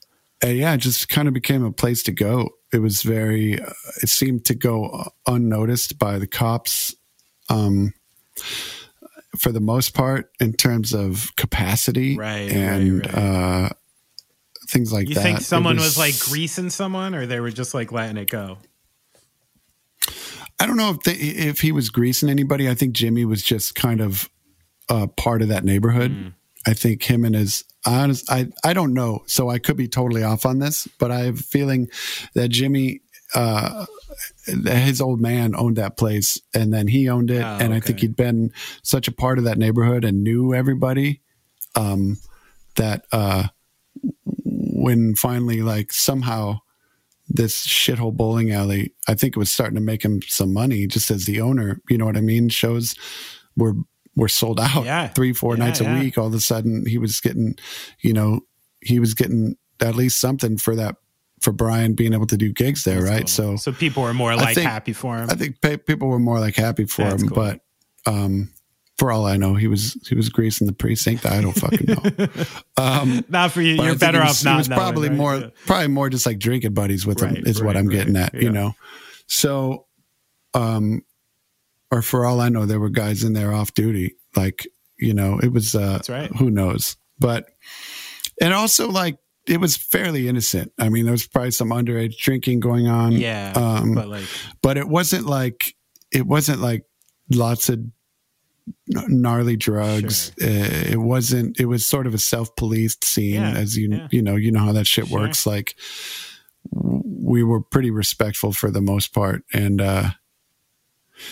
[0.43, 2.51] and yeah, it just kind of became a place to go.
[2.73, 3.61] It was very.
[3.63, 3.73] Uh,
[4.03, 6.95] it seemed to go unnoticed by the cops.
[7.49, 7.95] Um,
[9.39, 13.15] for the most part, in terms of capacity, Right, right, and right.
[13.15, 13.69] Uh,
[14.69, 15.21] things like You that.
[15.21, 18.59] You think someone was, like greasing someone, or they were just like letting it go?
[20.63, 22.71] I don't know if they, if he was greasing anybody.
[22.71, 24.31] I think Jimmy was just kind of
[24.89, 26.13] uh, part of that neighborhood.
[26.13, 26.35] Mm.
[26.65, 28.31] I think him and his honest.
[28.31, 31.41] I I don't know, so I could be totally off on this, but I have
[31.41, 31.89] a feeling
[32.35, 33.01] that Jimmy.
[33.35, 33.87] Uh,
[34.47, 38.01] his old man owned that place and then he owned it Oh, and i think
[38.01, 38.53] he'd been
[38.83, 41.23] such a part of that neighborhood and knew everybody
[41.75, 42.19] um
[42.77, 43.45] that uh
[44.35, 46.59] when finally like somehow
[47.35, 51.11] this shithole bowling alley, I think it was starting to make him some money just
[51.11, 51.81] as the owner.
[51.89, 52.49] You know what I mean?
[52.51, 52.95] Shows
[53.57, 53.75] were
[54.15, 55.09] were sold out Yeah.
[55.09, 56.19] three, four Yeah, nights a week.
[56.19, 57.55] All of a sudden he was getting,
[58.01, 58.41] you know,
[58.83, 60.97] he was getting at least something for that
[61.41, 63.21] for Brian being able to do gigs there, That's right?
[63.21, 63.57] cool.
[63.57, 65.31] So so people were more like think- happy for him.
[65.31, 67.37] I think pe- people were more like happy for That's him, cool.
[67.37, 67.61] but
[68.07, 68.51] um
[69.03, 71.27] for all I know, he was he was greasing the precinct.
[71.27, 72.29] I don't fucking know.
[72.77, 73.75] Um, not for you.
[73.83, 74.53] You're better he off was, not.
[74.53, 75.17] He was knowing, probably right?
[75.19, 75.49] more, Yeah.
[75.67, 78.33] probably more just like drinking buddies with him Right, is what I'm right, getting at.
[78.33, 78.41] yeah.
[78.43, 78.75] You know,
[79.27, 79.87] so,
[80.55, 81.03] um,
[81.91, 84.15] or for all I know, there were guys in there off duty.
[84.37, 84.69] Like
[84.99, 85.75] you know, it was.
[85.75, 86.31] Uh, That's right.
[86.37, 86.97] Who knows?
[87.19, 87.49] But
[88.41, 89.19] and also like
[89.49, 90.73] it was fairly innocent.
[90.79, 93.13] I mean, there was probably some underage drinking going on.
[93.13, 94.27] Yeah, Um, but like
[94.63, 95.75] but it wasn't like
[96.13, 96.85] it wasn't like
[97.31, 97.81] lots of
[98.89, 100.31] gnarly drugs.
[100.41, 101.59] Uh, it wasn't.
[101.61, 104.09] It was sort of a self-policed scene, Yeah, as you yeah.
[104.11, 104.37] you know.
[104.37, 105.21] You know how that shit Sure.
[105.21, 105.47] works.
[105.47, 105.77] Like
[106.71, 110.11] we were pretty respectful for the most part, and uh,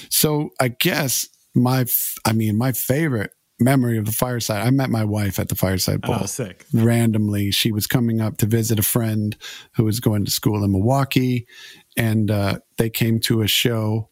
[0.09, 1.87] so I guess my
[2.25, 4.67] I mean my favorite memory of the fireside.
[4.67, 6.65] I met my wife at the fireside bowl oh, sick.
[6.73, 9.37] randomly she was coming up to visit a friend
[9.75, 11.47] who was going to school in milwaukee
[11.97, 14.09] and uh, they came to a show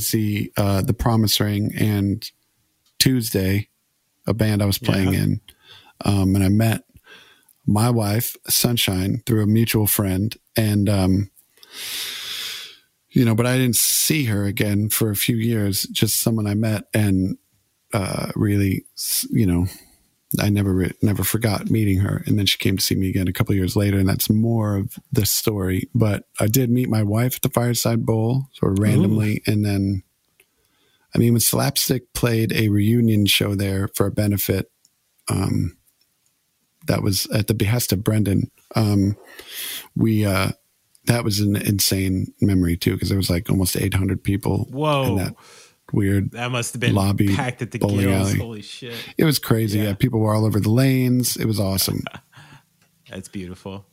[0.00, 2.30] to see uh, the promise ring and
[2.98, 3.68] tuesday
[4.26, 5.20] a band i was playing Yeah.
[5.22, 5.40] in
[6.04, 6.84] um, and i met
[7.66, 11.30] my wife sunshine through a mutual friend and um,
[13.10, 16.54] you know but i didn't see her again for a few years just someone i
[16.54, 17.36] met and
[17.92, 18.84] uh, really
[19.30, 19.66] you know
[20.38, 23.32] I never never forgot meeting her, and then she came to see me again a
[23.32, 25.88] couple years later, and that's more of the story.
[25.94, 30.04] But I did meet my wife at the Fireside Bowl, sort of randomly, and then,
[31.14, 34.70] I mean, when Slapstick played a reunion show there for a benefit,
[35.28, 35.76] um,
[36.86, 38.52] that was at the behest of Brendan.
[38.76, 39.16] Um,
[39.96, 40.50] we uh,
[41.06, 45.16] that was an insane memory too, because there was like almost 800 people Whoa, in
[45.16, 45.34] that
[45.92, 48.30] weird that must have been lobby packed at the bowling gills.
[48.30, 48.38] alley.
[48.38, 49.78] Holy shit, it was crazy.
[49.78, 49.84] Yeah.
[49.86, 49.94] Yeah.
[49.94, 51.36] people were all over the lanes.
[51.36, 52.02] It was awesome.
[53.10, 53.86] that's beautiful.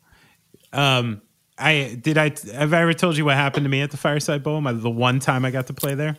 [0.73, 1.21] Um,
[1.57, 2.17] I did.
[2.17, 4.61] I have I ever told you what happened to me at the Fireside Bowl?
[4.61, 6.17] My, the one time I got to play there.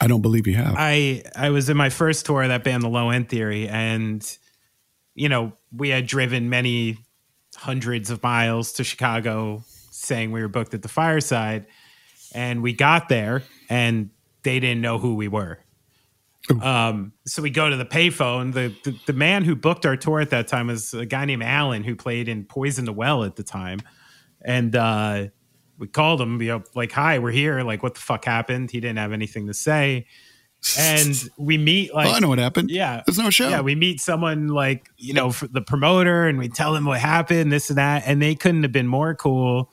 [0.00, 0.74] I don't believe you have.
[0.76, 4.38] I I was in my first tour of that band, The Low End Theory, and
[5.14, 6.98] you know we had driven many
[7.56, 11.66] hundreds of miles to Chicago, saying we were booked at the Fireside,
[12.34, 14.10] and we got there and
[14.46, 15.58] they didn't know who we were.
[16.62, 18.54] Um, so we go to the payphone.
[18.54, 21.42] The, the the man who booked our tour at that time was a guy named
[21.42, 23.80] Alan who played in Poison the Well at the time,
[24.44, 25.26] and uh,
[25.76, 26.40] we called him.
[26.40, 27.62] You know, like, "Hi, we're here.
[27.62, 30.06] Like, what the fuck happened?" He didn't have anything to say,
[30.78, 32.70] and we meet like oh, I know what happened.
[32.70, 33.02] yeah.
[33.06, 33.48] There's no show.
[33.48, 37.52] Yeah, we meet someone like, you know, the promoter and we tell them what happened,
[37.52, 39.72] this and that, and they couldn't have been more cool.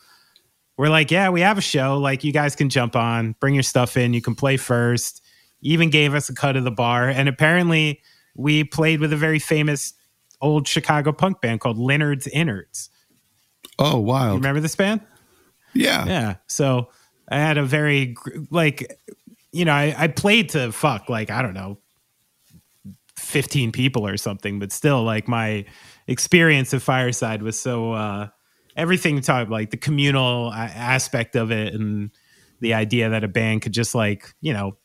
[0.78, 1.98] We're like, yeah, we have a show.
[2.00, 5.22] Like, you guys can jump on, bring your stuff in, you can play first.
[5.62, 7.10] Even gave us a cut of the bar.
[7.10, 8.02] And apparently,
[8.36, 9.94] we played with a very famous
[10.42, 12.90] old Chicago punk band called Leonard's Innards.
[13.80, 14.30] oh, wow.
[14.30, 15.02] You remember this band?
[15.74, 16.06] Yeah.
[16.06, 16.36] Yeah.
[16.48, 16.90] So
[17.30, 18.16] I had a very
[18.52, 19.00] like,
[19.52, 21.80] you know, I, I played to fuck like I don't know,
[23.18, 25.66] fifteen people or something, but still, like my
[26.08, 28.28] experience of Fireside was so uh,
[28.76, 32.12] everything talk like the communal uh, aspect of it and
[32.60, 34.78] the idea that a band could just like you know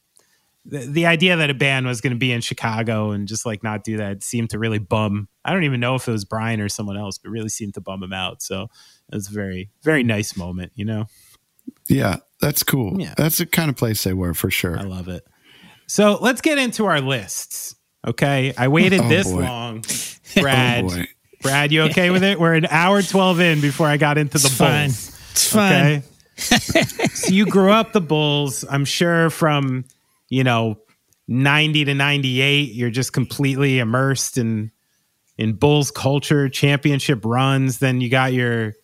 [0.64, 3.62] the, the idea that a band was going to be in Chicago and just like
[3.62, 5.26] not do that seemed to really bum.
[5.44, 7.80] I don't even know if it was Brian or someone else, but really seemed to
[7.80, 8.42] bum him out.
[8.42, 8.64] So
[9.10, 11.06] it was a very, very nice moment, you know?
[11.88, 13.00] Yeah, that's cool.
[13.00, 13.14] Yeah.
[13.16, 14.78] That's the kind of place they were for sure.
[14.78, 15.24] I love it.
[15.86, 17.74] So let's get into our lists.
[18.06, 18.52] Okay.
[18.58, 19.40] I waited Oh, this boy.
[19.42, 19.84] long.
[20.36, 21.06] Oh, Brad, Oh boy.
[21.42, 22.40] Brad, you okay with it?
[22.40, 24.88] We're an hour 12 in before I got into the It's fine.
[24.88, 25.20] Bulls.
[25.30, 25.74] It's fine.
[25.74, 26.02] Okay.
[26.38, 28.64] so you grew up the Bulls.
[28.68, 29.84] I'm sure from,
[30.28, 30.78] you know,
[31.28, 34.72] 90 to 98, you're just completely immersed in
[35.36, 37.78] in Bulls culture, championship runs.
[37.78, 38.74] Then you got your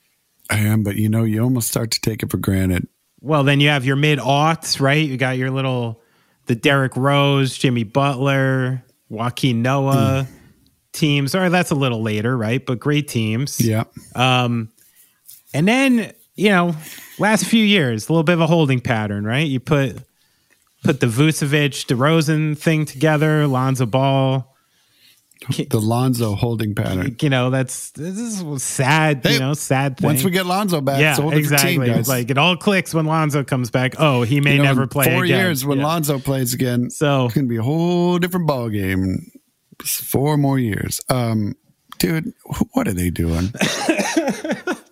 [0.50, 2.86] I am, but you know, you almost start to take it for granted.
[3.20, 5.04] well, then you have your mid aughts, right?
[5.04, 6.00] You got your little
[6.46, 10.43] the Derrick Rose, Jimmy Butler, Joakim Noah mm.
[10.94, 11.34] Teams.
[11.34, 12.64] Or that's a little later, right?
[12.64, 13.60] But great teams.
[13.60, 13.84] Yeah.
[14.14, 14.70] Um,
[15.52, 16.74] and then you know,
[17.18, 19.46] last few years, a little bit of a holding pattern, right?
[19.46, 19.98] You put
[20.82, 24.50] put the Vucevic, DeRozan thing together, Lonzo Ball.
[25.68, 27.16] The Lonzo holding pattern.
[27.20, 29.20] You know, that's this is sad.
[29.22, 30.06] Hey, you know, sad thing.
[30.06, 31.84] Once we get Lonzo back, yeah, it's a whole different exactly.
[31.86, 32.08] team, guys.
[32.08, 33.94] Like it all clicks when Lonzo comes back.
[33.98, 35.38] Oh, he may You know, never play Four again.
[35.38, 35.86] years when Yeah.
[35.86, 39.30] Lonzo plays again, So it's gonna be a whole different ball game.
[39.82, 41.54] Four more years, um,
[41.98, 42.32] dude.
[42.72, 43.52] What are they doing?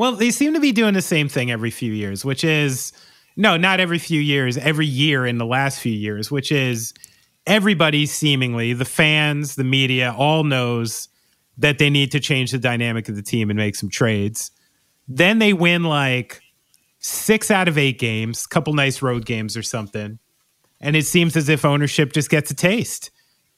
[0.00, 2.94] Well, they seem to be doing the same thing every few years, which is
[3.36, 6.94] no, not every few years, every year in the last few years, which is
[7.46, 11.10] everybody seemingly, the fans, the media, all knows
[11.58, 14.50] that they need to change the dynamic of the team and make some trades.
[15.06, 16.40] Then they win like
[17.00, 20.18] six out of eight games, a couple nice road games or something.
[20.80, 23.10] And it seems as if ownership just gets a taste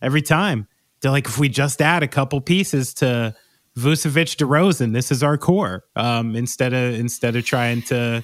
[0.03, 0.67] every time.
[1.01, 3.35] They're like, if we just add a couple pieces to
[3.77, 5.85] Vucevic DeRozan, this is our core.
[5.97, 8.23] Um, instead of instead of trying to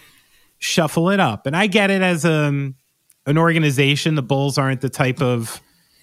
[0.59, 1.47] shuffle it up.
[1.47, 2.75] And I get it as um,
[3.27, 4.15] an organization.
[4.15, 5.61] The Bulls aren't the type of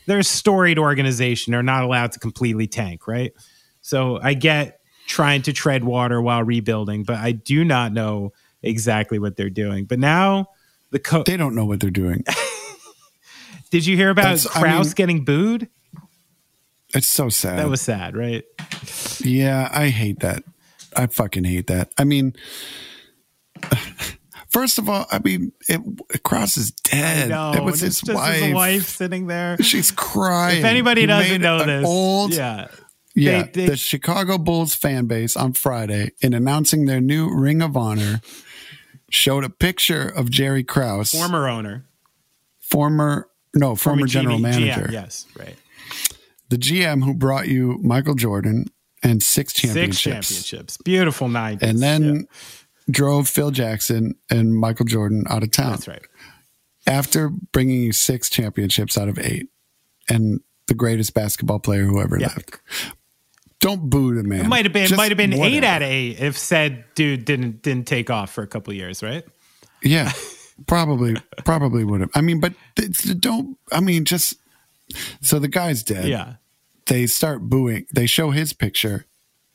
[0.07, 1.51] they're a storied organization.
[1.51, 3.33] They're not allowed to completely tank, right?
[3.81, 9.19] So I get trying to tread water while rebuilding, but I do not know exactly
[9.19, 9.85] what they're doing.
[9.85, 10.47] But now
[10.91, 12.23] the co- They don't know what they're doing.
[13.71, 15.69] did you hear about That's- I Krause mean- getting booed?
[16.93, 17.59] It's so sad.
[17.59, 18.43] That was sad, right?
[19.19, 20.43] Yeah, I hate that.
[20.95, 21.91] I fucking hate that.
[21.97, 22.33] I mean,
[24.49, 25.81] first of all, I mean, it,
[26.23, 27.29] Krause is dead.
[27.29, 28.41] No, it was his wife.
[28.41, 29.57] his wife sitting there.
[29.61, 30.59] She's crying.
[30.59, 32.67] If anybody He doesn't know this, old, yeah,
[33.13, 37.61] yeah, they- they- the Chicago Bulls fan base on Friday, in announcing their new Ring
[37.61, 38.21] of Honor,
[39.09, 41.85] showed a picture of Jerry Krause, former owner,
[42.59, 45.55] former no, former, general GM, manager, yes, right.
[46.49, 48.65] the GM who brought you Michael Jordan
[49.03, 50.27] and six championships.
[50.27, 50.77] Six championships.
[50.77, 52.27] beautiful night, and then
[52.89, 56.03] drove Phil Jackson and Michael Jordan out of town that's right.
[56.85, 59.47] after bringing you six championships out of eight,
[60.09, 62.27] and the greatest basketball player who ever Yeah.
[62.35, 62.59] lived.
[63.61, 64.41] Don't boo the man.
[64.45, 67.25] It might have been Just might have been eight out of eight if said dude
[67.25, 69.23] didn't didn't take off for a couple of years, right?
[69.81, 70.11] Yeah,
[70.67, 72.11] probably, probably would have.
[72.15, 73.57] I mean, but it's, don't.
[73.71, 74.35] I mean, just
[75.21, 76.07] so the guy's dead.
[76.07, 76.35] Yeah.
[76.87, 77.87] They start booing.
[77.93, 79.05] They show his picture.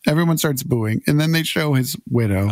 [0.07, 2.51] Everyone starts booing, and then they show his widow,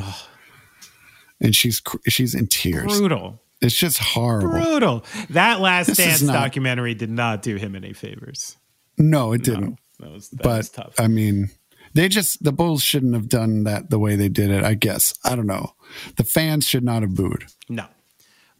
[1.40, 2.98] and she's she's in tears.
[2.98, 3.40] Brutal.
[3.60, 4.50] It's just horrible.
[4.50, 5.04] Brutal.
[5.30, 8.56] That last This dance not- documentary did not do him any favors.
[8.98, 9.78] No, it didn't.
[9.98, 10.94] That was that was but tough.
[11.00, 11.50] I mean,
[11.94, 14.62] they just the Bulls shouldn't have done that the way they did it.
[14.62, 15.72] I guess I don't know.
[16.16, 17.46] The fans should not have booed.
[17.68, 17.86] No.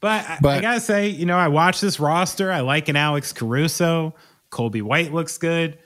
[0.00, 2.52] But, I, I gotta say, you know, I watch this roster.
[2.52, 4.14] I like an Alex Caruso.
[4.50, 5.78] Coby White looks good.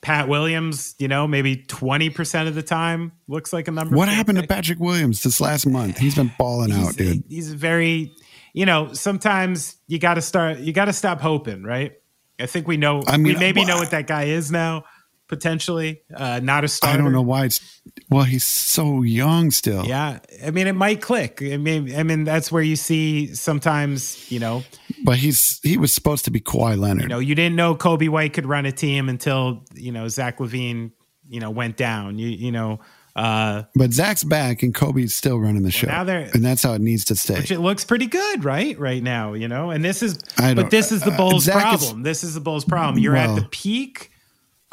[0.00, 3.96] Pat Williams, you know, maybe 20% of the time looks like a number.
[3.96, 4.50] What happened to pick.
[4.50, 5.98] Patrick Williams this last month?
[5.98, 7.24] He's been balling out, dude.
[7.28, 8.14] He's very,
[8.52, 11.94] you know, sometimes you got to start, you got to stop hoping, right?
[12.38, 14.84] I think we know, I mean, we maybe well, know what that guy is now,
[15.28, 16.00] potentially.
[16.14, 16.98] Uh, not a starter.
[16.98, 17.80] I don't know why it's
[18.10, 19.84] well, he's so young still.
[19.86, 21.40] Yeah, I mean, it might click.
[21.42, 24.64] I mean, I mean, that's where you see sometimes, you know,
[25.04, 27.02] But he's he was supposed to be Kawhi Leonard.
[27.02, 30.38] you know, you didn't know Coby White could run a team until you know Zach
[30.38, 30.92] LaVine,
[31.28, 32.18] you know, went down.
[32.18, 32.80] You you know,
[33.16, 35.86] uh, but Zach's back and Coby's still running the show.
[35.86, 37.34] now they're- and that's how it needs to stay.
[37.36, 38.78] which it looks pretty good, right?
[38.78, 41.54] Right now, you know, and this is, I but this is the uh, Bulls' is-
[41.54, 42.02] problem.
[42.02, 42.98] this is the Bulls' problem.
[43.02, 44.10] You're Well- at the peak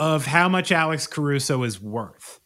[0.03, 2.41] of how much Alex Caruso is worth.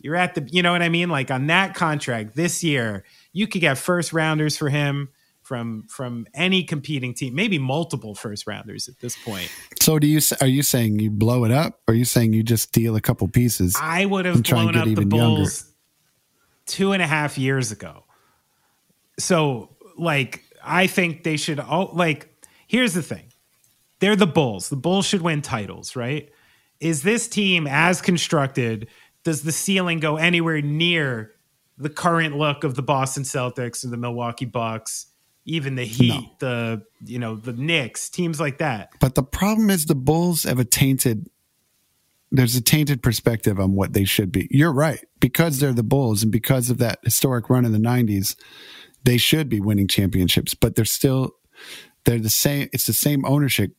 [0.00, 1.08] You're at the, you know what I mean?
[1.08, 5.10] Like on that contract this year, you could get first rounders for him
[5.42, 9.48] from from any competing team, maybe multiple first rounders at this point.
[9.80, 12.42] so do you are you saying you blow it up or are you saying you
[12.42, 13.76] just deal a couple pieces?
[13.80, 15.36] I would have blown up the even younger.
[15.36, 15.72] Bulls
[16.66, 18.02] two and a half years ago.
[19.20, 21.60] So, like, I think they should.
[21.60, 22.28] all like,
[22.66, 23.32] here's the thing:
[24.00, 24.68] they're the Bulls.
[24.68, 26.32] The Bulls should win titles, right?
[26.80, 28.88] Is this team as constructed?
[29.24, 31.32] Does the ceiling go anywhere near
[31.78, 35.06] the current look of the Boston Celtics or the Milwaukee Bucks,
[35.44, 36.30] even the Heat, no.
[36.38, 38.90] the you know the Knicks, teams like that?
[39.00, 41.28] But the problem is the Bulls have a tainted.
[42.30, 44.48] There's a tainted perspective on what they should be.
[44.50, 48.36] You're right because they're the Bulls and because of that historic run in the '90s,
[49.04, 50.54] they should be winning championships.
[50.54, 51.36] But they're still
[52.06, 52.68] they're the same.
[52.72, 53.72] It's the same ownership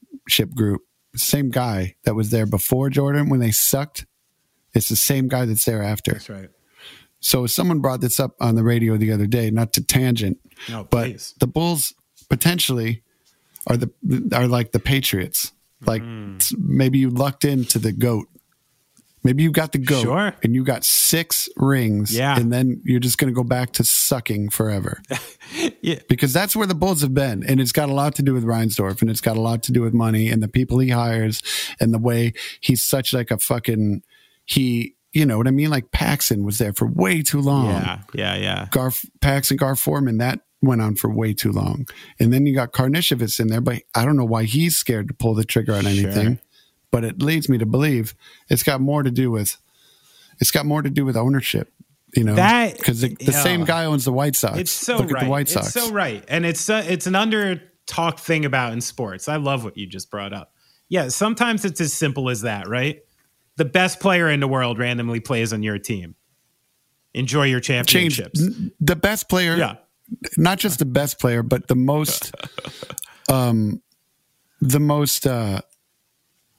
[0.54, 0.82] group,
[1.16, 4.06] same guy that was there before Jordan when they sucked.
[4.74, 6.14] It's the same guy that's there after.
[6.14, 6.50] That's right.
[7.20, 10.38] So someone brought this up on the radio the other day, not to tangent,
[10.70, 11.34] no, but please.
[11.40, 11.94] the Bulls
[12.30, 13.04] potentially
[13.66, 13.92] are the
[14.34, 15.52] are like the Patriots.
[15.86, 16.58] Like mm.
[16.58, 18.28] maybe you lucked into the goat
[19.28, 20.34] Maybe you got the goat sure.
[20.42, 22.18] and you got six rings.
[22.18, 22.40] Yeah.
[22.40, 25.02] And then you're just going to go back to sucking forever.
[25.82, 26.00] yeah.
[26.08, 27.44] Because that's where the Bulls have been.
[27.44, 29.74] And it's got a lot to do with Reinsdorf and it's got a lot to
[29.74, 31.42] do with money and the people he hires
[31.82, 32.32] and the way
[32.62, 34.02] he's such like a fucking,
[34.46, 35.72] he, you know what I mean?
[35.72, 37.72] Like Paxson was there for way too long.
[37.72, 38.00] Yeah.
[38.14, 38.36] Yeah.
[38.36, 38.68] Yeah.
[38.72, 41.86] Gar, Paxson, Gar Forman, that went on for way too long.
[42.18, 45.14] And then you got Karnisovas in there, but I don't know why he's scared to
[45.14, 46.38] pull the trigger on anything.
[46.38, 46.40] Sure
[46.92, 48.16] but it leads me to believe
[48.50, 49.58] it's got more to do with
[50.40, 51.72] it's got more to do with ownership.
[52.16, 54.58] You know, that because the, the same guy owns the White Sox.
[54.58, 55.26] It's so Look right.
[55.26, 55.76] The White Sox.
[55.76, 59.28] It's so right, and it's uh, it's an under talk thing about in sports.
[59.28, 60.54] I love what you just brought up.
[60.90, 63.02] Yeah, sometimes it's as simple as that, right?
[63.58, 66.16] The best player in the world randomly plays on your team.
[67.14, 68.40] Enjoy your championships.
[68.40, 69.76] Change, the best player, yeah.
[70.38, 72.34] not just the best player, but the most,
[73.30, 73.82] um,
[74.62, 75.62] the most uh,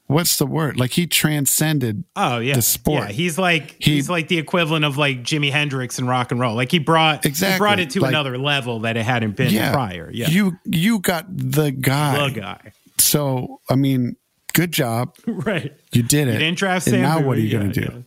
[0.09, 0.79] what's the word?
[0.79, 2.05] Like he transcended.
[2.17, 3.05] Oh yeah, the sport.
[3.05, 6.41] Yeah, he's like he, he's like the equivalent of like Jimi Hendrix and rock and
[6.41, 6.57] roll.
[6.57, 9.53] Like he brought exactly he brought it to like, another level that it hadn't been
[9.53, 10.11] yeah, prior.
[10.13, 12.29] Yeah, you you got the guy.
[12.29, 12.73] The guy.
[12.99, 14.17] So I mean,
[14.55, 15.15] good job.
[15.27, 15.73] right.
[15.93, 16.33] You did it.
[16.33, 17.93] You didn't draft and Sam now Bowie, what are you yeah, going to do?
[17.93, 18.03] Yeah.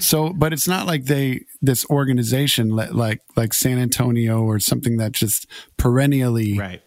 [0.00, 5.12] So, but it's not like they this organization like like San Antonio or something that
[5.12, 5.46] just
[5.78, 6.82] perennially right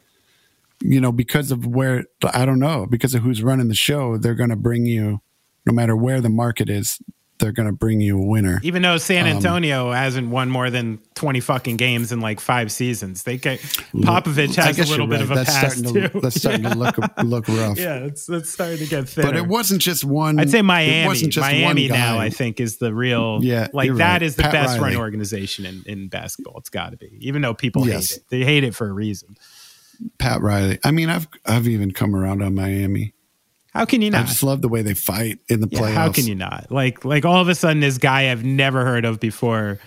[0.88, 4.36] you know, because of where I don't know, because of who's running the show, they're
[4.36, 5.22] going to bring you
[5.66, 7.00] no matter where the market is,
[7.40, 8.62] they're going to bring you a winner.
[8.64, 12.40] Even though San um, Antonio um, hasn't won more than 20 fucking games in like
[12.40, 15.24] five seasons, they get Popovich has a little bit right.
[15.24, 16.20] of a that's pass starting too.
[16.22, 16.70] That's starting yeah.
[16.70, 17.78] to look look rough.
[17.78, 19.28] Yeah, it's, it's starting to get thinner.
[19.30, 20.40] But it wasn't just one.
[20.40, 21.04] I'd say Miami.
[21.04, 23.40] It wasn't just Miami now, I think, is the real.
[23.42, 24.22] Yeah, like that right.
[24.22, 24.96] is the Pat best Riley.
[24.96, 26.58] run organization in, in basketball.
[26.60, 28.12] It's got to be, even though people Yes.
[28.12, 28.24] hate it.
[28.30, 29.36] They hate it for a reason.
[30.18, 30.80] Pat Riley.
[30.84, 33.14] I mean, I've I've even come around on Miami.
[33.74, 34.22] How can you not?
[34.24, 35.94] I just love the way they fight in the Yeah, playoffs.
[35.94, 36.68] how can you not?
[36.72, 39.80] Like, like all of a sudden, this guy I've never heard of before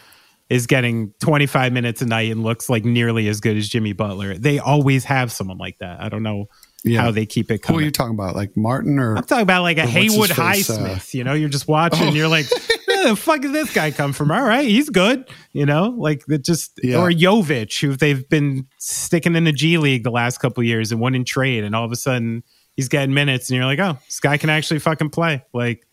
[0.50, 4.34] is getting 25 minutes a night and looks like nearly as good as Jimmy Butler.
[4.34, 6.02] They always have someone like that.
[6.02, 6.48] I don't know
[6.84, 7.00] Yeah.
[7.02, 7.80] how they keep it Who coming.
[7.80, 8.36] are you talking about?
[8.36, 11.14] Like Martin or I'm talking about like a Or what's his Haywood uh, Highsmith.
[11.14, 12.06] you know, you're just watching, Oh.
[12.08, 12.46] and you're like,
[13.02, 14.30] where the fuck did this guy come from?
[14.30, 15.28] All right, he's good.
[15.52, 16.98] You know, like it just Yeah.
[16.98, 20.92] or Jovic, who they've been sticking in the G League the last couple of years
[20.92, 22.42] and won in trade, and all of a sudden
[22.76, 25.44] he's getting minutes, and you're like, oh, this guy can actually fucking play.
[25.52, 25.86] Like,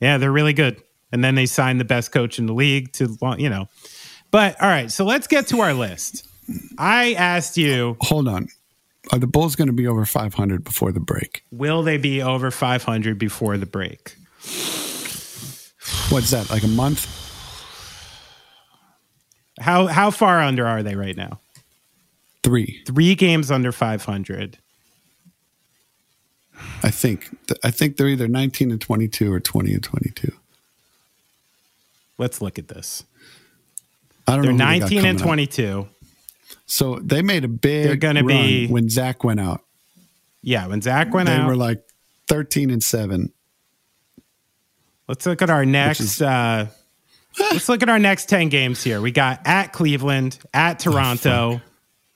[0.00, 0.82] yeah, they're really good.
[1.12, 3.68] And then they signed the best coach in the league to, you know.
[4.30, 6.26] But all right, so let's get to our list.
[6.78, 8.48] I asked you, hold on.
[9.12, 11.44] Are the Bulls going to be over 500 before the break?
[11.52, 14.16] will they be over 500 before the break?
[16.10, 16.50] What's that?
[16.50, 17.12] Like a month?
[19.60, 21.40] How how far under are they right now?
[22.42, 24.58] Three, Three games under 500.
[26.82, 27.28] I think.
[27.64, 30.32] I think they're either 19 and 22 or 20 and 22.
[32.18, 33.04] Let's look at this.
[34.28, 34.66] I don't They're know.
[34.70, 35.24] they got 19 and up.
[35.26, 35.88] 22.
[36.66, 37.86] So they made a big.
[37.86, 39.62] They're gonna run be- when Zach went out.
[40.42, 41.42] Yeah, when Zach went they out.
[41.42, 41.82] They were like
[42.28, 43.32] 13 and seven.
[45.08, 46.00] Let's look at our next.
[46.00, 46.66] is- uh,
[47.38, 49.00] let's look at our next 10 games here.
[49.00, 51.60] We got at Cleveland, at Toronto.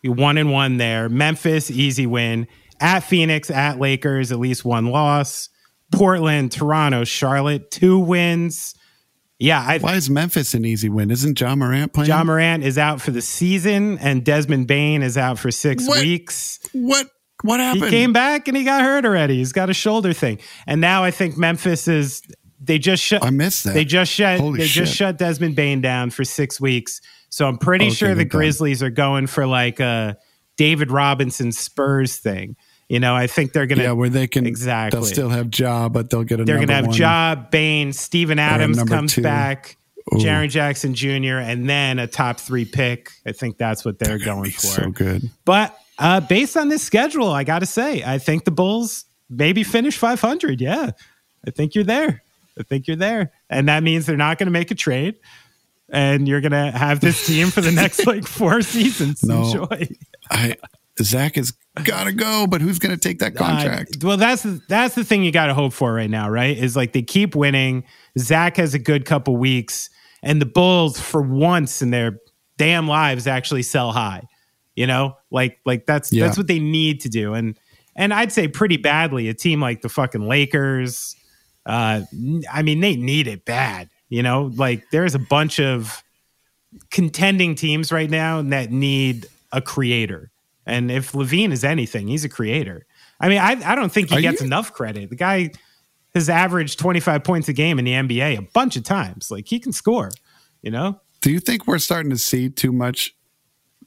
[0.02, 1.08] we one and one there.
[1.08, 2.46] Memphis, easy win.
[2.80, 5.48] At Phoenix, at Lakers, at least one loss.
[5.92, 8.74] Portland, Toronto, Charlotte, two wins.
[9.38, 11.10] Yeah, I Why is Memphis an easy win?
[11.10, 12.08] Isn't Ja Morant playing?
[12.08, 16.00] Ja Morant is out for the season, and Desmond Bane is out for six What?
[16.02, 16.60] weeks.
[16.72, 17.06] what?
[17.42, 17.84] What happened?
[17.84, 19.36] He came back and he got hurt already.
[19.38, 22.22] He's got a shoulder thing, and now I think Memphis is.
[22.60, 23.24] They just shut.
[23.24, 23.74] I missed that.
[23.74, 24.38] They just shut.
[24.38, 27.00] Holy they just shut Desmond Bane down for six weeks.
[27.30, 28.38] So I'm pretty Okay, sure the they're done.
[28.38, 30.16] Grizzlies are going for like a
[30.56, 32.56] David Robinson Spurs thing.
[32.88, 33.84] You know, I think they're gonna.
[33.84, 34.98] yeah, where they can Exactly.
[34.98, 36.44] They'll still have job, but they'll get a.
[36.44, 36.94] they're gonna have one.
[36.94, 39.22] Job Bane, Steven Adams comes two.
[39.22, 39.76] back.
[40.12, 40.16] Ooh.
[40.18, 41.38] Jaren Jackson Jr.
[41.38, 43.10] and then a top three pick.
[43.24, 44.66] I think that's what they're They're going for.
[44.66, 45.30] So good.
[45.44, 49.62] But uh, based on this schedule, I got to say, I think the Bulls maybe
[49.62, 50.60] finish 500.
[50.60, 50.90] Yeah,
[51.46, 52.22] I think you're there.
[52.58, 55.16] I think you're there, and that means they're not going to make a trade,
[55.88, 59.22] and you're going to have this team for the next like four seasons.
[59.22, 59.42] No.
[59.44, 59.88] Enjoy.
[60.30, 60.56] I
[61.00, 61.52] Zach has
[61.84, 63.96] got to go, but who's going to take that contract?
[64.02, 66.56] Uh, well, that's that's the thing you got to hope for right now, right?
[66.56, 67.84] Is like they keep winning.
[68.18, 69.88] Zach has a good couple weeks,
[70.22, 72.18] and the Bulls, for once in their
[72.58, 74.22] damn lives, actually sell high.
[74.76, 76.26] You know, like like that's Yeah.
[76.26, 77.58] that's what they need to do, and
[77.96, 79.28] and I'd say pretty badly.
[79.28, 81.16] A team like the fucking Lakers,
[81.66, 82.02] uh,
[82.52, 83.88] I mean, they need it bad.
[84.08, 86.02] You know, like there's a bunch of
[86.90, 90.30] contending teams right now that need a creator.
[90.66, 92.86] And if LaVine is anything, he's a creator.
[93.20, 95.10] I mean, I, I don't think he Are gets you- enough credit.
[95.10, 95.50] The guy
[96.14, 99.30] has averaged 25 points a game in the NBA a bunch of times.
[99.30, 100.10] Like he can score,
[100.62, 101.00] you know?
[101.20, 103.14] Do you think we're starting to see too much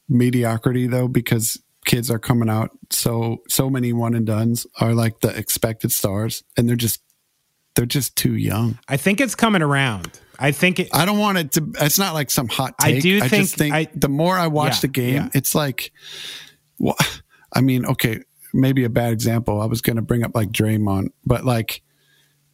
[0.08, 1.08] mediocrity though?
[1.08, 5.92] Because kids are coming out so so many one and duns are like the expected
[5.92, 7.02] stars, and they're just
[7.76, 8.78] they're just too young.
[8.88, 10.20] I think it's coming around.
[10.40, 11.72] I think it, I don't want it to.
[11.82, 14.48] It's not like some hot I do I think- just think I- the more I
[14.48, 15.30] watch Yeah, the game, yeah.
[15.34, 15.92] it's like,
[16.80, 16.96] well,
[17.54, 18.20] I mean, okay,
[18.54, 19.62] maybe a bad example.
[19.62, 21.82] I was going to bring up like Draymond, but like,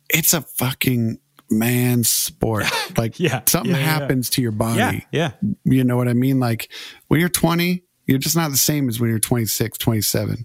[0.10, 1.20] it's a fucking
[1.50, 2.66] man sport.
[2.98, 3.78] Like, Yeah, something yeah.
[3.78, 5.06] happens to your body.
[5.12, 5.50] yeah, yeah.
[5.64, 6.40] You know what I mean?
[6.40, 6.72] Like
[7.08, 10.44] when you're 20, you're just not the same as when you're 26, 27,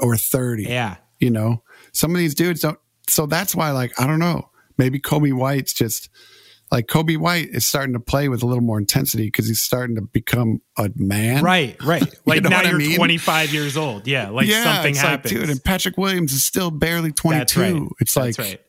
[0.00, 0.96] or 30 Yeah.
[1.20, 1.62] you know
[1.92, 2.78] some of these dudes don't
[3.08, 6.08] so that's why like i don't know maybe coby white's just
[6.70, 9.96] like coby white is starting to play with a little more intensity because he's starting
[9.96, 12.02] to become a man Right, right.
[12.26, 12.96] Like know now you're mean?
[12.96, 14.06] 25 years old.
[14.06, 14.28] Yeah.
[14.28, 15.32] Like yeah something happens.
[15.32, 17.82] like dude and patrick williams is still barely 22 That's right.
[18.00, 18.60] it's like That's right.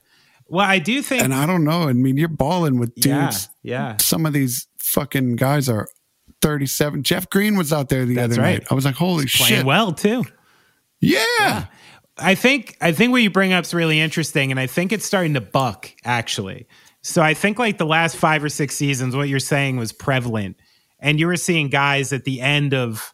[0.47, 1.23] Well, I do think.
[1.23, 3.97] and i don't know i mean you're balling with dudes Yeah.
[3.97, 5.87] some of these fucking guys are
[6.41, 8.59] 37 jeff green was out there the That's other right.
[8.59, 10.23] night i was like holy Playing shit well, too.
[11.01, 11.65] yeah.
[12.21, 15.05] I think I think what you bring up is really interesting, and I think it's
[15.05, 16.67] starting to buck actually.
[17.01, 20.57] So I think like the last five or six seasons, what you're saying was prevalent,
[20.99, 23.13] and you were seeing guys at the end of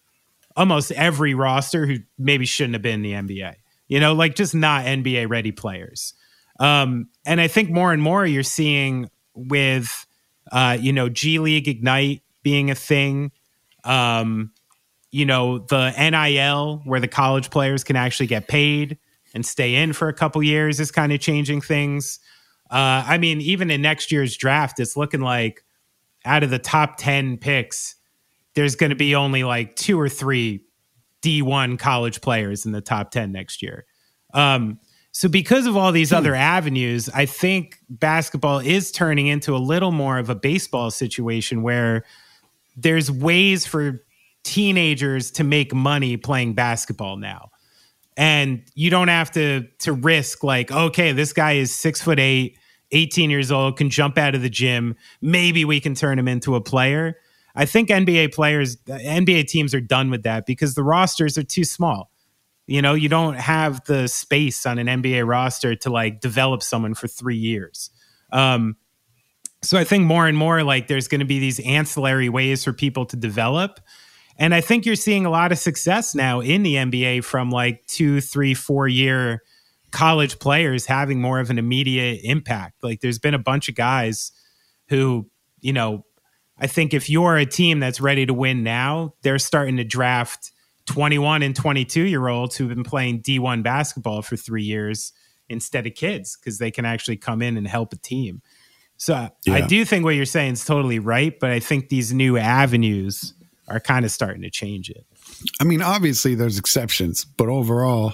[0.56, 3.56] almost every roster who maybe shouldn't have been in the NBA.
[3.88, 6.14] You know, like just not NBA ready players.
[6.60, 10.06] Um, and I think more and more you're seeing with
[10.52, 13.32] uh, you know G League Ignite being a thing.
[13.84, 14.52] Um,
[15.16, 18.98] you know the NIL where the college players can actually get paid
[19.34, 22.20] and stay in for a couple years is kind of changing things.
[22.70, 25.64] Uh, I mean, even in next year's draft, it's looking like
[26.26, 27.96] out of the top ten picks,
[28.56, 30.66] there's going to be only like two or three
[31.22, 33.86] D1 college players in the top 10 next year.
[34.34, 34.80] Um,
[35.14, 39.94] so, because of all these other avenues, I think basketball is turning into a little
[39.94, 42.04] more of a baseball situation where
[42.76, 44.02] there's ways for
[44.46, 47.50] teenagers to make money playing basketball now.
[48.16, 52.58] And you don't have to to risk like, okay, this guy is six foot eight,
[52.92, 54.96] 18 years old, can jump out of the gym.
[55.22, 57.18] Maybe we can turn him into a player.
[57.56, 61.64] I think NBA players, NBA teams are done with that because the rosters are too
[61.64, 62.12] small.
[62.68, 66.94] You know, you don't have the space on an NBA roster to like develop someone
[66.94, 67.92] for three years.
[68.32, 68.76] Um,
[69.62, 72.74] so I think more and more like there's going to be these ancillary ways for
[72.74, 73.80] people to develop.
[74.38, 77.86] And I think you're seeing a lot of success now in the NBA from like
[77.88, 79.42] two, three, four year
[79.92, 82.84] college players having more of an immediate impact.
[82.84, 84.32] Like there's been a bunch of guys
[84.90, 85.30] who,
[85.62, 86.06] you know,
[86.58, 90.52] I think if you're a team that's ready to win now, they're starting to draft
[90.88, 95.14] 21 and 22 year olds who've been playing D1 basketball for three years
[95.48, 98.42] instead of kids because they can actually come in and help a team.
[98.98, 102.38] So I do think what you're saying is totally right, but I think these new
[102.38, 103.34] avenues
[103.68, 105.06] are kind of starting to change it.
[105.60, 108.14] I mean, obviously there's exceptions, but overall,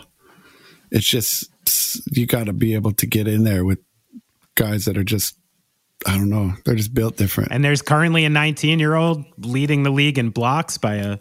[0.91, 1.49] it's just
[2.11, 3.79] you got to be able to get in there with
[4.55, 5.35] guys that are just
[6.05, 7.51] I don't know, they're just built different.
[7.51, 11.19] And there's currently a 19 year old leading the league in blocks by a, a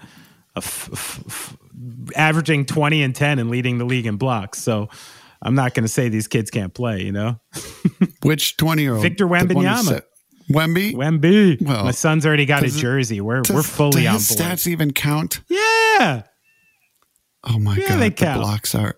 [0.56, 1.56] f- f- f-
[2.16, 4.58] averaging 20 and 10 and leading the league in blocks.
[4.58, 4.88] So
[5.42, 7.38] I'm not going to say these kids can't play, you know?
[8.22, 9.02] Which 20 year old?
[9.02, 10.02] Victor Wembanyama.
[10.50, 10.94] Wemby?
[10.94, 11.62] Wemby.
[11.62, 13.20] Well, My son's already got a does it- jersey.
[13.20, 14.22] We're Does- we're fully on board.
[14.22, 15.40] stats even count?
[15.48, 16.22] Yeah.
[17.44, 18.40] Oh my Yeah, god, they the count.
[18.40, 18.96] blocks are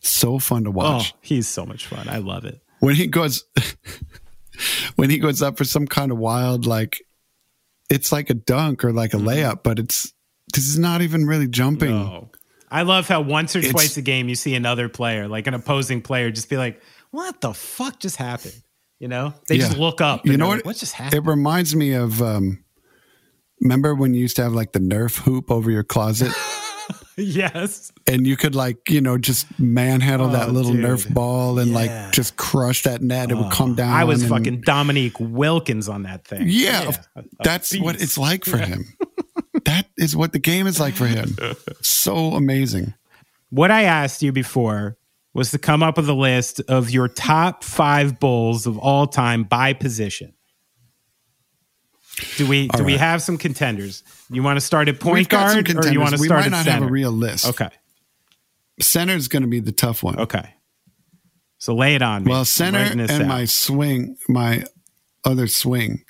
[0.00, 1.12] so fun to watch.
[1.14, 2.08] Oh, he's so much fun.
[2.08, 2.60] I love it.
[2.80, 3.44] When he goes
[4.96, 7.02] when he goes up for some kind of wild like
[7.88, 10.12] it's like a dunk or like a layup, but it's
[10.54, 11.90] this is not even really jumping.
[11.90, 12.08] Mm-hmm.
[12.12, 12.30] No.
[12.70, 15.54] I love how once or It's- twice a game you see another player, like an
[15.54, 16.80] opposing player, just be like,
[17.10, 18.62] "What the fuck just happened?"
[19.00, 20.24] You know, they just look up.
[20.26, 20.56] You know what?
[20.58, 21.24] like, What just happened?
[21.24, 22.62] It reminds me of um
[23.60, 26.32] remember when you used to have like the Nerf hoop over your closet
[27.16, 27.92] yes.
[28.06, 30.84] and you could like you know just manhandle Oh, that little dude.
[30.84, 31.76] Nerf ball and Yeah.
[31.76, 33.30] like just crush that net.
[33.30, 33.92] It would come down.
[33.92, 36.44] I was and- fucking Dominique Wilkins on that thing.
[36.46, 38.84] Yeah, a- a that's what it's like for him.
[39.64, 41.36] that is what the game is like for him.
[41.82, 42.94] So amazing.
[43.50, 44.96] What I asked you before
[45.32, 49.44] was to come up with a list of your top five Bulls of all time
[49.44, 50.34] by position.
[52.36, 54.02] Do we do All we have some contenders?
[54.30, 56.20] You want to start at point We've guard, or you want to.
[56.20, 56.80] We start might not center?
[56.80, 57.46] have a real list.
[57.48, 57.70] okay,
[58.80, 60.18] Center is going to be the tough one.
[60.18, 60.54] okay.
[61.58, 62.30] So lay it on me.
[62.30, 63.26] Well, center and out.
[63.26, 64.64] my swing, my
[65.24, 66.04] other swing.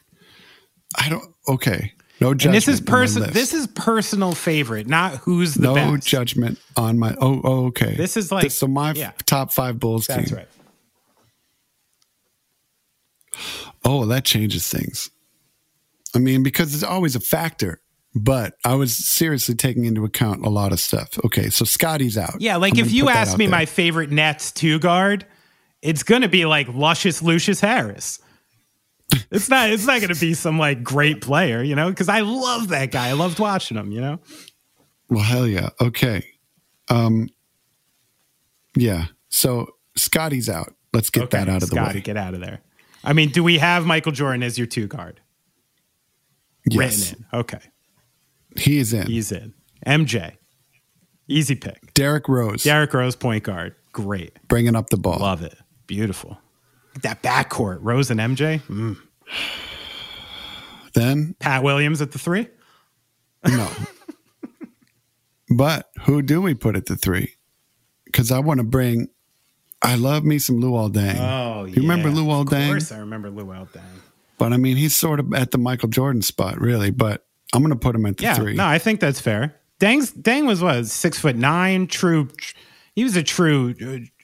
[0.96, 1.34] I don't.
[1.48, 2.44] Okay, no judgment.
[2.44, 3.22] and this is on my person.
[3.22, 3.34] list.
[3.34, 5.90] This is personal favorite, not who's the no best.
[5.90, 7.14] No judgment on my.
[7.20, 7.94] Oh, oh, okay.
[7.94, 9.12] This is like- so my yeah.
[9.26, 10.38] top five Bulls That's team.
[10.38, 10.48] right.
[13.84, 15.10] Oh, that changes things.
[16.14, 17.80] I mean, because it's always a factor.
[18.12, 21.16] But I was seriously taking into account a lot of stuff.
[21.24, 22.40] Okay, so Scottie's out.
[22.40, 23.52] Yeah, like I'm if you ask me there.
[23.52, 25.24] my favorite Nets two guard,
[25.80, 28.18] it's gonna be like luscious Lucious Harris.
[29.30, 29.70] It's not.
[29.70, 33.08] It's not gonna be some like great player, you know, because I love that guy.
[33.08, 33.92] I loved watching him.
[33.92, 34.20] You know.
[35.08, 35.70] Well, hell yeah.
[35.80, 36.24] Okay.
[36.88, 37.28] Um.
[38.76, 39.06] Yeah.
[39.28, 40.74] So Scottie's out.
[40.92, 42.02] Let's get that out of Scottie, the way.
[42.02, 42.60] get out of there.
[43.04, 45.20] I mean, do we have Michael Jordan as your two guard
[46.68, 46.78] Yes,
[47.12, 47.38] written in?
[47.40, 47.60] Okay,
[48.56, 49.06] he is in.
[49.06, 49.54] he's in.
[49.86, 50.32] MJ,
[51.28, 51.94] easy pick.
[51.94, 54.36] Derrick Rose Derrick Rose, point guard, great.
[54.48, 55.18] bringing up the ball.
[55.18, 55.54] Love it.
[55.86, 56.38] Beautiful.
[57.02, 58.60] That backcourt, Rose and MJ.
[58.62, 58.96] Mm.
[60.92, 62.48] Then Pat Williams at the three.
[63.46, 63.70] no.
[65.56, 67.34] but who do we put at the three?
[68.06, 69.08] Because I want to bring.
[69.82, 71.16] I love me some Luol Deng.
[71.18, 71.74] Oh, yeah.
[71.76, 73.80] you remember Luol Of course, I remember Luol Deng.
[74.36, 76.90] But I mean, he's sort of at the Michael Jordan spot, really.
[76.90, 78.54] But I'm going to put him at the Yeah, three.
[78.54, 79.54] no, I think that's fair.
[79.78, 82.28] Deng's Deng was what six foot nine, true.
[82.94, 83.74] He was a true,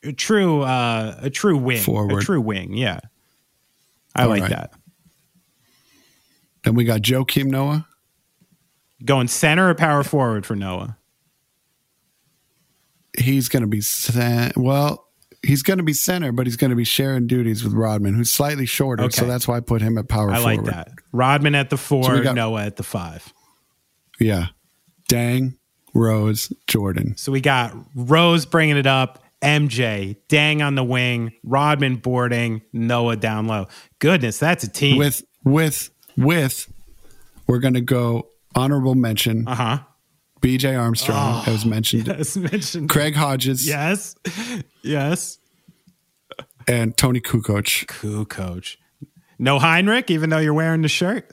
[0.06, 2.72] a true, uh, a true wing, a true wing.
[2.74, 3.00] Yeah,
[4.14, 4.50] I All like right.
[4.50, 4.72] that.
[6.64, 7.86] Then we got Joakim Noah.
[9.04, 10.96] Going center or power forward for Noah.
[13.18, 15.04] He's going to be cen- well.
[15.42, 18.32] He's going to be center, but he's going to be sharing duties with Rodman, who's
[18.32, 19.04] slightly shorter.
[19.04, 19.16] Okay.
[19.16, 20.64] So that's why I put him at power I forward.
[20.66, 20.88] like that.
[21.12, 23.32] Rodman at the four, So got- Noah at the five.
[24.18, 24.46] Yeah,
[25.10, 25.56] Deng,
[25.94, 27.16] Rose, Jordan.
[27.16, 33.16] So we got Rose bringing it up, MJ, Deng on the wing, Rodman boarding, Noah
[33.16, 33.66] down low.
[34.00, 34.98] Goodness, that's a team.
[34.98, 36.72] With with with,
[37.46, 39.46] we're going to go honorable mention.
[39.46, 39.78] uh huh.
[40.42, 40.74] B.J.
[40.76, 42.08] Armstrong, as mentioned.
[42.08, 42.88] As mentioned.
[42.90, 44.14] Craig Hodges Yes.
[44.82, 45.38] Yes.
[46.68, 48.78] and Toni Kukoc, coach.
[49.38, 51.32] No Hinrich, even though you're wearing the shirt.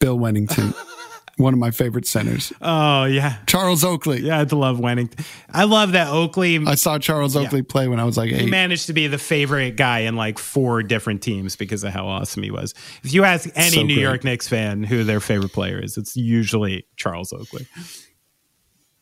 [0.00, 0.74] Bill Wennington,
[1.36, 2.52] one of my favorite centers.
[2.62, 3.36] Oh yeah.
[3.46, 4.20] Charles Oakley.
[4.20, 5.24] Yeah, I love Wennington.
[5.52, 8.42] I love that Oakley I saw Charles Oakley play when I was like eight.
[8.42, 12.06] he managed to be the favorite guy in like four different teams because of how
[12.06, 12.74] awesome he was.
[13.02, 14.02] If you ask any So New great.
[14.02, 17.66] York Knicks fan who their favorite player is, it's usually Charles Oakley.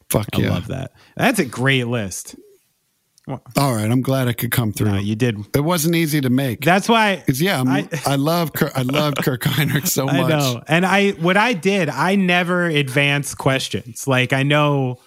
[0.09, 0.51] Fuck I yeah.
[0.51, 0.93] love that.
[1.17, 2.37] That's a great list.
[3.29, 4.91] All right, I'm glad I could come through.
[4.93, 5.37] No, you did.
[5.55, 6.61] it wasn't easy to make.
[6.63, 10.15] That's why 'Cause, yeah, I'm, I- I, love Kirk, I love Kirk Hinrich so much.
[10.17, 10.63] I know.
[10.67, 14.09] And I what I did, I never advance questions.
[14.09, 14.99] Like I know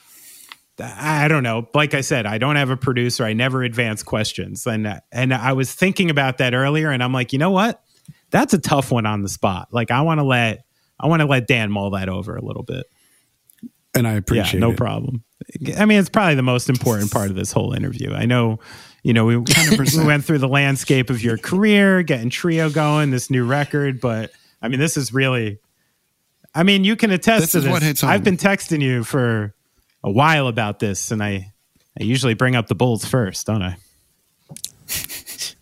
[0.79, 1.67] I don't know.
[1.73, 3.23] Like I said, I don't have a producer.
[3.23, 4.65] I never advance questions.
[4.67, 7.81] And and I was thinking about that earlier and I'm like, "You know what?
[8.31, 9.69] That's a tough one on the spot.
[9.71, 10.65] Like I want to let
[10.99, 12.85] I want to let Dan mull that over a little bit.
[13.95, 14.77] And I appreciate yeah, no it.
[14.77, 15.23] problem.
[15.77, 18.13] I mean, it's probably the most important part of this whole interview.
[18.13, 18.59] I know,
[19.03, 20.05] you know, we, we 100%.
[20.05, 24.31] went through the landscape of your career, getting trio going, this new record, but
[24.61, 25.59] I mean, this is really.
[26.53, 27.71] I mean, you can attest This to is this.
[27.71, 28.09] what hits home.
[28.11, 29.53] I've been texting you for
[30.03, 31.51] a while about this, and I,
[31.99, 33.77] I usually bring up the Bulls first, don't I?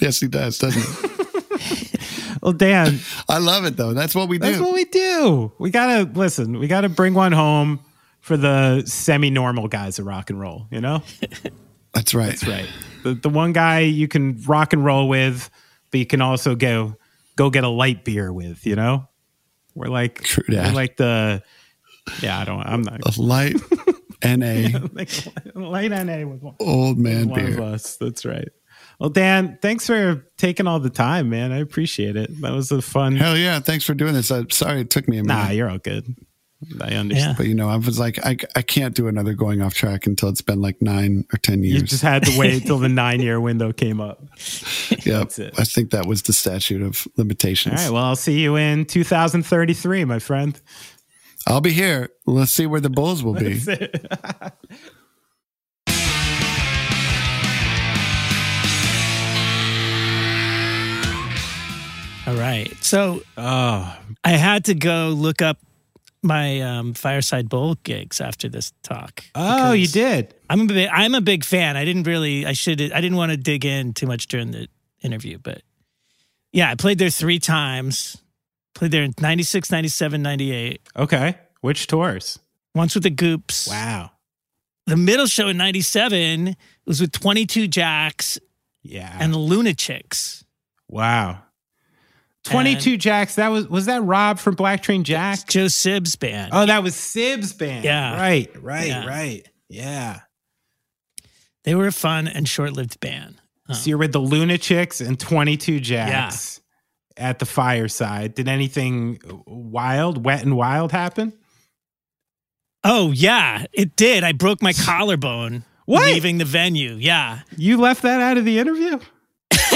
[0.00, 1.97] Yes, he does, doesn't he?
[2.42, 2.98] Well, Dan,
[3.28, 3.94] I love it though.
[3.94, 4.46] That's what we do.
[4.46, 5.52] that's what we do.
[5.58, 6.58] We gotta listen.
[6.58, 7.80] We gotta bring one home
[8.20, 10.66] for the semi-normal guys of rock and roll.
[10.70, 11.02] You know.
[11.94, 12.28] That's right.
[12.28, 12.68] That's right.
[13.02, 15.50] The the one guy you can rock and roll with,
[15.90, 16.96] but you can also go
[17.36, 18.66] go get a light beer with.
[18.66, 19.08] You know,
[19.74, 21.42] we're like True we're like the
[22.22, 22.38] yeah.
[22.38, 22.60] I don't.
[22.60, 23.56] I'm not A light
[24.24, 25.10] NA like
[25.54, 27.96] light NA with one, old man one of us.
[27.96, 28.48] That's right.
[28.98, 31.52] Well, Dan, thanks for taking all the time, man.
[31.52, 32.40] I appreciate it.
[32.40, 33.14] That was a fun.
[33.14, 33.60] Hell yeah!
[33.60, 34.30] Thanks for doing this.
[34.30, 35.34] I'm sorry it took me a minute.
[35.34, 36.16] Nah, you're all good.
[36.80, 37.14] I understand.
[37.14, 37.34] Yeah.
[37.36, 40.28] But you know, I was like, I, I can't do another going off track until
[40.28, 41.82] it's been like nine or ten years.
[41.82, 44.20] You just had to wait till the nine year window came up.
[45.04, 45.24] yeah.
[45.56, 47.78] I think that was the statute of limitations.
[47.78, 47.92] All right.
[47.92, 50.60] Well, I'll see you in 2033, my friend.
[51.46, 52.10] I'll be here.
[52.26, 53.60] Let's see where the Bulls will be.
[62.38, 62.72] right.
[62.82, 65.58] So oh, I had to go look up
[66.22, 69.24] my um, Fireside Bowl gigs after this talk.
[69.34, 70.34] oh, you did.
[70.50, 71.76] I'm a big, I'm a big fan.
[71.76, 74.68] I didn't really, I should, I didn't want to dig in too much during the
[75.02, 75.62] interview, but
[76.52, 78.16] yeah, I played there three times.
[78.74, 80.80] Played there in 96, 97, 98.
[80.96, 81.36] Okay.
[81.60, 82.38] Which tours?
[82.74, 83.68] Once with the Goops.
[83.68, 84.12] Wow.
[84.86, 86.56] The middle show in 97
[86.86, 88.38] was with 22 Jacks
[88.82, 89.16] Yeah.
[89.20, 90.44] and the Lunatics.
[90.88, 91.42] wow.
[92.50, 93.34] 22 Jacks.
[93.36, 95.46] That was was that Rob from Black Train Jack?
[95.48, 96.50] Joe Sib's band.
[96.54, 97.84] Oh, that was Sib's band.
[97.84, 98.16] Yeah.
[98.16, 99.06] Right, right, Yeah.
[99.06, 99.48] right.
[99.68, 100.20] Yeah.
[101.64, 103.40] They were a fun and short lived band.
[103.70, 106.62] So you're with the Lunatics and 22 Jacks
[107.18, 108.34] at the fireside.
[108.34, 111.34] Did anything wild, wet and wild happen?
[112.84, 114.24] oh, yeah, it did.
[114.24, 116.06] I broke my collarbone What?
[116.06, 116.94] leaving the venue.
[116.94, 117.40] Yeah.
[117.56, 118.98] You left that out of the interview?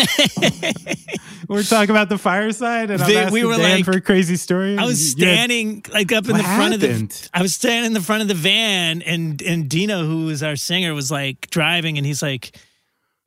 [1.48, 4.76] we're talking about the fireside and we were Dan like- for a crazy story.
[4.78, 7.10] I was had- standing like up in the front of happened?
[7.10, 10.42] the I was standing in the front of the van and and Dino who was
[10.42, 12.56] our singer was like driving and he's like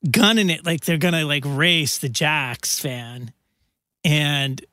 [0.10, 3.32] gunning it like they're gonna like race the Jacks fan.
[4.04, 4.64] And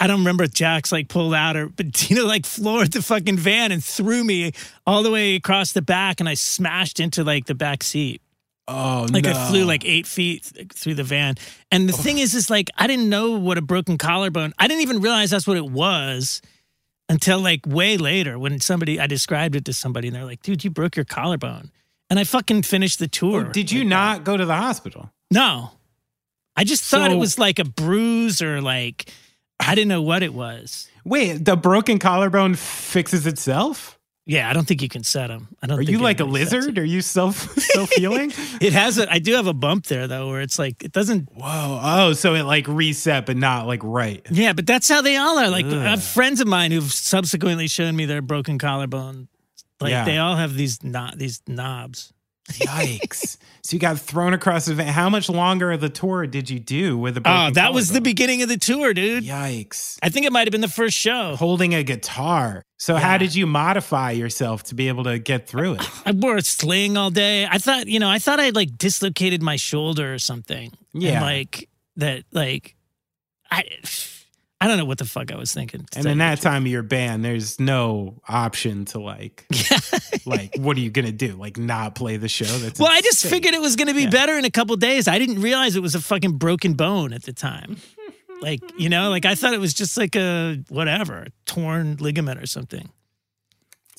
[0.00, 3.36] I don't remember if Jacks like pulled out or but Dino like floored the fucking
[3.38, 4.52] van and threw me
[4.86, 8.20] all the way across the back and I smashed into like the back seat.
[8.68, 9.32] Oh, Like no.
[9.32, 11.34] I flew like eight feet through the van.
[11.70, 11.96] And the oh.
[11.96, 14.52] thing is, is like I didn't know what a broken collarbone.
[14.58, 16.40] I didn't even realize that's what it was
[17.08, 20.64] until like way later when somebody I described it to somebody and they're like, "Dude,
[20.64, 21.70] you broke your collarbone."
[22.08, 23.46] And I fucking finished the tour.
[23.48, 23.94] Oh, did you like that.
[23.94, 25.10] not go to the hospital?
[25.30, 25.72] No,
[26.56, 29.10] I just thought it was like a bruise or like
[29.58, 30.88] I didn't know what it was.
[31.04, 33.98] Wait, the broken collarbone fixes itself?
[34.24, 35.48] Yeah, I don't think you can set them.
[35.62, 35.78] I don't.
[35.80, 36.78] Are you like a lizard?
[36.78, 38.30] Are you self self healing?
[38.30, 38.38] It.
[38.62, 39.12] it has a.
[39.12, 41.80] I do have a bump there though, where it's like it doesn't Whoa!
[41.82, 44.24] Oh, so it like reset, but not like right.
[44.30, 45.50] Yeah, but that's how they all are.
[45.50, 49.26] Like I have friends of mine who've subsequently shown me their broken collarbone.
[49.80, 50.04] Like Yeah.
[50.04, 52.12] they all have these not these knobs.
[52.50, 53.36] Yikes!
[53.62, 54.88] so you got thrown across the van.
[54.88, 57.22] How much longer of the tour did you do with the?
[57.24, 59.24] Oh, that was the beginning of the tour, dude.
[59.24, 59.98] Yikes!
[60.02, 61.36] I think it might have been the first show.
[61.36, 62.62] Holding a guitar.
[62.78, 65.88] So how did you modify yourself to be able to get through it?
[66.04, 67.46] I wore a sling all day.
[67.46, 70.72] I thought, you know, I thought I like dislocated my shoulder or something.
[70.92, 71.22] And, Yeah.
[71.22, 72.74] like that, like
[73.52, 73.64] I,
[74.62, 75.84] I don't know what the fuck I was thinking.
[75.96, 79.44] And in that time of your band, there's no option to like,
[80.24, 81.32] like, what are you gonna do?
[81.34, 82.44] Like, not play the show?
[82.44, 84.10] That's Well, I just figured it was to be Yeah.
[84.10, 85.08] better in a couple days.
[85.08, 87.78] I didn't realize it was a fucking broken bone at the time.
[88.40, 92.46] like, you know, like I thought it was just like a whatever, torn ligament or
[92.46, 92.88] something.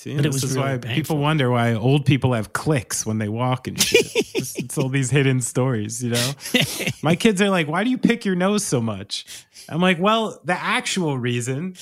[0.04, 0.96] See, but it this was is really why painful.
[0.96, 4.12] people wonder why old people have clicks when they walk and shit.
[4.36, 6.32] it's, it's all these hidden stories, you know.
[7.02, 9.24] My kids are like, "Why do you pick your nose so much?"
[9.70, 11.78] I'm like, "Well, the actual reason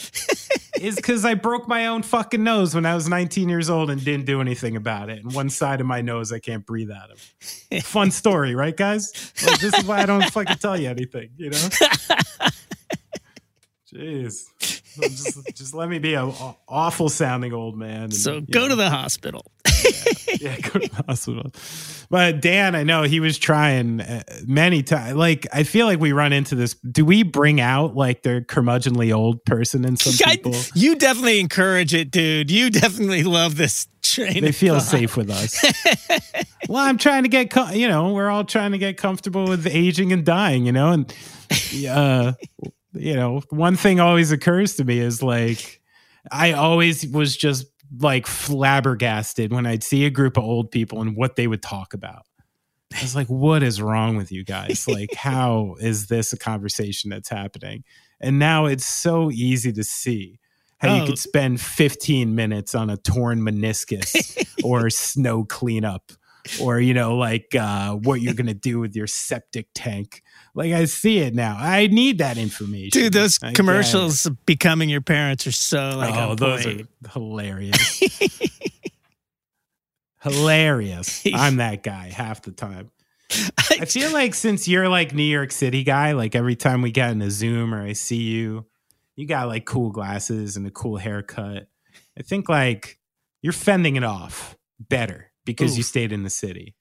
[0.79, 4.05] is because I broke my own fucking nose when I was 19 years old and
[4.05, 5.23] didn't do anything about it.
[5.23, 7.83] And one side of my nose I can't breathe out of.
[7.83, 9.33] Fun story, right, guys?
[9.43, 11.57] Like, this is why I don't fucking tell you anything, you know."
[13.91, 14.80] Jeez.
[14.99, 18.03] Just, just let me be a, a awful sounding old man.
[18.03, 18.69] and, So go know.
[18.69, 19.45] to the hospital.
[20.39, 21.51] yeah, go to the hospital.
[22.09, 25.15] But Dan, I know he was trying uh, many times.
[25.15, 26.73] Like, I feel like we run into this.
[26.75, 30.55] Do we bring out like the curmudgeonly old person in some I- people?
[30.75, 32.51] you definitely encourage it, dude.
[32.51, 34.43] You definitely love this train.
[34.43, 34.83] They feel thought.
[34.89, 35.63] safe with us.
[36.69, 39.65] well, I'm trying to get, co- you know, we're all trying to get comfortable with
[39.67, 41.13] aging and dying, you know, and
[41.87, 42.33] uh,
[42.93, 45.81] you know, one thing always occurs to me is like,
[46.31, 47.65] I always was just
[47.99, 51.93] like flabbergasted when I'd see a group of old people and what they would talk
[51.93, 52.23] about.
[52.93, 54.87] I was like, what is wrong with you guys?
[54.87, 57.83] Like, how is this a conversation that's happening?
[58.19, 60.39] And now it's so easy to see
[60.79, 61.05] how you Oh.
[61.07, 66.11] could spend 15 minutes on a torn meniscus or snow cleanup
[66.61, 70.23] or, you know, like uh, what you're going to do with your septic tank.
[70.53, 71.55] Like, I see it now.
[71.57, 72.89] I need that information.
[72.91, 76.87] Dude, those I commercials becoming your parents are so like oh, those point.
[77.05, 78.01] are hilarious.
[80.21, 81.23] hilarious.
[81.33, 82.91] I'm that guy half the time.
[83.69, 87.11] I feel like since you're like New York City guy, like every time we get
[87.11, 88.65] in a Zoom or I see you,
[89.15, 91.67] you got like cool glasses and a cool haircut.
[92.17, 92.99] I think like
[93.41, 96.75] you're fending it off better because you stayed in the city.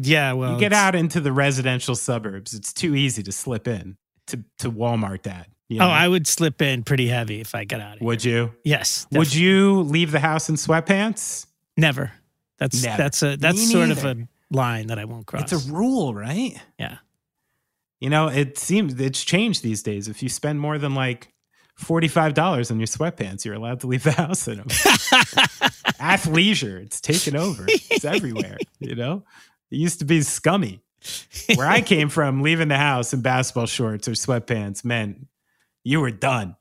[0.00, 3.96] Yeah, well, you get out into the residential suburbs, it's too easy to slip in
[4.28, 5.46] to to Walmart dad.
[5.68, 5.86] You Oh.
[5.88, 8.06] I would slip in pretty heavy if I got out of here.
[8.06, 8.52] would you?
[8.64, 9.06] Yes.
[9.12, 11.46] Would you leave the house in sweatpants?
[11.76, 12.12] Never.
[12.58, 12.96] That's Never.
[12.96, 15.50] that's a that's Me sort of a line that I won't cross.
[15.52, 16.54] It's a rule, right?
[16.78, 16.98] yeah.
[18.00, 20.06] You know, it seems it's changed these days.
[20.08, 21.32] If you spend more than like
[21.76, 24.66] forty-five dollars on your sweatpants, you're allowed to leave the house in them.
[25.98, 27.64] Athleisure, it's taken over.
[27.68, 28.58] It's everywhere.
[28.78, 29.24] You know,
[29.70, 30.80] it used to be scummy.
[31.54, 35.26] Where I came from, leaving the house in basketball shorts or sweatpants meant
[35.84, 36.56] you were done.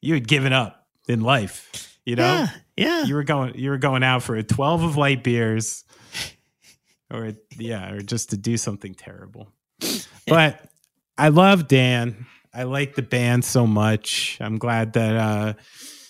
[0.00, 1.98] You had given up in life.
[2.06, 2.48] You know, Yeah.
[2.76, 3.04] Yeah.
[3.04, 5.84] you were going you were going out for a 12 of light beers
[7.10, 9.48] or yeah or just to do something terrible
[10.26, 10.60] but
[11.16, 15.52] i love dan i like the band so much i'm glad that uh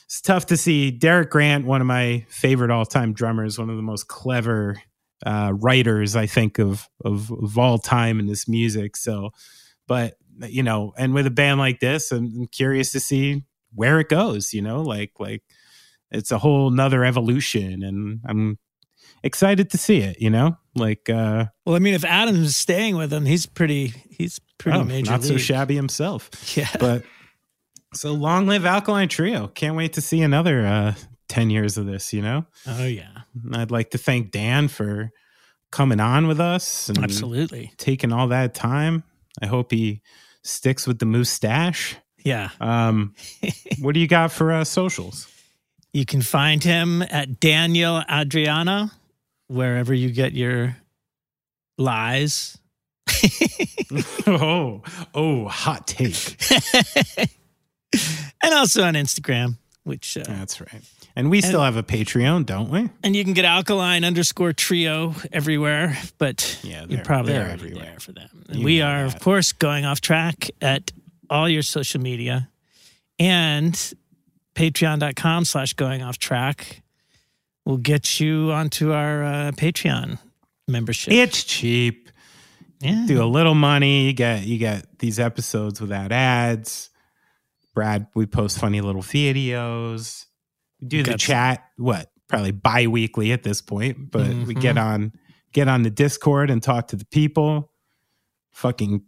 [0.07, 3.83] it's tough to see derek grant one of my favorite all-time drummers one of the
[3.83, 4.81] most clever
[5.25, 9.31] uh writers i think of of, of all time in this music so
[9.87, 10.15] but
[10.49, 13.45] you know and with a band like this i'm, I'm curious to see
[13.75, 15.43] where it goes you know like like
[16.11, 18.59] it's a whole nother evolution and i'm
[19.23, 23.13] excited to see it you know like uh Well, I mean, if Atom's staying with
[23.13, 23.93] him, he's pretty.
[24.11, 25.13] He's pretty oh, major.
[25.13, 26.69] not so shabby himself Yeah.
[26.81, 27.05] but
[27.95, 30.95] so long live alkaline trio can't wait to see another uh
[31.29, 33.23] 10 years of this you know oh yeah.
[33.53, 35.11] I'd like to thank Dan for
[35.73, 36.89] coming on with us.
[36.89, 37.73] And absolutely.
[37.79, 39.03] taking all that time
[39.43, 40.01] i hope he
[40.43, 42.51] sticks with the moustache Yeah.
[42.61, 43.15] um
[43.81, 45.27] what do you got for uh socials
[45.93, 48.91] You can find him at Daniel Andriano,
[49.47, 50.77] wherever you get your
[51.79, 52.59] lies.
[54.27, 54.83] oh
[55.15, 56.37] oh hot take
[58.43, 60.83] and also on Instagram, which uh, That's right.
[61.17, 62.91] And we still have a Patreon, don't we?
[63.05, 67.85] and you can get alkaline underscore trio everywhere, but Yeah, you're they're- probably they're everywhere.
[67.85, 68.29] there for them.
[68.49, 70.91] And we are, of course, going off track at
[71.31, 72.49] all your social media
[73.21, 73.75] and
[74.55, 76.83] patreon.com slash going off track
[77.65, 80.19] will get you onto our uh, Patreon
[80.69, 81.13] membership.
[81.13, 82.11] It's cheap.
[82.81, 83.05] yeah.
[83.07, 84.07] Do a little money.
[84.07, 86.91] You get you get these episodes without ads.
[87.75, 90.24] Brad, we post funny little videos.
[90.85, 91.65] We do the chat.
[91.77, 92.11] What?
[92.29, 94.61] Probably bi-weekly at this point, but we Mhm.
[94.61, 95.13] get on
[95.53, 97.71] get on the Discord and talk to the people.
[98.53, 99.03] Fucking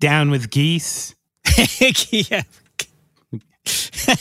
[0.00, 1.14] down with geese.
[2.10, 2.42] yeah.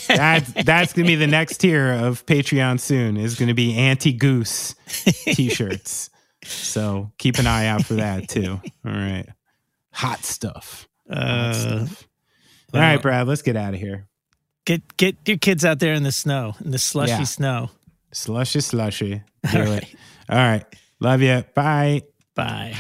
[0.07, 3.18] That's that's gonna be the next tier of Patreon soon.
[3.18, 4.76] Is gonna be anti goose
[5.26, 6.10] t-shirts.
[6.45, 8.61] So keep an eye out for that too.
[8.86, 9.26] All right,
[9.91, 10.88] hot stuff.
[11.10, 12.07] Hot Uh, stuff.
[12.74, 14.07] All right, Brad, let's get out of here.
[14.65, 17.23] Get get your kids out there in the snow, in the slushy Yeah.
[17.23, 17.69] snow.
[18.11, 19.22] Slushy, slushy.
[19.52, 19.69] Do All it.
[19.69, 19.95] right.
[20.30, 20.65] All right.
[20.99, 21.44] Love you.
[21.56, 22.02] Bye.
[22.35, 22.73] Bye.